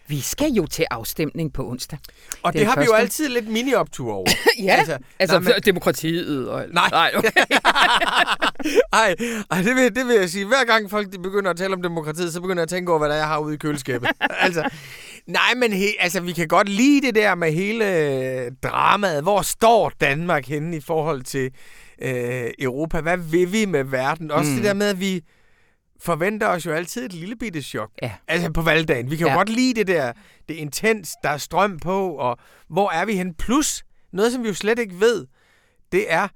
Vi 0.07 0.21
skal 0.21 0.51
jo 0.51 0.65
til 0.65 0.85
afstemning 0.91 1.53
på 1.53 1.69
onsdag. 1.69 1.99
Og 2.43 2.53
det, 2.53 2.59
det 2.59 2.67
har 2.67 2.75
første. 2.75 2.89
vi 2.91 2.93
jo 2.93 3.01
altid 3.01 3.29
lidt 3.29 3.47
mini-optur 3.47 4.13
over. 4.13 4.27
ja, 4.63 4.75
altså, 4.75 4.97
altså 5.19 5.39
nej, 5.39 5.53
men... 5.53 5.63
demokratiet 5.65 6.49
og... 6.49 6.65
Nej, 6.71 6.89
nej 6.91 7.11
okay. 7.15 7.29
ej, 8.93 9.15
ej 9.51 9.61
det, 9.61 9.75
vil, 9.75 9.95
det 9.95 10.07
vil 10.07 10.15
jeg 10.15 10.29
sige. 10.29 10.45
Hver 10.45 10.65
gang 10.65 10.89
folk 10.89 11.11
de 11.11 11.19
begynder 11.19 11.49
at 11.49 11.57
tale 11.57 11.73
om 11.73 11.81
demokratiet, 11.81 12.33
så 12.33 12.41
begynder 12.41 12.61
jeg 12.61 12.63
at 12.63 12.69
tænke 12.69 12.91
over, 12.91 12.99
hvad 12.99 13.09
der 13.09 13.15
er, 13.15 13.19
jeg 13.19 13.27
har 13.27 13.39
ude 13.39 13.53
i 13.53 13.57
køleskabet. 13.57 14.09
altså, 14.45 14.69
nej, 15.27 15.53
men 15.57 15.73
he, 15.73 15.87
altså, 15.99 16.19
vi 16.19 16.31
kan 16.31 16.47
godt 16.47 16.69
lide 16.69 17.07
det 17.07 17.15
der 17.15 17.35
med 17.35 17.51
hele 17.51 18.49
dramaet. 18.49 19.23
Hvor 19.23 19.41
står 19.41 19.91
Danmark 20.01 20.47
henne 20.47 20.77
i 20.77 20.81
forhold 20.81 21.21
til 21.21 21.51
øh, 22.01 22.51
Europa? 22.59 23.01
Hvad 23.01 23.17
vil 23.17 23.51
vi 23.51 23.65
med 23.65 23.83
verden? 23.83 24.31
Også 24.31 24.49
mm. 24.49 24.55
det 24.55 24.65
der 24.65 24.73
med, 24.73 24.87
at 24.87 24.99
vi 24.99 25.21
forventer 25.99 26.47
os 26.47 26.65
jo 26.65 26.71
altid 26.71 27.05
et 27.05 27.13
lille 27.13 27.36
bitte 27.36 27.62
chok. 27.62 27.91
Ja. 28.01 28.12
Altså 28.27 28.51
på 28.51 28.62
valgdagen. 28.62 29.12
Vi 29.12 29.15
kan 29.15 29.27
jo 29.27 29.31
ja. 29.31 29.38
godt 29.38 29.49
lide 29.49 29.73
det 29.73 29.88
der, 29.88 30.13
det 30.49 30.58
er 30.58 30.62
intens, 30.62 31.13
der 31.23 31.29
er 31.29 31.38
strøm 31.38 31.79
på, 31.79 32.10
og 32.10 32.38
hvor 32.67 32.91
er 32.91 33.05
vi 33.05 33.15
hen? 33.15 33.34
Plus, 33.34 33.84
noget 34.12 34.31
som 34.31 34.43
vi 34.43 34.47
jo 34.47 34.53
slet 34.53 34.79
ikke 34.79 34.99
ved, 34.99 35.25
det 35.91 36.13
er, 36.13 36.27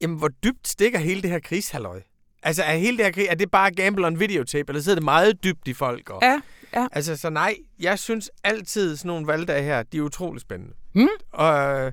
jamen 0.00 0.18
hvor 0.18 0.28
dybt 0.28 0.68
stikker 0.68 0.98
hele 0.98 1.22
det 1.22 1.30
her 1.30 1.38
krigshalløj? 1.38 2.00
Altså 2.42 2.62
er 2.62 2.76
hele 2.76 2.96
det 2.96 3.04
her 3.04 3.12
krig, 3.12 3.26
er 3.30 3.34
det 3.34 3.50
bare 3.50 3.70
gamble 3.70 4.06
on 4.06 4.20
videotape, 4.20 4.64
eller 4.68 4.82
sidder 4.82 4.96
det 4.96 5.04
meget 5.04 5.44
dybt 5.44 5.68
i 5.68 5.72
folk? 5.72 6.10
Og, 6.10 6.18
ja, 6.22 6.40
ja. 6.74 6.86
Altså 6.92 7.16
så 7.16 7.30
nej, 7.30 7.56
jeg 7.80 7.98
synes 7.98 8.30
altid 8.44 8.96
sådan 8.96 9.08
nogle 9.08 9.26
valgdage 9.26 9.62
her, 9.62 9.82
de 9.82 9.98
er 9.98 10.02
utrolig 10.02 10.40
spændende. 10.40 10.74
Mm. 10.94 11.08
Og 11.32 11.92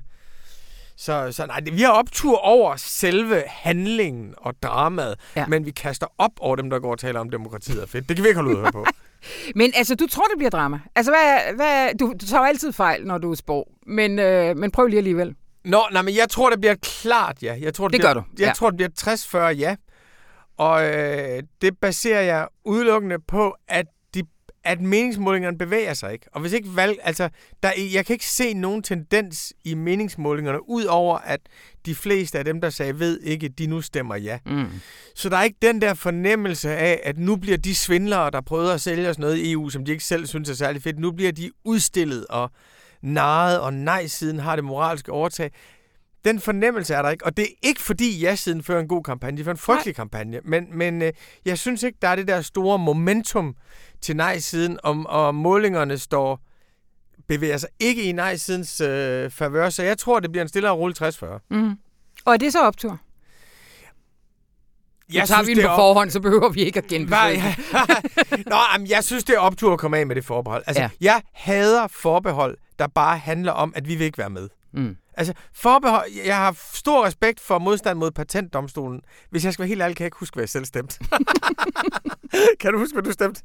så, 0.98 1.32
så 1.32 1.46
nej, 1.46 1.60
vi 1.72 1.82
har 1.82 1.92
optur 1.92 2.38
over 2.38 2.76
selve 2.76 3.42
handlingen 3.46 4.34
og 4.36 4.54
dramaet, 4.62 5.20
ja. 5.36 5.46
men 5.46 5.66
vi 5.66 5.70
kaster 5.70 6.06
op 6.18 6.32
over 6.40 6.56
dem, 6.56 6.70
der 6.70 6.78
går 6.78 6.90
og 6.90 6.98
taler 6.98 7.20
om 7.20 7.30
demokratiet 7.30 7.82
er 7.82 7.86
fedt. 7.86 8.08
Det 8.08 8.16
kan 8.16 8.22
vi 8.22 8.28
ikke 8.28 8.40
holde 8.40 8.58
ud 8.58 8.72
på. 8.72 8.86
men 9.60 9.72
altså, 9.76 9.94
du 9.94 10.06
tror, 10.06 10.24
det 10.24 10.38
bliver 10.38 10.50
drama? 10.50 10.80
Altså, 10.94 11.12
hvad, 11.12 11.54
hvad, 11.54 11.94
du, 11.94 12.14
du 12.20 12.26
tager 12.26 12.44
altid 12.44 12.72
fejl, 12.72 13.06
når 13.06 13.18
du 13.18 13.30
er 13.30 13.34
spor, 13.34 13.68
men, 13.86 14.18
øh, 14.18 14.56
men 14.56 14.70
prøv 14.70 14.86
lige 14.86 14.98
alligevel. 14.98 15.34
Nå, 15.64 15.82
nej, 15.92 16.02
men 16.02 16.16
jeg 16.16 16.28
tror, 16.28 16.50
det 16.50 16.60
bliver 16.60 16.74
klart 16.82 17.42
ja. 17.42 17.56
Jeg 17.60 17.74
tror, 17.74 17.88
det, 17.88 17.92
det 17.92 18.00
bliver, 18.00 18.14
gør 18.14 18.20
du. 18.20 18.26
Jeg 18.38 18.46
ja. 18.46 18.52
tror, 18.52 18.70
det 18.70 18.76
bliver 18.76 19.50
60-40 19.50 19.54
ja. 19.54 19.76
Og 20.58 20.84
øh, 20.86 21.42
det 21.62 21.78
baserer 21.80 22.22
jeg 22.22 22.48
udelukkende 22.64 23.18
på, 23.28 23.54
at 23.68 23.86
at 24.68 24.80
meningsmålingerne 24.80 25.58
bevæger 25.58 25.94
sig 25.94 26.12
ikke. 26.12 26.26
Og 26.32 26.40
hvis 26.40 26.52
ikke 26.52 26.76
valg, 26.76 26.98
altså, 27.02 27.28
der, 27.62 27.70
jeg 27.92 28.06
kan 28.06 28.14
ikke 28.14 28.26
se 28.26 28.54
nogen 28.54 28.82
tendens 28.82 29.52
i 29.64 29.74
meningsmålingerne, 29.74 30.68
ud 30.68 30.84
over 30.84 31.18
at 31.18 31.40
de 31.86 31.94
fleste 31.94 32.38
af 32.38 32.44
dem, 32.44 32.60
der 32.60 32.70
sagde 32.70 32.98
ved 32.98 33.20
ikke, 33.20 33.48
de 33.48 33.66
nu 33.66 33.80
stemmer 33.80 34.16
ja. 34.16 34.38
Mm. 34.46 34.66
Så 35.14 35.28
der 35.28 35.36
er 35.36 35.42
ikke 35.42 35.58
den 35.62 35.80
der 35.80 35.94
fornemmelse 35.94 36.70
af, 36.76 37.00
at 37.04 37.18
nu 37.18 37.36
bliver 37.36 37.56
de 37.56 37.74
svindlere, 37.74 38.30
der 38.30 38.40
prøvede 38.40 38.74
at 38.74 38.80
sælge 38.80 39.08
os 39.08 39.18
noget 39.18 39.36
i 39.36 39.52
EU, 39.52 39.68
som 39.68 39.84
de 39.84 39.92
ikke 39.92 40.04
selv 40.04 40.26
synes 40.26 40.50
er 40.50 40.54
særlig 40.54 40.82
fedt, 40.82 40.98
nu 40.98 41.12
bliver 41.12 41.32
de 41.32 41.50
udstillet 41.64 42.26
og 42.26 42.50
narret, 43.02 43.60
og 43.60 43.74
nej-siden 43.74 44.38
har 44.38 44.56
det 44.56 44.64
moralske 44.64 45.12
overtag. 45.12 45.50
Den 46.24 46.40
fornemmelse 46.40 46.94
er 46.94 47.02
der 47.02 47.10
ikke, 47.10 47.26
og 47.26 47.36
det 47.36 47.42
er 47.42 47.54
ikke 47.62 47.80
fordi 47.80 48.20
ja-siden 48.20 48.62
fører 48.62 48.80
en 48.80 48.88
god 48.88 49.02
kampagne, 49.02 49.38
de 49.38 49.44
fører 49.44 49.54
en 49.54 49.58
frygtelig 49.58 49.92
Nej. 49.92 50.04
kampagne, 50.04 50.40
men, 50.44 50.78
men 50.78 51.02
øh, 51.02 51.12
jeg 51.44 51.58
synes 51.58 51.82
ikke, 51.82 51.98
der 52.02 52.08
er 52.08 52.16
det 52.16 52.28
der 52.28 52.40
store 52.40 52.78
momentum 52.78 53.56
til 54.00 54.16
nej-siden, 54.16 54.78
om, 54.82 55.06
og 55.06 55.34
målingerne 55.34 55.98
står 55.98 56.40
bevæger 57.28 57.56
sig 57.56 57.68
ikke 57.80 58.02
i 58.02 58.12
nej-sidens 58.12 58.80
øh, 58.80 59.30
favør, 59.30 59.70
så 59.70 59.82
jeg 59.82 59.98
tror, 59.98 60.20
det 60.20 60.32
bliver 60.32 60.42
en 60.42 60.48
stille 60.48 60.70
og 60.70 60.78
rolig 60.78 61.02
60-40. 61.02 61.26
Mm. 61.50 61.78
Og 62.24 62.32
er 62.32 62.36
det 62.36 62.52
så 62.52 62.60
optur? 62.60 62.98
Jeg 65.12 65.28
tager 65.28 65.42
synes, 65.42 65.48
vi 65.48 65.54
den 65.54 65.64
på 65.64 65.68
op... 65.68 65.78
forhånd, 65.78 66.10
så 66.10 66.20
behøver 66.20 66.48
vi 66.48 66.60
ikke 66.60 66.78
at 66.78 66.86
genbesøge 66.86 67.42
Nå, 68.50 68.56
jamen, 68.72 68.88
jeg 68.90 69.04
synes, 69.04 69.24
det 69.24 69.34
er 69.34 69.38
optur 69.38 69.72
at 69.72 69.78
komme 69.78 69.98
af 69.98 70.06
med 70.06 70.16
det 70.16 70.24
forbehold. 70.24 70.62
Altså, 70.66 70.82
ja. 70.82 70.90
jeg 71.00 71.22
hader 71.32 71.86
forbehold, 71.86 72.56
der 72.78 72.86
bare 72.86 73.18
handler 73.18 73.52
om, 73.52 73.72
at 73.76 73.88
vi 73.88 73.94
vil 73.94 74.04
ikke 74.04 74.18
være 74.18 74.30
med. 74.30 74.48
Mm. 74.72 74.96
Altså, 75.18 75.34
forbehold, 75.54 76.10
jeg 76.24 76.36
har 76.36 76.56
stor 76.72 77.04
respekt 77.04 77.40
for 77.40 77.58
modstand 77.58 77.98
mod 77.98 78.10
patentdomstolen. 78.10 79.00
Hvis 79.30 79.44
jeg 79.44 79.52
skal 79.52 79.62
være 79.62 79.68
helt 79.68 79.82
ærlig, 79.82 79.96
kan 79.96 80.04
jeg 80.04 80.06
ikke 80.06 80.18
huske, 80.18 80.34
hvad 80.34 80.42
jeg 80.42 80.48
selv 80.48 80.64
stemte. 80.64 80.98
kan 82.60 82.72
du 82.72 82.78
huske, 82.78 82.92
hvad 82.92 83.02
du 83.02 83.12
stemte? 83.12 83.42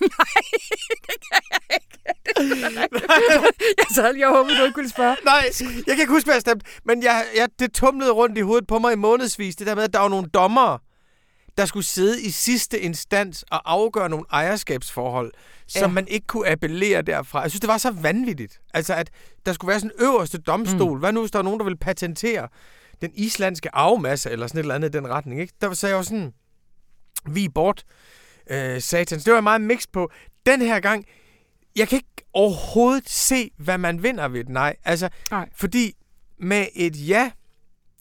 Nej, 0.00 0.42
det 0.90 1.16
kan 1.26 1.40
jeg 1.50 1.60
ikke. 1.74 1.98
jeg 3.78 3.86
sad 3.90 4.22
og 4.24 4.36
håbede, 4.36 4.58
du 4.58 4.64
ikke 4.64 4.74
kunne 4.74 4.88
spørge. 4.88 5.16
Nej, 5.24 5.44
jeg 5.60 5.96
kan 5.96 6.00
ikke 6.00 6.12
huske, 6.12 6.26
hvad 6.26 6.34
jeg 6.34 6.40
stemte. 6.40 6.66
Men 6.84 7.02
jeg, 7.02 7.24
jeg, 7.36 7.48
det 7.58 7.72
tumlede 7.72 8.12
rundt 8.12 8.38
i 8.38 8.40
hovedet 8.40 8.66
på 8.66 8.78
mig 8.78 8.92
i 8.92 8.96
månedsvis. 8.96 9.56
Det 9.56 9.66
der 9.66 9.74
med, 9.74 9.82
at 9.82 9.92
der 9.92 9.98
var 9.98 10.08
nogle 10.08 10.28
dommere, 10.28 10.78
der 11.58 11.64
skulle 11.64 11.86
sidde 11.86 12.22
i 12.22 12.30
sidste 12.30 12.80
instans 12.80 13.42
og 13.42 13.72
afgøre 13.72 14.08
nogle 14.08 14.24
ejerskabsforhold, 14.32 15.32
som 15.66 15.90
ja. 15.90 15.94
man 15.94 16.08
ikke 16.08 16.26
kunne 16.26 16.48
appellere 16.48 17.02
derfra. 17.02 17.40
Jeg 17.40 17.50
synes, 17.50 17.60
det 17.60 17.68
var 17.68 17.78
så 17.78 17.90
vanvittigt. 17.90 18.60
Altså, 18.74 18.94
at 18.94 19.10
der 19.46 19.52
skulle 19.52 19.68
være 19.68 19.80
sådan 19.80 19.96
en 19.98 20.04
øverste 20.04 20.38
domstol. 20.38 20.92
Mm. 20.92 20.98
Hvad 20.98 21.12
nu, 21.12 21.20
hvis 21.20 21.30
der 21.30 21.38
er 21.38 21.42
nogen, 21.42 21.60
der 21.60 21.64
vil 21.64 21.76
patentere 21.76 22.48
den 23.00 23.10
islandske 23.14 23.74
arvemasse, 23.74 24.30
eller 24.30 24.46
sådan 24.46 24.58
et 24.58 24.62
eller 24.62 24.74
andet 24.74 24.88
i 24.88 24.92
den 24.92 25.08
retning, 25.08 25.40
ikke? 25.40 25.54
Der 25.60 25.72
sagde 25.72 25.94
jeg 25.94 25.98
jo 25.98 26.02
sådan, 26.02 26.32
vi 27.28 27.48
bort, 27.48 27.84
øh, 28.50 28.80
satans. 28.80 29.24
Det 29.24 29.30
var 29.30 29.36
jeg 29.36 29.42
meget 29.42 29.60
mixed 29.60 29.88
på. 29.92 30.10
Den 30.46 30.60
her 30.60 30.80
gang, 30.80 31.04
jeg 31.76 31.88
kan 31.88 31.96
ikke 31.96 32.26
overhovedet 32.32 33.08
se, 33.08 33.50
hvad 33.56 33.78
man 33.78 34.02
vinder 34.02 34.28
ved 34.28 34.40
et 34.40 34.48
nej. 34.48 34.76
Altså, 34.84 35.08
nej. 35.30 35.48
fordi 35.56 35.92
med 36.38 36.66
et 36.74 37.08
ja, 37.08 37.30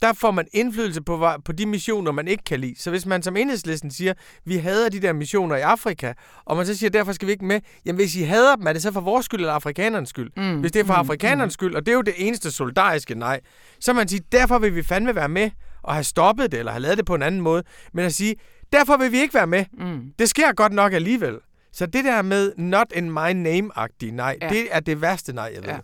der 0.03 0.13
får 0.13 0.31
man 0.31 0.47
indflydelse 0.53 1.01
på, 1.01 1.27
på 1.45 1.51
de 1.51 1.65
missioner, 1.65 2.11
man 2.11 2.27
ikke 2.27 2.43
kan 2.43 2.59
lide. 2.59 2.75
Så 2.77 2.89
hvis 2.89 3.05
man 3.05 3.23
som 3.23 3.37
enhedslisten 3.37 3.91
siger, 3.91 4.13
vi 4.45 4.57
hader 4.57 4.89
de 4.89 4.99
der 4.99 5.13
missioner 5.13 5.55
i 5.55 5.61
Afrika, 5.61 6.13
og 6.45 6.57
man 6.57 6.65
så 6.65 6.77
siger, 6.77 6.89
derfor 6.89 7.11
skal 7.11 7.25
vi 7.27 7.31
ikke 7.31 7.45
med, 7.45 7.59
jamen 7.85 7.97
hvis 7.97 8.15
I 8.15 8.21
hader 8.21 8.55
dem, 8.55 8.67
er 8.67 8.73
det 8.73 8.81
så 8.81 8.91
for 8.91 9.01
vores 9.01 9.25
skyld 9.25 9.39
eller 9.39 9.53
afrikanernes 9.53 10.09
skyld? 10.09 10.31
Mm. 10.37 10.59
Hvis 10.59 10.71
det 10.71 10.79
er 10.79 10.85
for 10.85 10.93
mm. 10.93 10.99
afrikanernes 10.99 11.45
mm. 11.45 11.51
skyld, 11.51 11.75
og 11.75 11.85
det 11.85 11.91
er 11.91 11.95
jo 11.95 12.01
det 12.01 12.13
eneste 12.17 12.51
solidariske 12.51 13.15
nej, 13.15 13.39
så 13.79 13.93
man 13.93 14.07
sige, 14.07 14.21
derfor 14.31 14.59
vil 14.59 14.75
vi 14.75 14.83
fandme 14.83 15.15
være 15.15 15.29
med 15.29 15.49
og 15.83 15.93
have 15.93 16.03
stoppet 16.03 16.51
det, 16.51 16.59
eller 16.59 16.71
have 16.71 16.81
lavet 16.81 16.97
det 16.97 17.05
på 17.05 17.15
en 17.15 17.21
anden 17.21 17.41
måde, 17.41 17.63
men 17.93 18.05
at 18.05 18.13
sige, 18.13 18.35
derfor 18.73 18.97
vil 18.97 19.11
vi 19.11 19.21
ikke 19.21 19.33
være 19.33 19.47
med. 19.47 19.65
Mm. 19.73 20.01
Det 20.19 20.29
sker 20.29 20.53
godt 20.53 20.73
nok 20.73 20.93
alligevel. 20.93 21.35
Så 21.73 21.85
det 21.85 22.05
der 22.05 22.21
med 22.21 22.51
not 22.57 22.87
in 22.95 23.11
my 23.11 23.31
name-agtige 23.33 24.11
nej, 24.11 24.37
ja. 24.41 24.49
det 24.49 24.67
er 24.71 24.79
det 24.79 25.01
værste 25.01 25.33
nej, 25.33 25.51
jeg 25.55 25.63
ved. 25.63 25.69
Ja. 25.69 25.77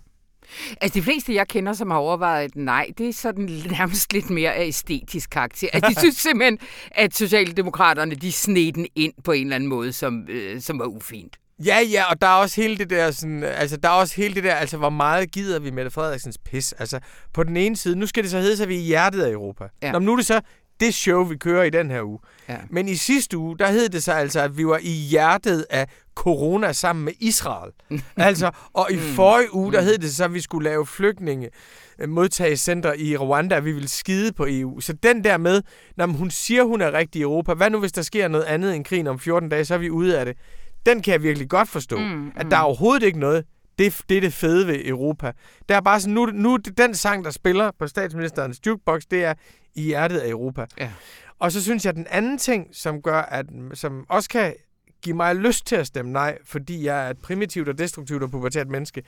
Altså 0.81 0.99
de 0.99 1.03
fleste, 1.03 1.33
jeg 1.33 1.47
kender, 1.47 1.73
som 1.73 1.91
har 1.91 1.97
overvejet 1.97 2.45
et 2.45 2.55
nej, 2.55 2.87
det 2.97 3.09
er 3.09 3.13
sådan 3.13 3.45
nærmest 3.71 4.13
lidt 4.13 4.29
mere 4.29 4.53
af 4.53 4.67
æstetisk 4.67 5.29
karakter. 5.29 5.67
Altså, 5.73 5.89
de 5.89 5.99
synes 5.99 6.15
simpelthen, 6.15 6.59
at 6.91 7.15
Socialdemokraterne, 7.15 8.15
de 8.15 8.31
sned 8.31 8.71
den 8.71 8.87
ind 8.95 9.13
på 9.23 9.31
en 9.31 9.43
eller 9.43 9.55
anden 9.55 9.69
måde, 9.69 9.93
som, 9.93 10.27
øh, 10.29 10.61
som 10.61 10.79
var 10.79 10.85
ufint. 10.85 11.37
Ja, 11.65 11.79
ja, 11.91 12.03
og 12.11 12.21
der 12.21 12.27
er 12.27 12.33
også 12.33 12.61
hele 12.61 12.77
det 12.77 12.89
der, 12.89 13.11
sådan, 13.11 13.43
altså 13.43 13.77
der 13.77 13.89
er 13.89 13.93
også 13.93 14.15
hele 14.15 14.35
det 14.35 14.43
der, 14.43 14.55
altså 14.55 14.77
hvor 14.77 14.89
meget 14.89 15.31
gider 15.31 15.59
vi 15.59 15.71
Mette 15.71 15.91
Frederiksens 15.91 16.37
pis? 16.37 16.73
Altså 16.73 16.99
på 17.33 17.43
den 17.43 17.57
ene 17.57 17.77
side, 17.77 17.95
nu 17.95 18.07
skal 18.07 18.23
det 18.23 18.31
så 18.31 18.39
hedde 18.39 18.57
sig, 18.57 18.63
at 18.63 18.69
vi 18.69 18.75
er 18.75 18.79
i 18.79 18.83
hjertet 18.83 19.21
af 19.21 19.31
Europa. 19.31 19.67
Ja. 19.81 19.91
Nå, 19.91 19.99
nu 19.99 20.11
er 20.11 20.15
det 20.15 20.25
så 20.25 20.41
det 20.79 20.93
show, 20.93 21.23
vi 21.23 21.37
kører 21.37 21.63
i 21.63 21.69
den 21.69 21.91
her 21.91 22.03
uge. 22.03 22.19
Ja. 22.49 22.57
Men 22.69 22.87
i 22.87 22.95
sidste 22.95 23.37
uge, 23.37 23.57
der 23.57 23.71
hed 23.71 23.89
det 23.89 24.03
så 24.03 24.11
altså, 24.11 24.41
at 24.41 24.57
vi 24.57 24.67
var 24.67 24.79
i 24.81 24.91
hjertet 24.91 25.65
af 25.69 25.87
corona 26.15 26.73
sammen 26.73 27.05
med 27.05 27.13
Israel. 27.19 27.71
altså, 28.17 28.51
og 28.73 28.91
i 28.91 28.95
mm. 28.95 29.01
forrige 29.01 29.53
uge, 29.53 29.73
der 29.73 29.81
mm. 29.81 29.85
hed 29.85 29.97
det 29.97 30.13
så, 30.13 30.23
at 30.23 30.33
vi 30.33 30.41
skulle 30.41 30.69
lave 30.69 30.85
flygtninge 30.85 31.49
øh, 31.99 32.09
modtagelsescenter 32.09 32.93
i 32.93 33.17
Rwanda, 33.17 33.59
vi 33.59 33.71
ville 33.71 33.89
skide 33.89 34.31
på 34.31 34.45
EU. 34.49 34.79
Så 34.79 34.93
den 34.93 35.23
der 35.23 35.37
med, 35.37 35.61
når 35.97 36.07
hun 36.07 36.31
siger, 36.31 36.63
hun 36.63 36.81
er 36.81 36.91
rigtig 36.91 37.19
i 37.19 37.23
Europa, 37.23 37.53
hvad 37.53 37.69
nu 37.69 37.79
hvis 37.79 37.91
der 37.91 38.01
sker 38.01 38.27
noget 38.27 38.45
andet 38.45 38.75
end 38.75 38.85
krigen 38.85 39.07
om 39.07 39.19
14 39.19 39.49
dage, 39.49 39.65
så 39.65 39.73
er 39.73 39.77
vi 39.77 39.89
ude 39.89 40.19
af 40.19 40.25
det. 40.25 40.37
Den 40.85 41.01
kan 41.01 41.11
jeg 41.11 41.23
virkelig 41.23 41.49
godt 41.49 41.69
forstå. 41.69 41.97
Mm, 41.97 42.03
mm. 42.03 42.31
At 42.35 42.45
der 42.51 42.57
er 42.57 42.61
overhovedet 42.61 43.03
ikke 43.03 43.19
noget. 43.19 43.45
Det, 43.79 44.01
det 44.09 44.17
er 44.17 44.21
det 44.21 44.33
fede 44.33 44.67
ved 44.67 44.85
Europa. 44.85 45.31
Det 45.69 45.75
er 45.75 45.81
bare 45.81 45.99
sådan, 45.99 46.13
nu, 46.13 46.25
nu 46.25 46.57
den 46.77 46.95
sang, 46.95 47.25
der 47.25 47.31
spiller 47.31 47.71
på 47.79 47.87
statsministerens 47.87 48.59
jukebox, 48.65 49.01
det 49.11 49.23
er 49.23 49.33
i 49.75 49.81
hjertet 49.81 50.19
af 50.19 50.29
Europa. 50.29 50.65
Ja. 50.79 50.91
Og 51.39 51.51
så 51.51 51.63
synes 51.63 51.85
jeg, 51.85 51.89
at 51.89 51.95
den 51.95 52.07
anden 52.09 52.37
ting, 52.37 52.67
som 52.71 53.01
gør, 53.01 53.21
at, 53.21 53.45
som 53.73 54.05
også 54.09 54.29
kan 54.29 54.53
give 55.01 55.15
mig 55.15 55.35
lyst 55.35 55.65
til 55.65 55.75
at 55.75 55.87
stemme 55.87 56.11
nej, 56.11 56.37
fordi 56.45 56.85
jeg 56.85 57.05
er 57.05 57.09
et 57.09 57.17
primitivt 57.17 57.69
og 57.69 57.77
destruktivt 57.77 58.23
og 58.23 58.31
pubertært 58.31 58.67
menneske, 58.67 59.03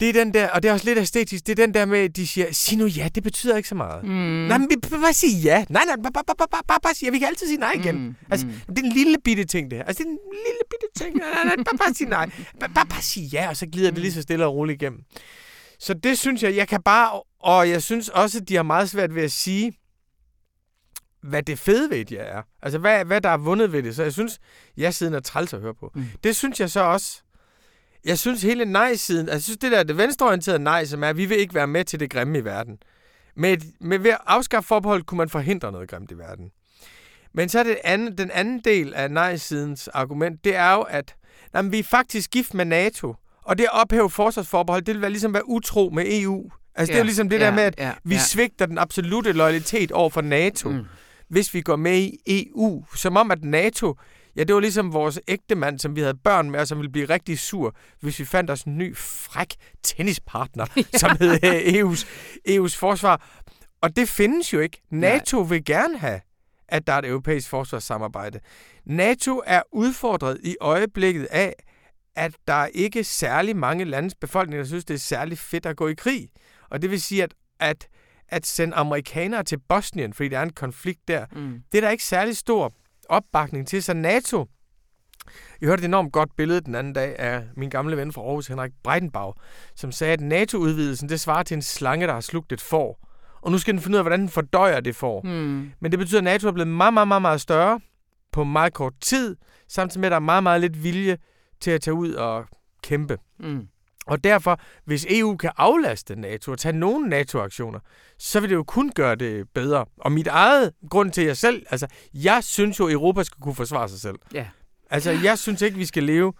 det 0.00 0.08
er 0.08 0.12
den 0.12 0.34
der, 0.34 0.48
og 0.48 0.62
det 0.62 0.68
er 0.68 0.72
også 0.72 0.86
lidt 0.86 0.98
æstetisk, 0.98 1.46
det 1.46 1.58
er 1.58 1.66
den 1.66 1.74
der 1.74 1.84
med, 1.84 1.98
at 1.98 2.16
de 2.16 2.26
siger, 2.26 2.52
sig 2.52 2.78
nu 2.78 2.86
ja, 2.86 3.08
det 3.14 3.22
betyder 3.22 3.56
ikke 3.56 3.68
så 3.68 3.74
meget. 3.74 4.04
Mm. 4.04 4.10
Nej, 4.10 4.58
men 4.58 4.68
bare 4.80 5.12
sige 5.12 5.40
ja. 5.40 5.64
Nej, 5.68 5.84
nej, 5.84 5.96
bare, 6.02 6.12
bare, 6.12 6.24
bare, 6.26 6.48
bare, 6.50 6.62
bare, 6.68 6.78
bare 6.82 6.94
sige 6.94 7.06
ja. 7.06 7.12
Vi 7.12 7.18
kan 7.18 7.28
altid 7.28 7.46
sige 7.46 7.58
nej 7.58 7.72
igen. 7.72 7.98
Mm. 7.98 8.14
Altså, 8.30 8.46
mm. 8.46 8.52
det 8.52 8.78
er 8.78 8.82
en 8.82 8.92
lille 8.92 9.16
bitte 9.24 9.44
ting, 9.44 9.70
det 9.70 9.78
her. 9.78 9.84
Altså, 9.84 10.02
det 10.02 10.08
er 10.08 10.12
en 10.12 10.18
lille 10.46 10.60
bitte 10.70 11.04
ting. 11.04 11.16
Nej, 11.16 11.28
nej, 11.34 11.44
nej, 11.44 11.64
bare, 11.64 11.78
bare 11.78 11.94
sige 11.94 12.10
nej. 12.10 12.30
Bare, 12.60 12.70
bare, 12.74 12.86
bare 12.86 13.02
sige 13.02 13.26
ja, 13.26 13.48
og 13.48 13.56
så 13.56 13.66
glider 13.72 13.90
mm. 13.90 13.94
det 13.94 14.02
lige 14.02 14.12
så 14.12 14.22
stille 14.22 14.46
og 14.46 14.54
roligt 14.54 14.82
igennem. 14.82 15.00
Så 15.78 15.94
det 15.94 16.18
synes 16.18 16.42
jeg, 16.42 16.56
jeg 16.56 16.68
kan 16.68 16.82
bare, 16.82 17.22
og 17.40 17.70
jeg 17.70 17.82
synes 17.82 18.08
også, 18.08 18.38
at 18.38 18.48
de 18.48 18.56
har 18.56 18.62
meget 18.62 18.90
svært 18.90 19.14
ved 19.14 19.22
at 19.22 19.32
sige, 19.32 19.72
hvad 21.22 21.42
det 21.42 21.58
fede 21.58 21.90
ved 21.90 22.04
det 22.04 22.20
er. 22.20 22.42
Altså, 22.62 22.78
hvad, 22.78 23.04
hvad 23.04 23.20
der 23.20 23.28
er 23.28 23.36
vundet 23.36 23.72
ved 23.72 23.82
det. 23.82 23.96
Så 23.96 24.02
jeg 24.02 24.12
synes, 24.12 24.38
jeg 24.76 24.94
siden 24.94 25.14
er 25.14 25.20
træls 25.20 25.54
at 25.54 25.60
høre 25.60 25.74
på. 25.74 25.92
Mm. 25.94 26.04
Det 26.24 26.36
synes 26.36 26.60
jeg 26.60 26.70
så 26.70 26.80
også, 26.80 27.22
jeg 28.04 28.18
synes 28.18 28.42
hele 28.42 28.64
nej-siden, 28.64 29.28
altså, 29.28 29.34
jeg 29.34 29.42
synes 29.42 29.58
det 29.58 29.72
der 29.72 29.82
det 29.82 29.96
venstreorienterede 29.96 30.58
nej, 30.58 30.84
som 30.84 31.02
er, 31.02 31.08
at 31.08 31.16
vi 31.16 31.26
vil 31.26 31.38
ikke 31.38 31.54
være 31.54 31.66
med 31.66 31.84
til 31.84 32.00
det 32.00 32.10
grimme 32.10 32.38
i 32.38 32.44
verden. 32.44 32.78
Med, 33.36 33.56
med 33.80 33.98
ved 33.98 34.10
at 34.10 34.20
afskaffe 34.26 34.68
forbehold, 34.68 35.02
kunne 35.02 35.18
man 35.18 35.28
forhindre 35.28 35.72
noget 35.72 35.90
grimt 35.90 36.10
i 36.10 36.18
verden. 36.18 36.50
Men 37.32 37.48
så 37.48 37.58
er 37.58 37.62
det 37.62 37.78
anden, 37.84 38.18
den 38.18 38.30
anden 38.30 38.60
del 38.60 38.94
af 38.94 39.10
nej-sidens 39.10 39.88
argument, 39.88 40.44
det 40.44 40.56
er 40.56 40.72
jo, 40.72 40.80
at 40.80 41.14
jamen, 41.54 41.72
vi 41.72 41.78
er 41.78 41.84
faktisk 41.84 42.30
gift 42.30 42.54
med 42.54 42.64
NATO. 42.64 43.14
Og 43.42 43.58
det 43.58 43.64
at 43.64 43.72
ophæve 43.72 44.10
forsvarsforbehold, 44.10 44.82
det 44.82 44.94
vil 44.94 45.02
være 45.02 45.10
ligesom 45.10 45.34
være 45.34 45.48
utro 45.48 45.90
med 45.94 46.04
EU. 46.08 46.50
Altså, 46.78 46.92
ja, 46.92 46.94
det 46.94 47.00
er 47.00 47.04
jo 47.04 47.04
ligesom 47.04 47.28
det 47.28 47.40
ja, 47.40 47.44
der 47.44 47.50
med, 47.50 47.62
at 47.62 47.74
ja, 47.78 47.92
vi 48.04 48.14
ja. 48.14 48.20
svigter 48.20 48.66
den 48.66 48.78
absolute 48.78 49.32
loyalitet 49.32 49.92
over 49.92 50.10
for 50.10 50.20
NATO, 50.20 50.68
mm. 50.68 50.84
hvis 51.28 51.54
vi 51.54 51.60
går 51.60 51.76
med 51.76 51.98
i 51.98 52.18
EU. 52.26 52.84
Som 52.94 53.16
om, 53.16 53.30
at 53.30 53.44
NATO, 53.44 53.94
ja, 54.36 54.44
det 54.44 54.54
var 54.54 54.60
ligesom 54.60 54.92
vores 54.92 55.20
ægte 55.28 55.54
mand, 55.54 55.78
som 55.78 55.96
vi 55.96 56.00
havde 56.00 56.14
børn 56.24 56.50
med, 56.50 56.60
og 56.60 56.68
som 56.68 56.78
ville 56.78 56.92
blive 56.92 57.06
rigtig 57.06 57.38
sur, 57.38 57.76
hvis 58.00 58.18
vi 58.18 58.24
fandt 58.24 58.50
os 58.50 58.62
en 58.62 58.78
ny, 58.78 58.96
fræk 58.96 59.54
tennispartner, 59.82 60.66
ja. 60.76 60.98
som 60.98 61.16
hed 61.20 61.38
EU's, 61.44 62.06
EU's 62.48 62.76
forsvar. 62.78 63.22
Og 63.80 63.96
det 63.96 64.08
findes 64.08 64.52
jo 64.52 64.60
ikke. 64.60 64.80
NATO 64.90 65.38
Nej. 65.40 65.48
vil 65.48 65.64
gerne 65.64 65.98
have, 65.98 66.20
at 66.68 66.86
der 66.86 66.92
er 66.92 66.98
et 66.98 67.08
europæisk 67.08 67.48
forsvarssamarbejde. 67.48 68.40
NATO 68.84 69.42
er 69.46 69.62
udfordret 69.72 70.38
i 70.42 70.56
øjeblikket 70.60 71.24
af, 71.24 71.54
at 72.16 72.34
der 72.48 72.54
er 72.54 72.66
ikke 72.66 73.04
særlig 73.04 73.56
mange 73.56 73.84
landes 73.84 74.14
befolkning, 74.14 74.58
der 74.58 74.66
synes, 74.66 74.84
det 74.84 74.94
er 74.94 74.98
særlig 74.98 75.38
fedt 75.38 75.66
at 75.66 75.76
gå 75.76 75.88
i 75.88 75.94
krig. 75.94 76.28
Og 76.70 76.82
det 76.82 76.90
vil 76.90 77.00
sige, 77.00 77.22
at, 77.22 77.34
at, 77.60 77.88
at 78.28 78.46
sende 78.46 78.74
amerikanere 78.74 79.42
til 79.42 79.58
Bosnien, 79.68 80.12
fordi 80.12 80.28
der 80.28 80.38
er 80.38 80.42
en 80.42 80.52
konflikt 80.52 81.08
der, 81.08 81.26
mm. 81.32 81.62
det 81.72 81.78
er 81.78 81.82
der 81.82 81.90
ikke 81.90 82.04
særlig 82.04 82.36
stor 82.36 82.72
opbakning 83.08 83.68
til. 83.68 83.82
Så 83.82 83.94
NATO, 83.94 84.46
jeg 85.60 85.66
hørte 85.66 85.80
et 85.80 85.84
enormt 85.84 86.12
godt 86.12 86.36
billede 86.36 86.60
den 86.60 86.74
anden 86.74 86.92
dag 86.92 87.18
af 87.18 87.44
min 87.56 87.70
gamle 87.70 87.96
ven 87.96 88.12
fra 88.12 88.22
Aarhus, 88.22 88.46
Henrik 88.46 88.72
Breitenbach, 88.82 89.32
som 89.74 89.92
sagde, 89.92 90.12
at 90.12 90.20
NATO-udvidelsen, 90.20 91.08
det 91.08 91.20
svarer 91.20 91.42
til 91.42 91.54
en 91.54 91.62
slange, 91.62 92.06
der 92.06 92.12
har 92.12 92.20
slugt 92.20 92.52
et 92.52 92.60
får. 92.60 93.08
Og 93.40 93.50
nu 93.50 93.58
skal 93.58 93.74
den 93.74 93.82
finde 93.82 93.96
ud 93.96 93.98
af, 93.98 94.04
hvordan 94.04 94.20
den 94.20 94.28
fordøjer 94.28 94.80
det 94.80 94.96
får. 94.96 95.20
Mm. 95.24 95.70
Men 95.80 95.90
det 95.92 95.98
betyder, 95.98 96.20
at 96.20 96.24
NATO 96.24 96.48
er 96.48 96.52
blevet 96.52 96.68
meget, 96.68 96.94
meget, 96.94 97.08
meget, 97.08 97.22
meget 97.22 97.40
større 97.40 97.80
på 98.32 98.44
meget 98.44 98.74
kort 98.74 98.92
tid, 99.00 99.36
samtidig 99.68 100.00
med, 100.00 100.06
at 100.06 100.10
der 100.10 100.16
er 100.16 100.20
meget, 100.20 100.42
meget 100.42 100.60
lidt 100.60 100.84
vilje 100.84 101.18
til 101.60 101.70
at 101.70 101.80
tage 101.80 101.94
ud 101.94 102.12
og 102.12 102.46
kæmpe. 102.82 103.18
Mm. 103.40 103.68
Og 104.08 104.24
derfor, 104.24 104.60
hvis 104.84 105.06
EU 105.10 105.36
kan 105.36 105.50
aflaste 105.56 106.16
NATO 106.16 106.52
og 106.52 106.58
tage 106.58 106.72
nogle 106.72 107.08
NATO-aktioner, 107.08 107.80
så 108.18 108.40
vil 108.40 108.50
det 108.50 108.56
jo 108.56 108.62
kun 108.62 108.92
gøre 108.94 109.14
det 109.14 109.48
bedre. 109.54 109.84
Og 109.96 110.12
mit 110.12 110.26
eget 110.26 110.72
grund 110.90 111.12
til 111.12 111.24
jer 111.24 111.34
selv, 111.34 111.66
altså, 111.70 111.86
jeg 112.14 112.44
synes 112.44 112.78
jo, 112.78 112.86
at 112.86 112.92
Europa 112.92 113.22
skal 113.22 113.40
kunne 113.40 113.54
forsvare 113.54 113.88
sig 113.88 114.00
selv. 114.00 114.16
Ja. 114.34 114.46
Altså, 114.90 115.10
jeg 115.10 115.38
synes 115.38 115.62
ikke, 115.62 115.76
vi 115.76 115.84
skal 115.84 116.02
leve 116.02 116.32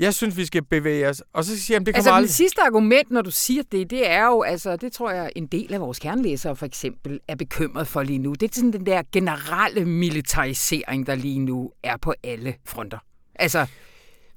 jeg 0.00 0.14
synes, 0.14 0.36
vi 0.36 0.46
skal 0.46 0.64
bevæge 0.64 1.08
os. 1.08 1.22
Og 1.32 1.44
så 1.44 1.60
siger 1.60 1.76
jeg, 1.76 1.86
det 1.86 1.94
kommer 1.94 1.98
altså, 1.98 2.10
aldrig... 2.10 2.28
det 2.28 2.34
sidste 2.34 2.62
argument, 2.62 3.10
når 3.10 3.22
du 3.22 3.30
siger 3.30 3.62
det, 3.72 3.90
det 3.90 4.10
er 4.10 4.26
jo, 4.26 4.42
altså, 4.42 4.76
det 4.76 4.92
tror 4.92 5.10
jeg, 5.10 5.30
en 5.36 5.46
del 5.46 5.74
af 5.74 5.80
vores 5.80 5.98
kernlæsere 5.98 6.56
for 6.56 6.66
eksempel 6.66 7.20
er 7.28 7.34
bekymret 7.34 7.88
for 7.88 8.02
lige 8.02 8.18
nu. 8.18 8.32
Det 8.32 8.50
er 8.50 8.54
sådan 8.54 8.72
den 8.72 8.86
der 8.86 9.02
generelle 9.12 9.84
militarisering, 9.84 11.06
der 11.06 11.14
lige 11.14 11.38
nu 11.38 11.72
er 11.82 11.96
på 11.96 12.14
alle 12.24 12.54
fronter. 12.66 12.98
Altså, 13.34 13.66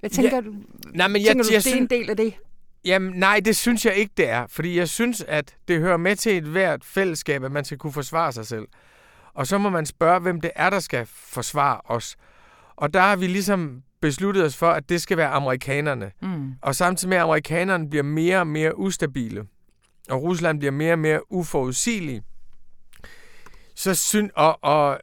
hvad 0.04 0.10
tænker 0.10 0.36
ja, 0.36 0.42
du? 0.42 0.54
Nej, 0.94 1.08
men 1.08 1.22
jeg, 1.22 1.28
tænker 1.28 1.44
du, 1.44 1.50
jeg, 1.54 1.64
det 1.64 1.74
er 1.74 1.78
en 1.78 1.88
del 1.88 2.10
af 2.10 2.18
det? 2.18 2.34
Jamen 2.86 3.14
nej, 3.14 3.42
det 3.46 3.56
synes 3.56 3.86
jeg 3.86 3.96
ikke, 3.96 4.14
det 4.18 4.30
er. 4.30 4.46
Fordi 4.50 4.78
jeg 4.78 4.90
synes, 4.90 5.22
at 5.28 5.56
det 5.68 5.80
hører 5.80 5.98
med 5.98 6.16
til 6.16 6.38
et 6.38 6.44
hvert 6.44 6.86
fællesskab, 6.86 7.44
at 7.44 7.52
man 7.52 7.66
skal 7.66 7.78
kunne 7.78 7.94
forsvare 7.94 8.32
sig 8.32 8.48
selv. 8.48 8.68
Og 9.34 9.48
så 9.48 9.58
må 9.58 9.70
man 9.70 9.86
spørge, 9.86 10.20
hvem 10.20 10.42
det 10.42 10.52
er, 10.56 10.70
der 10.70 10.80
skal 10.80 11.06
forsvare 11.06 11.82
os. 11.86 12.16
Og 12.76 12.94
der 12.94 13.00
har 13.00 13.16
vi 13.16 13.28
ligesom 13.28 13.84
besluttet 14.02 14.44
os 14.44 14.58
for, 14.58 14.70
at 14.70 14.90
det 14.90 15.02
skal 15.02 15.18
være 15.18 15.28
amerikanerne. 15.28 16.12
Mm. 16.22 16.54
Og 16.62 16.76
samtidig 16.76 17.10
med, 17.10 17.18
at 17.18 17.24
amerikanerne 17.24 17.90
bliver 17.90 18.04
mere 18.04 18.40
og 18.40 18.48
mere 18.48 18.78
ustabile, 18.78 19.46
og 20.10 20.22
Rusland 20.24 20.60
bliver 20.60 20.72
mere 20.72 20.94
og 20.94 21.00
mere 21.00 21.32
uforudsigelig, 21.32 22.22
så 23.76 23.96
synes, 23.96 24.32
og, 24.36 24.64
og 24.64 25.00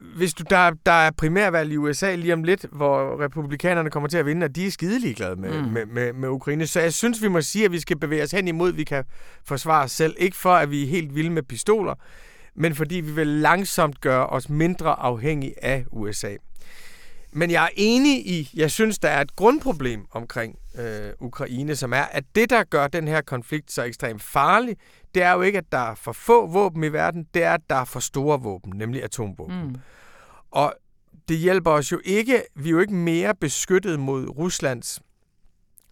hvis 0.00 0.34
du, 0.34 0.44
der, 0.50 0.70
der 0.86 0.92
er 0.92 1.10
primærvalg 1.10 1.72
i 1.72 1.76
USA 1.76 2.14
lige 2.14 2.32
om 2.32 2.42
lidt, 2.42 2.66
hvor 2.72 3.20
republikanerne 3.24 3.90
kommer 3.90 4.08
til 4.08 4.18
at 4.18 4.26
vinde, 4.26 4.44
og 4.44 4.56
de 4.56 4.66
er 4.66 4.70
skide 4.70 5.14
glade 5.14 5.36
med, 5.36 5.62
mm. 5.62 5.68
med, 5.68 5.86
med, 5.86 6.12
med 6.12 6.28
Ukraine. 6.28 6.66
Så 6.66 6.80
jeg 6.80 6.92
synes, 6.92 7.22
vi 7.22 7.28
må 7.28 7.40
sige, 7.40 7.64
at 7.64 7.72
vi 7.72 7.80
skal 7.80 7.98
bevæge 7.98 8.22
os 8.22 8.30
hen 8.30 8.48
imod, 8.48 8.68
at 8.68 8.76
vi 8.76 8.84
kan 8.84 9.04
forsvare 9.44 9.84
os 9.84 9.92
selv. 9.92 10.16
Ikke 10.18 10.36
for, 10.36 10.52
at 10.52 10.70
vi 10.70 10.82
er 10.82 10.86
helt 10.86 11.14
vilde 11.14 11.30
med 11.30 11.42
pistoler, 11.42 11.94
men 12.54 12.74
fordi 12.74 12.94
vi 12.94 13.12
vil 13.12 13.26
langsomt 13.26 14.00
gøre 14.00 14.26
os 14.26 14.48
mindre 14.48 15.00
afhængige 15.00 15.64
af 15.64 15.84
USA. 15.90 16.34
Men 17.32 17.50
jeg 17.50 17.64
er 17.64 17.68
enig 17.76 18.26
i, 18.26 18.50
jeg 18.54 18.70
synes, 18.70 18.98
der 18.98 19.08
er 19.08 19.20
et 19.20 19.36
grundproblem 19.36 20.06
omkring 20.10 20.58
øh, 20.78 21.12
Ukraine, 21.20 21.76
som 21.76 21.92
er, 21.92 22.02
at 22.02 22.24
det, 22.34 22.50
der 22.50 22.64
gør 22.64 22.88
den 22.88 23.08
her 23.08 23.20
konflikt 23.20 23.72
så 23.72 23.82
ekstremt 23.82 24.22
farlig, 24.22 24.76
det 25.14 25.22
er 25.22 25.32
jo 25.32 25.42
ikke, 25.42 25.58
at 25.58 25.72
der 25.72 25.90
er 25.90 25.94
for 25.94 26.12
få 26.12 26.46
våben 26.46 26.84
i 26.84 26.92
verden, 26.92 27.26
det 27.34 27.42
er, 27.42 27.54
at 27.54 27.60
der 27.70 27.76
er 27.76 27.84
for 27.84 28.00
store 28.00 28.40
våben, 28.40 28.72
nemlig 28.76 29.04
atomvåben. 29.04 29.62
Mm. 29.62 29.74
Og 30.50 30.74
det 31.28 31.38
hjælper 31.38 31.70
os 31.70 31.92
jo 31.92 32.00
ikke, 32.04 32.42
vi 32.56 32.68
er 32.68 32.72
jo 32.72 32.78
ikke 32.78 32.94
mere 32.94 33.34
beskyttet 33.34 34.00
mod 34.00 34.28
Ruslands 34.28 35.00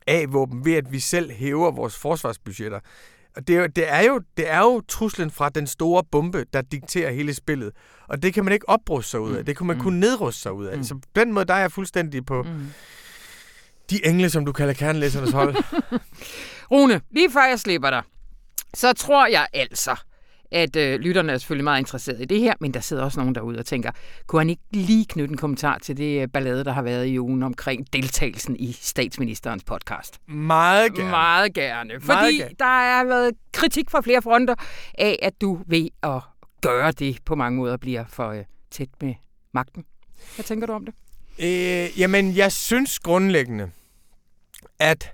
A-våben 0.07 0.64
ved, 0.64 0.74
at 0.74 0.93
vi 0.93 1.01
selv 1.01 1.30
hæver 1.30 1.70
vores 1.70 1.97
forsvarsbudgetter. 1.99 2.80
Det 3.37 3.51
er, 3.57 3.61
jo, 3.61 3.66
det, 3.66 3.93
er 3.93 4.01
jo, 4.01 4.20
det 4.37 4.51
er 4.51 4.59
jo 4.59 4.80
truslen 4.89 5.30
fra 5.30 5.49
den 5.49 5.66
store 5.66 6.05
bombe, 6.12 6.45
der 6.53 6.62
dikterer 6.62 7.12
hele 7.12 7.34
spillet. 7.34 7.72
Og 8.09 8.22
det 8.22 8.34
kan 8.34 8.45
man 8.45 8.53
ikke 8.53 8.68
opbruste 8.68 9.11
sig 9.11 9.20
ud 9.20 9.32
af. 9.32 9.39
Mm. 9.39 9.45
Det 9.45 9.57
kan 9.57 9.66
man 9.66 9.76
mm. 9.76 9.82
kun 9.82 9.93
nedruste 9.93 10.41
sig 10.43 10.53
ud 10.53 10.66
af. 10.66 10.76
Mm. 10.76 10.84
Så 10.84 10.95
på 10.95 11.01
den 11.16 11.32
måde, 11.32 11.45
der 11.45 11.55
er 11.55 11.61
jeg 11.61 11.72
fuldstændig 11.72 12.26
på 12.26 12.43
mm. 12.43 12.66
de 13.91 14.07
engle, 14.07 14.30
som 14.30 14.45
du 14.45 14.53
kalder 14.53 14.74
kernelæsernes 14.74 15.30
hold. 15.30 15.57
Rune, 16.72 17.01
lige 17.11 17.30
før 17.30 17.45
jeg 17.45 17.61
slipper 17.61 17.91
dig, 17.91 18.03
så 18.74 18.93
tror 18.93 19.26
jeg 19.26 19.47
altså, 19.53 19.97
at 20.53 20.76
øh, 20.76 21.01
lytterne 21.01 21.32
er 21.32 21.38
selvfølgelig 21.38 21.64
meget 21.64 21.78
interesserede 21.78 22.22
i 22.22 22.26
det 22.26 22.40
her, 22.40 22.55
men 22.61 22.74
der 22.74 22.80
sidder 22.80 23.05
også 23.05 23.20
nogen 23.20 23.34
derude 23.34 23.59
og 23.59 23.66
tænker, 23.66 23.90
kunne 24.26 24.40
han 24.40 24.51
ikke 24.51 24.62
lige 24.70 25.05
knytte 25.05 25.32
en 25.32 25.38
kommentar 25.38 25.78
til 25.78 25.97
det 25.97 26.22
øh, 26.22 26.28
ballade, 26.28 26.64
der 26.64 26.72
har 26.72 26.82
været 26.82 27.07
i 27.07 27.20
ugen 27.20 27.42
omkring 27.42 27.92
deltagelsen 27.92 28.57
i 28.57 28.72
statsministerens 28.72 29.64
podcast? 29.64 30.18
Meget 30.26 30.94
gerne. 30.94 31.11
Meget 31.11 31.55
gerne. 31.55 31.90
Fordi 32.01 32.07
meget 32.07 32.38
gerne. 32.38 32.55
der 32.59 32.99
er 33.01 33.05
været 33.05 33.32
kritik 33.53 33.90
fra 33.90 34.01
flere 34.01 34.22
fronter 34.22 34.55
af, 34.99 35.18
at 35.22 35.40
du 35.40 35.62
ved 35.66 35.88
at 36.03 36.20
gøre 36.61 36.92
det 36.92 37.18
på 37.24 37.34
mange 37.34 37.57
måder 37.57 37.76
bliver 37.76 38.05
for 38.09 38.28
øh, 38.28 38.44
tæt 38.70 38.88
med 39.01 39.14
magten. 39.53 39.84
Hvad 40.34 40.44
tænker 40.44 40.66
du 40.66 40.72
om 40.72 40.84
det? 40.84 40.94
Øh, 41.38 42.01
jamen, 42.01 42.36
jeg 42.36 42.53
synes 42.53 42.99
grundlæggende, 42.99 43.70
at 44.78 45.12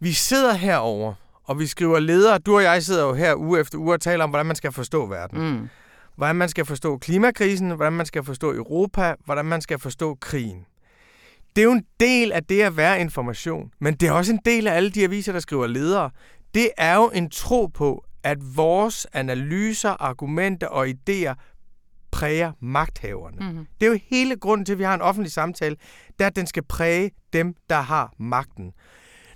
vi 0.00 0.12
sidder 0.12 0.54
herover 0.54 1.14
og 1.44 1.58
vi 1.58 1.66
skriver 1.66 2.00
ledere. 2.00 2.38
Du 2.38 2.56
og 2.56 2.62
jeg 2.62 2.82
sidder 2.82 3.06
jo 3.06 3.14
her 3.14 3.34
uge 3.36 3.60
efter 3.60 3.78
uge 3.78 3.92
og 3.92 4.00
taler 4.00 4.24
om, 4.24 4.30
hvordan 4.30 4.46
man 4.46 4.56
skal 4.56 4.72
forstå 4.72 5.06
verden. 5.06 5.50
Mm. 5.50 5.68
Hvordan 6.16 6.36
man 6.36 6.48
skal 6.48 6.64
forstå 6.64 6.98
klimakrisen, 6.98 7.70
hvordan 7.70 7.92
man 7.92 8.06
skal 8.06 8.24
forstå 8.24 8.54
Europa, 8.54 9.14
hvordan 9.24 9.44
man 9.44 9.60
skal 9.60 9.78
forstå 9.78 10.14
krigen. 10.20 10.64
Det 11.56 11.62
er 11.62 11.64
jo 11.64 11.72
en 11.72 11.84
del 12.00 12.32
af 12.32 12.44
det 12.44 12.62
at 12.62 12.76
være 12.76 13.00
information, 13.00 13.70
men 13.80 13.94
det 13.94 14.08
er 14.08 14.12
også 14.12 14.32
en 14.32 14.40
del 14.44 14.66
af 14.66 14.74
alle 14.74 14.90
de 14.90 15.04
aviser, 15.04 15.32
der 15.32 15.40
skriver 15.40 15.66
ledere. 15.66 16.10
Det 16.54 16.70
er 16.76 16.94
jo 16.94 17.10
en 17.14 17.30
tro 17.30 17.66
på, 17.66 18.04
at 18.22 18.56
vores 18.56 19.06
analyser, 19.12 20.02
argumenter 20.02 20.66
og 20.66 20.86
idéer 20.86 21.34
præger 22.10 22.52
magthaverne. 22.60 23.36
Mm-hmm. 23.40 23.66
Det 23.80 23.86
er 23.86 23.90
jo 23.90 23.98
hele 24.10 24.36
grunden 24.36 24.64
til, 24.64 24.72
at 24.72 24.78
vi 24.78 24.84
har 24.84 24.94
en 24.94 25.00
offentlig 25.00 25.32
samtale, 25.32 25.76
det 26.18 26.24
er, 26.24 26.26
at 26.26 26.36
den 26.36 26.46
skal 26.46 26.64
præge 26.64 27.10
dem, 27.32 27.54
der 27.70 27.80
har 27.80 28.12
magten. 28.18 28.72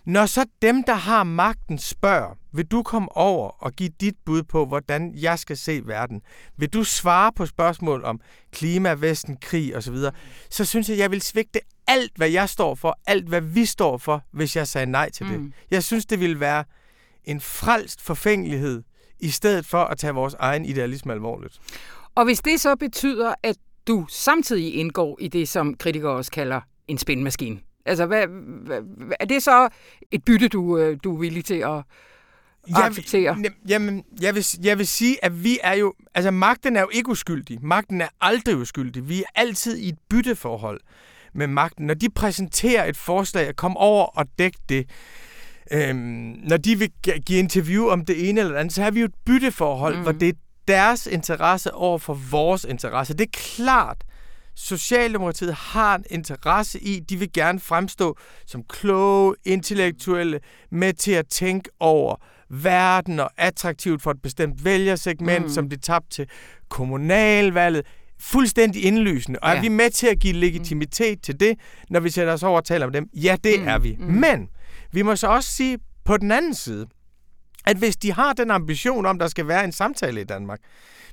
Når 0.08 0.26
så 0.26 0.44
dem, 0.62 0.84
der 0.84 0.94
har 0.94 1.24
magten, 1.24 1.78
spørger, 1.78 2.34
vil 2.52 2.66
du 2.66 2.82
komme 2.82 3.16
over 3.16 3.48
og 3.48 3.72
give 3.72 3.90
dit 4.00 4.14
bud 4.24 4.42
på, 4.42 4.66
hvordan 4.66 5.14
jeg 5.14 5.38
skal 5.38 5.56
se 5.56 5.82
verden? 5.84 6.22
Vil 6.56 6.68
du 6.68 6.84
svare 6.84 7.32
på 7.32 7.46
spørgsmål 7.46 8.04
om 8.04 8.20
klima, 8.52 8.92
vesten, 8.92 9.36
krig 9.36 9.76
osv., 9.76 9.96
så, 9.96 10.10
så 10.50 10.64
synes 10.64 10.88
jeg, 10.88 10.98
jeg 10.98 11.10
vil 11.10 11.22
svigte 11.22 11.60
alt, 11.86 12.12
hvad 12.16 12.30
jeg 12.30 12.48
står 12.48 12.74
for, 12.74 12.98
alt, 13.06 13.28
hvad 13.28 13.40
vi 13.40 13.64
står 13.64 13.98
for, 13.98 14.24
hvis 14.30 14.56
jeg 14.56 14.68
sagde 14.68 14.86
nej 14.86 15.10
til 15.10 15.26
det. 15.26 15.40
Mm. 15.40 15.52
Jeg 15.70 15.84
synes, 15.84 16.06
det 16.06 16.20
ville 16.20 16.40
være 16.40 16.64
en 17.24 17.40
frelst 17.40 18.02
forfængelighed, 18.02 18.82
i 19.20 19.30
stedet 19.30 19.66
for 19.66 19.84
at 19.84 19.98
tage 19.98 20.14
vores 20.14 20.34
egen 20.38 20.64
idealisme 20.64 21.12
alvorligt. 21.12 21.58
Og 22.14 22.24
hvis 22.24 22.40
det 22.40 22.60
så 22.60 22.76
betyder, 22.76 23.34
at 23.42 23.56
du 23.86 24.06
samtidig 24.08 24.74
indgår 24.74 25.18
i 25.20 25.28
det, 25.28 25.48
som 25.48 25.74
kritikere 25.74 26.12
også 26.12 26.30
kalder 26.30 26.60
en 26.88 26.98
spændmaskine, 26.98 27.60
Altså, 27.88 28.06
hvad, 28.06 28.26
hvad, 28.66 28.82
er 29.20 29.24
det 29.24 29.42
så 29.42 29.68
et 30.10 30.24
bytte, 30.24 30.48
du, 30.48 30.78
øh, 30.78 30.98
du 31.04 31.14
er 31.14 31.20
villig 31.20 31.44
til 31.44 31.54
at 31.54 31.82
jeg, 32.68 32.84
acceptere? 32.84 33.36
Jamen, 33.68 34.04
jeg 34.20 34.34
vil, 34.34 34.46
jeg 34.62 34.78
vil 34.78 34.86
sige, 34.86 35.24
at 35.24 35.44
vi 35.44 35.58
er 35.62 35.74
jo... 35.74 35.94
Altså, 36.14 36.30
magten 36.30 36.76
er 36.76 36.80
jo 36.80 36.88
ikke 36.92 37.10
uskyldig. 37.10 37.58
Magten 37.62 38.00
er 38.00 38.08
aldrig 38.20 38.56
uskyldig. 38.56 39.08
Vi 39.08 39.20
er 39.20 39.26
altid 39.34 39.78
i 39.78 39.88
et 39.88 39.98
bytteforhold 40.10 40.80
med 41.34 41.46
magten. 41.46 41.86
Når 41.86 41.94
de 41.94 42.10
præsenterer 42.10 42.84
et 42.84 42.96
forslag, 42.96 43.48
at 43.48 43.56
komme 43.56 43.76
over 43.78 44.04
og 44.04 44.26
dække 44.38 44.58
det, 44.68 44.90
øhm, 45.72 46.36
når 46.48 46.56
de 46.56 46.78
vil 46.78 46.90
give 47.26 47.38
interview 47.38 47.88
om 47.88 48.04
det 48.04 48.28
ene 48.28 48.40
eller 48.40 48.52
det 48.52 48.60
andet, 48.60 48.74
så 48.74 48.82
har 48.82 48.90
vi 48.90 49.00
jo 49.00 49.06
et 49.06 49.14
bytteforhold, 49.26 49.96
mm. 49.96 50.02
hvor 50.02 50.12
det 50.12 50.28
er 50.28 50.32
deres 50.68 51.06
interesse 51.06 51.74
over 51.74 51.98
for 51.98 52.14
vores 52.30 52.64
interesse. 52.64 53.14
Det 53.14 53.26
er 53.26 53.30
klart, 53.32 54.04
Socialdemokratiet 54.60 55.54
har 55.54 55.96
en 55.96 56.04
interesse 56.10 56.80
i, 56.80 57.00
de 57.00 57.16
vil 57.16 57.32
gerne 57.32 57.60
fremstå 57.60 58.18
som 58.46 58.62
kloge, 58.68 59.34
intellektuelle, 59.44 60.40
med 60.70 60.92
til 60.92 61.12
at 61.12 61.26
tænke 61.26 61.70
over 61.80 62.16
verden 62.50 63.20
og 63.20 63.30
attraktivt 63.36 64.02
for 64.02 64.10
et 64.10 64.22
bestemt 64.22 64.64
vælgersegment, 64.64 65.44
mm. 65.44 65.50
som 65.50 65.68
de 65.68 65.76
tabte 65.76 66.10
til 66.10 66.26
kommunalvalget. 66.68 67.86
Fuldstændig 68.20 68.84
indlysende. 68.84 69.38
Og 69.42 69.50
ja. 69.50 69.56
er 69.56 69.60
vi 69.60 69.68
med 69.68 69.90
til 69.90 70.06
at 70.06 70.18
give 70.18 70.32
legitimitet 70.32 71.18
mm. 71.18 71.22
til 71.22 71.40
det, 71.40 71.58
når 71.90 72.00
vi 72.00 72.10
sætter 72.10 72.32
os 72.32 72.42
over 72.42 72.56
og 72.56 72.64
taler 72.64 72.86
om 72.86 72.92
dem? 72.92 73.08
Ja, 73.14 73.36
det 73.44 73.60
mm. 73.60 73.68
er 73.68 73.78
vi. 73.78 73.96
Mm. 73.98 74.06
Men 74.06 74.48
vi 74.92 75.02
må 75.02 75.16
så 75.16 75.26
også 75.26 75.50
sige 75.50 75.78
på 76.04 76.16
den 76.16 76.32
anden 76.32 76.54
side, 76.54 76.86
at 77.66 77.76
hvis 77.76 77.96
de 77.96 78.12
har 78.12 78.32
den 78.32 78.50
ambition 78.50 79.06
om, 79.06 79.18
der 79.18 79.28
skal 79.28 79.48
være 79.48 79.64
en 79.64 79.72
samtale 79.72 80.20
i 80.20 80.24
Danmark, 80.24 80.60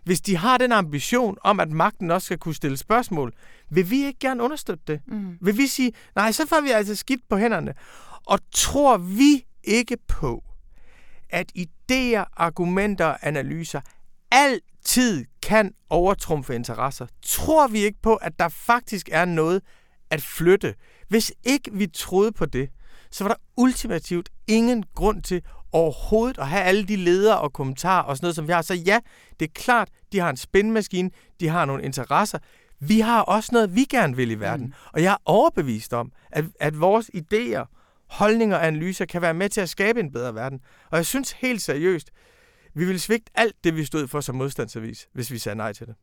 hvis 0.04 0.22
de 0.22 0.38
har 0.38 0.58
den 0.58 0.72
ambition 0.72 1.38
om, 1.42 1.60
at 1.60 1.70
magten 1.70 2.12
også 2.12 2.26
skal 2.26 2.38
kunne 2.38 2.56
stille 2.56 2.78
spørgsmål, 2.78 3.34
vil 3.70 3.90
vi 3.90 4.06
ikke 4.06 4.20
gerne 4.20 4.44
understøtte 4.44 4.84
det? 4.88 5.02
Mm. 5.08 5.38
Vil 5.42 5.58
vi 5.58 5.68
sige, 5.68 5.94
nej, 6.16 6.32
så 6.32 6.48
får 6.48 6.62
vi 6.62 6.70
altså 6.70 6.96
skidt 6.96 7.22
på 7.30 7.38
hænderne. 7.38 7.74
Og 8.26 8.40
tror 8.52 8.98
vi 8.98 9.46
ikke 9.64 9.98
på, 10.08 10.44
at 11.30 11.52
idéer, 11.58 12.24
argumenter 12.38 13.06
og 13.06 13.18
analyser 13.22 13.82
altid 14.32 15.26
kan 15.44 15.72
overtrumfe 15.90 16.56
interesser? 16.56 17.08
Tror 17.22 17.68
vi 17.68 17.80
ikke 17.80 18.02
på, 18.02 18.16
at 18.16 18.40
der 18.40 18.50
faktisk 18.50 19.10
er 19.12 19.26
noget 19.26 19.62
at 20.10 20.22
flytte? 20.22 20.76
Hvis 21.08 21.34
ikke 21.44 21.72
vi 21.74 21.88
troede 21.88 22.32
på 22.32 22.46
det, 22.46 22.70
så 23.16 23.24
var 23.24 23.30
der 23.30 23.42
ultimativt 23.58 24.30
ingen 24.48 24.86
grund 24.96 25.24
til 25.24 25.42
overhovedet 25.72 26.38
at 26.38 26.48
have 26.48 26.64
alle 26.64 26.84
de 26.86 26.96
ledere 26.96 27.40
og 27.40 27.54
kommentarer 27.54 28.04
og 28.04 28.18
sådan 28.18 28.26
noget, 28.26 28.36
som 28.36 28.48
vi 28.48 28.52
har. 28.52 28.62
Så 28.62 28.74
ja, 28.74 29.00
det 29.40 29.46
er 29.48 29.52
klart, 29.54 29.90
de 30.12 30.20
har 30.20 30.30
en 30.30 30.38
spændmaskine, 30.38 31.12
de 31.40 31.48
har 31.48 31.66
nogle 31.66 31.84
interesser. 31.84 32.40
Vi 32.80 33.00
har 33.00 33.22
også 33.22 33.50
noget, 33.54 33.76
vi 33.76 33.84
gerne 33.84 34.16
vil 34.16 34.32
i 34.32 34.40
verden. 34.40 34.66
Mm. 34.66 34.74
Og 34.94 35.04
jeg 35.04 35.14
er 35.14 35.18
overbevist 35.26 35.94
om, 35.94 36.12
at, 36.32 36.46
at 36.60 36.80
vores 36.80 37.12
idéer, 37.16 37.66
holdninger 38.10 38.58
og 38.58 38.68
analyser 38.68 39.06
kan 39.06 39.22
være 39.22 39.34
med 39.34 39.50
til 39.50 39.62
at 39.62 39.70
skabe 39.70 40.00
en 40.00 40.12
bedre 40.12 40.36
verden. 40.36 40.60
Og 40.92 40.98
jeg 40.98 41.06
synes 41.06 41.32
helt 41.32 41.62
seriøst, 41.62 42.12
vi 42.74 42.86
vil 42.86 43.00
svigte 43.00 43.32
alt 43.36 43.56
det, 43.64 43.76
vi 43.76 43.86
stod 43.86 44.08
for 44.08 44.22
som 44.22 44.36
modstandsavis, 44.36 45.08
hvis 45.14 45.32
vi 45.32 45.38
sagde 45.38 45.56
nej 45.56 45.74
til 45.74 45.88
det. 45.88 45.96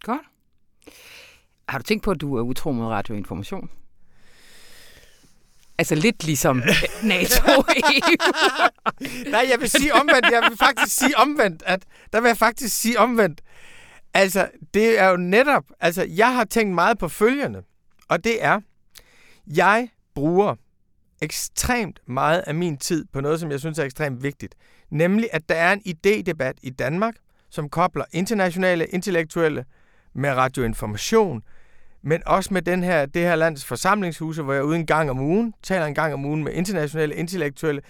Godt. 0.00 0.22
Har 1.68 1.78
du 1.78 1.84
tænkt 1.84 2.04
på, 2.04 2.10
at 2.10 2.20
du 2.20 2.36
er 2.36 2.42
utro 2.42 2.72
mod 2.72 2.86
radioinformation? 2.86 3.70
Altså 5.82 5.94
lidt 5.94 6.24
ligesom 6.24 6.62
NATO 7.02 7.62
Nej, 9.30 9.46
jeg 9.50 9.56
vil 9.60 9.70
sige 9.70 9.94
omvendt. 9.94 10.30
Jeg 10.32 10.42
vil 10.48 10.58
faktisk 10.58 10.98
sige 10.98 11.16
omvendt. 11.16 11.62
At, 11.66 11.82
der 12.12 12.20
vil 12.20 12.28
jeg 12.28 12.36
faktisk 12.36 12.80
sige 12.80 12.98
omvendt. 12.98 13.40
Altså, 14.14 14.48
det 14.74 14.98
er 15.00 15.08
jo 15.08 15.16
netop... 15.16 15.64
Altså, 15.80 16.02
jeg 16.02 16.34
har 16.34 16.44
tænkt 16.44 16.74
meget 16.74 16.98
på 16.98 17.08
følgende. 17.08 17.62
Og 18.08 18.24
det 18.24 18.44
er, 18.44 18.60
jeg 19.46 19.88
bruger 20.14 20.54
ekstremt 21.22 22.00
meget 22.08 22.44
af 22.46 22.54
min 22.54 22.76
tid 22.76 23.04
på 23.12 23.20
noget, 23.20 23.40
som 23.40 23.50
jeg 23.50 23.60
synes 23.60 23.78
er 23.78 23.84
ekstremt 23.84 24.22
vigtigt. 24.22 24.54
Nemlig, 24.90 25.28
at 25.32 25.48
der 25.48 25.54
er 25.54 25.72
en 25.72 25.82
idédebat 25.86 26.54
i 26.62 26.70
Danmark, 26.70 27.14
som 27.50 27.68
kobler 27.68 28.04
internationale 28.12 28.86
intellektuelle 28.86 29.64
med 30.14 30.30
radioinformation, 30.30 31.42
men 32.02 32.22
også 32.26 32.54
med 32.54 32.62
den 32.62 32.82
her, 32.82 33.06
det 33.06 33.22
her 33.22 33.36
lands 33.36 33.64
forsamlingshuse, 33.64 34.42
hvor 34.42 34.52
jeg 34.52 34.60
er 34.60 34.64
ude 34.64 34.76
en 34.76 34.86
gang 34.86 35.10
om 35.10 35.20
ugen, 35.20 35.54
taler 35.62 35.86
en 35.86 35.94
gang 35.94 36.14
om 36.14 36.24
ugen 36.24 36.44
med 36.44 36.52
internationale 36.52 37.14
intellektuelle. 37.14 37.82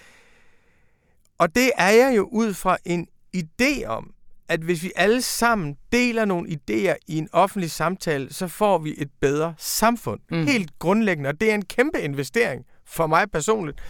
Og 1.38 1.54
det 1.54 1.70
er 1.78 1.90
jeg 1.90 2.16
jo 2.16 2.28
ud 2.32 2.54
fra 2.54 2.76
en 2.84 3.06
idé 3.36 3.84
om, 3.86 4.14
at 4.48 4.60
hvis 4.60 4.82
vi 4.82 4.92
alle 4.96 5.22
sammen 5.22 5.76
deler 5.92 6.24
nogle 6.24 6.48
idéer 6.48 6.94
i 7.06 7.18
en 7.18 7.28
offentlig 7.32 7.70
samtale, 7.70 8.32
så 8.32 8.48
får 8.48 8.78
vi 8.78 8.94
et 8.98 9.10
bedre 9.20 9.54
samfund. 9.58 10.20
Mm. 10.30 10.46
Helt 10.46 10.70
grundlæggende, 10.78 11.28
og 11.28 11.40
det 11.40 11.50
er 11.50 11.54
en 11.54 11.64
kæmpe 11.64 12.00
investering 12.00 12.64
for 12.86 13.06
mig 13.06 13.30
personligt. 13.30 13.80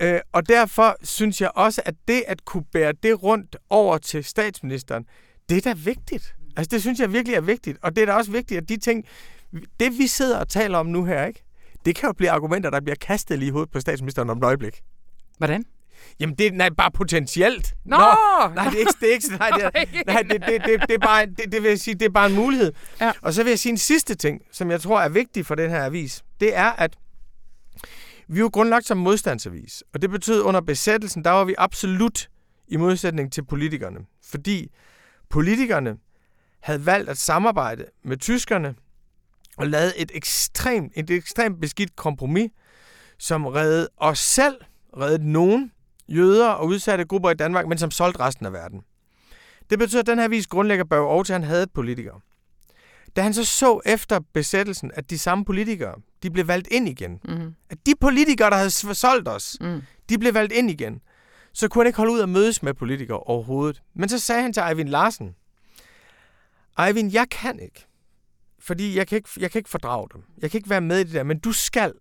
Øh, 0.00 0.20
og 0.32 0.48
derfor 0.48 0.96
synes 1.02 1.40
jeg 1.40 1.50
også, 1.54 1.82
at 1.84 1.94
det 2.08 2.24
at 2.26 2.44
kunne 2.44 2.64
bære 2.72 2.92
det 3.02 3.22
rundt 3.22 3.56
over 3.70 3.98
til 3.98 4.24
statsministeren, 4.24 5.04
det 5.48 5.56
er 5.56 5.60
da 5.60 5.80
vigtigt. 5.84 6.34
Altså, 6.56 6.68
det 6.70 6.80
synes 6.80 7.00
jeg 7.00 7.12
virkelig 7.12 7.36
er 7.36 7.40
vigtigt. 7.40 7.78
Og 7.82 7.96
det 7.96 8.02
er 8.02 8.06
da 8.06 8.12
også 8.12 8.30
vigtigt, 8.30 8.60
at 8.60 8.68
de 8.68 8.76
ting, 8.76 9.04
det 9.80 9.98
vi 9.98 10.06
sidder 10.06 10.38
og 10.38 10.48
taler 10.48 10.78
om 10.78 10.86
nu 10.86 11.04
her, 11.04 11.26
ikke? 11.26 11.44
Det 11.84 11.96
kan 11.96 12.06
jo 12.06 12.12
blive 12.12 12.30
argumenter, 12.30 12.70
der 12.70 12.80
bliver 12.80 12.96
kastet 12.96 13.38
lige 13.38 13.48
i 13.48 13.50
hovedet 13.50 13.70
på 13.70 13.80
statsministeren 13.80 14.30
om 14.30 14.38
et 14.38 14.44
øjeblik. 14.44 14.82
Hvordan? 15.38 15.64
Jamen, 16.20 16.34
det 16.34 16.46
er 16.46 16.52
nej, 16.52 16.70
bare 16.70 16.90
potentielt. 16.90 17.74
Nå! 17.84 17.96
Nej, 17.96 18.64
det 18.64 18.74
er 18.74 18.78
ikke, 18.78 18.92
det 19.00 19.08
er 19.08 19.12
ikke 19.12 19.36
nej, 19.38 19.50
det, 19.50 19.64
er, 19.64 19.70
nej, 20.12 20.22
det, 20.22 20.42
det, 20.46 20.62
det, 20.64 20.88
det, 20.88 20.94
er 20.94 20.98
bare, 20.98 21.26
det, 21.26 21.52
det 21.52 21.62
vil 21.62 21.68
jeg 21.68 21.80
sige, 21.80 21.94
det 21.94 22.06
er 22.06 22.10
bare 22.10 22.26
en 22.26 22.34
mulighed. 22.34 22.72
Ja. 23.00 23.12
Og 23.22 23.34
så 23.34 23.42
vil 23.42 23.50
jeg 23.50 23.58
sige 23.58 23.70
en 23.70 23.78
sidste 23.78 24.14
ting, 24.14 24.40
som 24.52 24.70
jeg 24.70 24.80
tror 24.80 25.00
er 25.00 25.08
vigtig 25.08 25.46
for 25.46 25.54
den 25.54 25.70
her 25.70 25.84
avis. 25.84 26.24
Det 26.40 26.56
er, 26.56 26.70
at 26.70 26.96
vi 28.28 28.36
er 28.36 28.40
jo 28.40 28.50
grundlagt 28.52 28.86
som 28.86 28.98
modstandsavis. 28.98 29.82
Og 29.94 30.02
det 30.02 30.10
betød, 30.10 30.42
under 30.42 30.60
besættelsen, 30.60 31.24
der 31.24 31.30
var 31.30 31.44
vi 31.44 31.54
absolut 31.58 32.28
i 32.68 32.76
modsætning 32.76 33.32
til 33.32 33.44
politikerne. 33.44 34.00
Fordi 34.24 34.70
politikerne 35.30 35.96
havde 36.62 36.86
valgt 36.86 37.10
at 37.10 37.18
samarbejde 37.18 37.84
med 38.04 38.16
tyskerne 38.16 38.74
og 39.56 39.66
lavet 39.66 39.92
et 39.96 40.10
ekstremt, 40.14 40.92
et 40.96 41.10
ekstremt 41.10 41.60
beskidt 41.60 41.96
kompromis, 41.96 42.50
som 43.18 43.46
reddede 43.46 43.88
os 43.96 44.18
selv, 44.18 44.56
reddede 44.96 45.32
nogen 45.32 45.72
jøder 46.08 46.48
og 46.48 46.66
udsatte 46.66 47.04
grupper 47.04 47.30
i 47.30 47.34
Danmark, 47.34 47.66
men 47.66 47.78
som 47.78 47.90
solgte 47.90 48.20
resten 48.20 48.46
af 48.46 48.52
verden. 48.52 48.80
Det 49.70 49.78
betyder, 49.78 50.00
at 50.00 50.06
den 50.06 50.18
her 50.18 50.28
vis 50.28 50.46
grundlægger 50.46 50.84
Børge 50.84 51.08
Aarhus, 51.10 51.28
han 51.28 51.42
havde 51.42 51.62
et 51.62 51.70
politikere. 51.74 52.20
Da 53.16 53.22
han 53.22 53.34
så 53.34 53.44
så 53.44 53.80
efter 53.86 54.20
besættelsen, 54.32 54.90
at 54.94 55.10
de 55.10 55.18
samme 55.18 55.44
politikere, 55.44 55.94
de 56.22 56.30
blev 56.30 56.48
valgt 56.48 56.68
ind 56.70 56.88
igen. 56.88 57.20
Mm. 57.24 57.54
At 57.70 57.78
de 57.86 57.92
politikere, 58.00 58.50
der 58.50 58.56
havde 58.56 58.70
solgt 58.70 59.28
os, 59.28 59.56
Mm. 59.60 59.82
de 60.08 60.18
blev 60.18 60.34
valgt 60.34 60.52
ind 60.52 60.70
igen. 60.70 61.00
Så 61.52 61.68
kunne 61.68 61.82
han 61.82 61.86
ikke 61.86 61.96
holde 61.96 62.12
ud 62.12 62.20
at 62.20 62.28
mødes 62.28 62.62
med 62.62 62.74
politikere 62.74 63.18
overhovedet. 63.18 63.82
Men 63.94 64.08
så 64.08 64.18
sagde 64.18 64.42
han 64.42 64.52
til 64.52 64.62
Eivind 64.68 64.88
Larsen, 64.88 65.34
Eivind, 66.86 67.12
jeg 67.12 67.28
kan 67.30 67.58
ikke. 67.60 67.86
Fordi 68.64 68.96
jeg 68.96 69.06
kan 69.06 69.16
ikke, 69.16 69.28
jeg 69.40 69.50
kan 69.50 69.58
ikke 69.58 69.70
fordrage 69.70 70.08
dem. 70.14 70.22
Jeg 70.42 70.50
kan 70.50 70.58
ikke 70.58 70.70
være 70.70 70.80
med 70.80 70.98
i 71.00 71.04
det 71.04 71.12
der, 71.12 71.22
men 71.22 71.38
du 71.38 71.52
skal. 71.52 71.92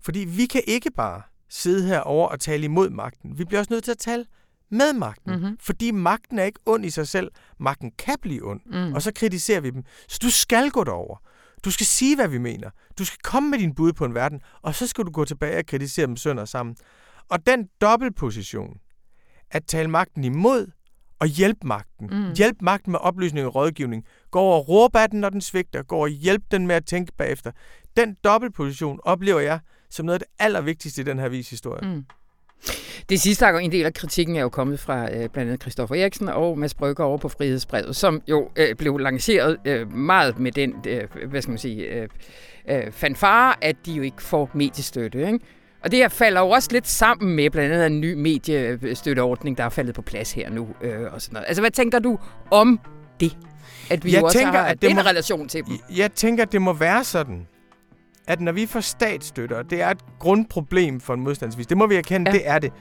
Fordi 0.00 0.18
vi 0.18 0.46
kan 0.46 0.62
ikke 0.66 0.90
bare 0.90 1.22
sidde 1.48 1.86
herover 1.88 2.28
og 2.28 2.40
tale 2.40 2.64
imod 2.64 2.90
magten. 2.90 3.38
Vi 3.38 3.44
bliver 3.44 3.60
også 3.60 3.72
nødt 3.72 3.84
til 3.84 3.90
at 3.90 3.98
tale 3.98 4.24
med 4.70 4.92
magten. 4.92 5.32
Mhm. 5.40 5.56
Fordi 5.60 5.90
magten 5.90 6.38
er 6.38 6.44
ikke 6.44 6.60
ond 6.66 6.84
i 6.84 6.90
sig 6.90 7.08
selv. 7.08 7.30
Magten 7.58 7.90
kan 7.98 8.16
blive 8.22 8.50
ond. 8.50 8.60
Mm. 8.66 8.92
Og 8.92 9.02
så 9.02 9.12
kritiserer 9.14 9.60
vi 9.60 9.70
dem. 9.70 9.82
Så 10.08 10.18
du 10.22 10.30
skal 10.30 10.70
gå 10.70 10.84
derover. 10.84 11.16
Du 11.64 11.70
skal 11.70 11.86
sige, 11.86 12.16
hvad 12.16 12.28
vi 12.28 12.38
mener. 12.38 12.70
Du 12.98 13.04
skal 13.04 13.18
komme 13.22 13.50
med 13.50 13.58
din 13.58 13.74
bud 13.74 13.92
på 13.92 14.04
en 14.04 14.14
verden, 14.14 14.40
og 14.62 14.74
så 14.74 14.86
skal 14.86 15.04
du 15.04 15.10
gå 15.10 15.24
tilbage 15.24 15.58
og 15.58 15.66
kritisere 15.66 16.06
dem 16.06 16.16
sønder 16.16 16.44
sammen. 16.44 16.76
Og 17.28 17.46
den 17.46 17.68
dobbeltposition, 17.80 18.76
at 19.50 19.64
tale 19.66 19.88
magten 19.88 20.24
imod 20.24 20.70
og 21.18 21.26
hjælpe 21.26 21.66
magten, 21.66 22.06
mm. 22.12 22.32
hjælpe 22.36 22.64
magten 22.64 22.92
med 22.92 23.00
oplysning 23.00 23.46
og 23.46 23.54
rådgivning, 23.54 24.04
gå 24.30 24.38
over 24.38 24.56
og 24.56 24.68
råbe 24.68 24.98
af 24.98 25.10
den, 25.10 25.20
når 25.20 25.28
den 25.28 25.40
svigter, 25.40 25.82
gå 25.82 25.96
over 25.96 26.04
og 26.04 26.10
hjælp 26.10 26.42
den 26.50 26.66
med 26.66 26.76
at 26.76 26.86
tænke 26.86 27.12
bagefter. 27.18 27.50
Den 27.96 28.16
dobbeltposition 28.24 29.00
oplever 29.02 29.40
jeg 29.40 29.58
som 29.90 30.06
noget 30.06 30.14
af 30.14 30.20
det 30.20 30.44
allervigtigste 30.44 31.02
i 31.02 31.04
den 31.04 31.18
her 31.18 31.28
vishistorie. 31.28 31.88
Mm. 31.88 31.94
Mm. 31.94 32.04
Det 33.08 33.20
sidste 33.20 33.46
en 33.62 33.72
del 33.72 33.86
af 33.86 33.94
kritikken 33.94 34.36
er 34.36 34.40
jo 34.40 34.48
kommet 34.48 34.80
fra 34.80 35.04
øh, 35.04 35.10
blandt 35.10 35.38
andet 35.38 35.60
Christoffer 35.62 35.94
Eriksen 35.94 36.28
og 36.28 36.58
Mads 36.58 36.74
Brygger 36.74 37.04
over 37.04 37.18
på 37.18 37.28
Frihedsbrevet, 37.28 37.96
som 37.96 38.22
jo 38.28 38.50
øh, 38.56 38.74
blev 38.76 38.98
lanceret 38.98 39.56
øh, 39.64 39.92
meget 39.92 40.38
med 40.38 40.52
den, 40.52 40.74
øh, 40.86 41.02
hvad 41.28 41.42
skal 41.42 41.50
man 41.50 41.58
sige, 41.58 41.82
øh, 41.82 42.08
øh, 42.68 42.92
fanfare, 42.92 43.64
at 43.64 43.76
de 43.86 43.92
jo 43.92 44.02
ikke 44.02 44.22
får 44.22 44.50
mediestøtte. 44.54 45.26
Ikke? 45.26 45.38
Og 45.84 45.90
det 45.90 45.98
her 45.98 46.08
falder 46.08 46.40
jo 46.40 46.50
også 46.50 46.68
lidt 46.72 46.88
sammen 46.88 47.36
med 47.36 47.50
blandt 47.50 47.74
andet 47.74 47.86
en 47.86 48.00
ny 48.00 48.14
mediestøtteordning, 48.14 49.58
der 49.58 49.64
er 49.64 49.68
faldet 49.68 49.94
på 49.94 50.02
plads 50.02 50.32
her 50.32 50.50
nu. 50.50 50.68
Øh, 50.82 51.12
og 51.12 51.22
sådan 51.22 51.34
noget. 51.34 51.46
Altså, 51.48 51.62
hvad 51.62 51.70
tænker 51.70 51.98
du 51.98 52.18
om 52.50 52.80
det? 53.20 53.36
At 53.90 54.04
vi 54.04 54.12
Jeg 54.12 54.20
jo 54.20 54.24
også 54.26 54.38
tænker, 54.38 54.58
har 54.58 54.66
at 54.66 54.82
det 54.82 54.90
en 54.90 54.96
må- 54.96 55.02
relation 55.02 55.48
til 55.48 55.64
dem. 55.66 55.72
Jeg- 55.90 55.98
Jeg 55.98 56.12
tænker, 56.12 56.42
at 56.42 56.52
det 56.52 56.62
må 56.62 56.72
være 56.72 57.04
sådan, 57.04 57.46
at 58.26 58.40
når 58.40 58.52
vi 58.52 58.66
får 58.66 58.80
statsstøtte, 58.80 59.56
og 59.56 59.70
det 59.70 59.82
er 59.82 59.88
et 59.90 59.98
grundproblem 60.18 61.00
for 61.00 61.14
en 61.14 61.20
modstandsvis, 61.20 61.66
det 61.66 61.76
må 61.76 61.86
vi 61.86 61.94
erkende, 61.94 62.30
Ja. 62.30 62.36
ja. 62.36 62.38
det 62.42 62.48
er 62.48 62.58
det. 62.58 62.72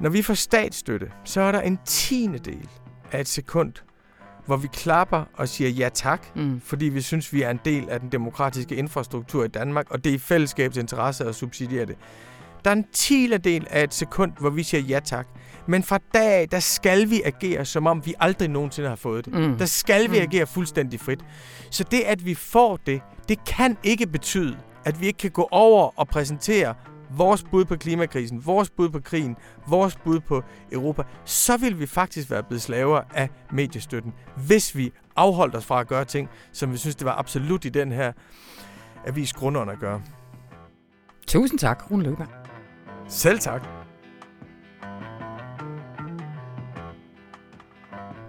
Når 0.00 0.10
vi 0.10 0.22
får 0.22 0.34
statsstøtte, 0.34 1.10
så 1.24 1.40
er 1.40 1.52
der 1.52 1.60
en 1.60 1.78
tiende 1.84 2.38
del 2.38 2.68
af 3.12 3.20
et 3.20 3.28
sekund, 3.28 3.72
hvor 4.46 4.56
vi 4.56 4.68
klapper 4.72 5.24
og 5.34 5.48
siger 5.48 5.70
ja 5.70 5.88
tak, 5.94 6.26
Mm. 6.36 6.60
fordi 6.64 6.84
vi 6.84 7.00
synes, 7.00 7.32
vi 7.32 7.42
er 7.42 7.50
en 7.50 7.60
del 7.64 7.88
af 7.90 8.00
den 8.00 8.08
demokratiske 8.12 8.74
infrastruktur 8.76 9.44
i 9.44 9.48
Danmark, 9.48 9.90
og 9.90 10.04
det 10.04 10.10
er 10.10 10.14
i 10.14 10.18
fællesskabets 10.18 10.78
interesse 10.78 11.24
at 11.24 11.34
subsidiere 11.34 11.86
det. 11.86 11.96
Der 12.64 12.70
er 12.70 12.74
en 12.74 12.84
tiende 12.92 13.38
del 13.38 13.66
af 13.70 13.82
et 13.84 13.94
sekund, 13.94 14.32
hvor 14.40 14.50
vi 14.50 14.62
siger 14.62 14.80
ja 14.80 15.00
tak. 15.04 15.26
Men 15.66 15.82
fra 15.82 15.98
dag 16.14 16.32
af, 16.32 16.48
der 16.48 16.60
skal 16.60 17.10
vi 17.10 17.22
agere, 17.24 17.64
som 17.64 17.86
om 17.86 18.06
vi 18.06 18.14
aldrig 18.20 18.48
nogensinde 18.48 18.88
har 18.88 18.96
fået 18.96 19.24
det. 19.24 19.34
Mm. 19.34 19.58
Der 19.58 19.64
skal 19.66 20.10
vi 20.10 20.16
Mm. 20.18 20.22
agere 20.22 20.46
fuldstændig 20.46 21.00
frit. 21.00 21.24
Så 21.70 21.84
det, 21.90 22.00
at 22.00 22.24
vi 22.26 22.34
får 22.34 22.76
det, 22.76 23.00
det 23.28 23.44
kan 23.44 23.76
ikke 23.82 24.06
betyde, 24.06 24.56
at 24.84 25.00
vi 25.00 25.06
ikke 25.06 25.16
kan 25.18 25.30
gå 25.30 25.48
over 25.50 25.98
og 25.98 26.08
præsentere 26.08 26.74
vores 27.10 27.44
bud 27.50 27.64
på 27.64 27.76
klimakrisen, 27.76 28.46
vores 28.46 28.70
bud 28.70 28.88
på 28.90 29.00
krigen, 29.00 29.36
vores 29.68 29.96
bud 29.96 30.20
på 30.20 30.42
Europa. 30.72 31.02
Så 31.24 31.56
vil 31.56 31.80
vi 31.80 31.86
faktisk 31.86 32.30
være 32.30 32.42
blevet 32.42 32.62
slaver 32.62 33.00
af 33.14 33.28
mediestøtten, 33.52 34.12
hvis 34.46 34.76
vi 34.76 34.92
afholdt 35.16 35.54
os 35.54 35.64
fra 35.64 35.80
at 35.80 35.88
gøre 35.88 36.04
ting, 36.04 36.28
som 36.52 36.72
vi 36.72 36.76
synes, 36.76 36.96
det 36.96 37.04
var 37.04 37.18
absolut 37.18 37.64
i 37.64 37.68
den 37.68 37.92
her 37.92 38.12
avis 39.06 39.32
grundånd 39.32 39.70
at 39.70 39.78
gøre. 39.78 40.02
Tusind 41.26 41.58
tak, 41.58 41.90
Rune 41.90 42.02
Løkberg. 42.04 42.43
Selv 43.08 43.38
tak. 43.38 43.66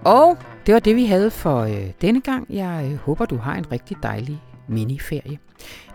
Og 0.06 0.38
det 0.66 0.74
var 0.74 0.80
det, 0.80 0.96
vi 0.96 1.06
havde 1.06 1.32
for 1.32 1.60
øh, 1.60 1.92
denne 2.02 2.22
gang. 2.22 2.46
Jeg 2.50 2.90
øh, 2.92 2.98
håber, 2.98 3.26
du 3.26 3.38
har 3.38 3.56
en 3.56 3.72
rigtig 3.72 3.98
dejlig 4.04 4.42
miniferie. 4.68 5.40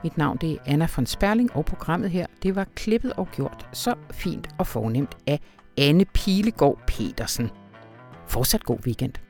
Mit 0.02 0.16
navn 0.16 0.36
det 0.36 0.52
er 0.52 0.56
Anna 0.66 0.88
von 0.96 1.06
Sperling, 1.06 1.56
og 1.56 1.64
programmet 1.64 2.10
her 2.10 2.26
det 2.42 2.56
var 2.56 2.66
klippet 2.74 3.12
og 3.12 3.28
gjort 3.32 3.68
så 3.72 3.94
fint 4.10 4.48
og 4.58 4.66
fornemt 4.66 5.16
af 5.26 5.40
Anne 5.78 6.04
Pilegaard 6.04 6.78
Petersen. 6.86 7.50
Fortsat 8.26 8.64
god 8.64 8.78
weekend. 8.86 9.29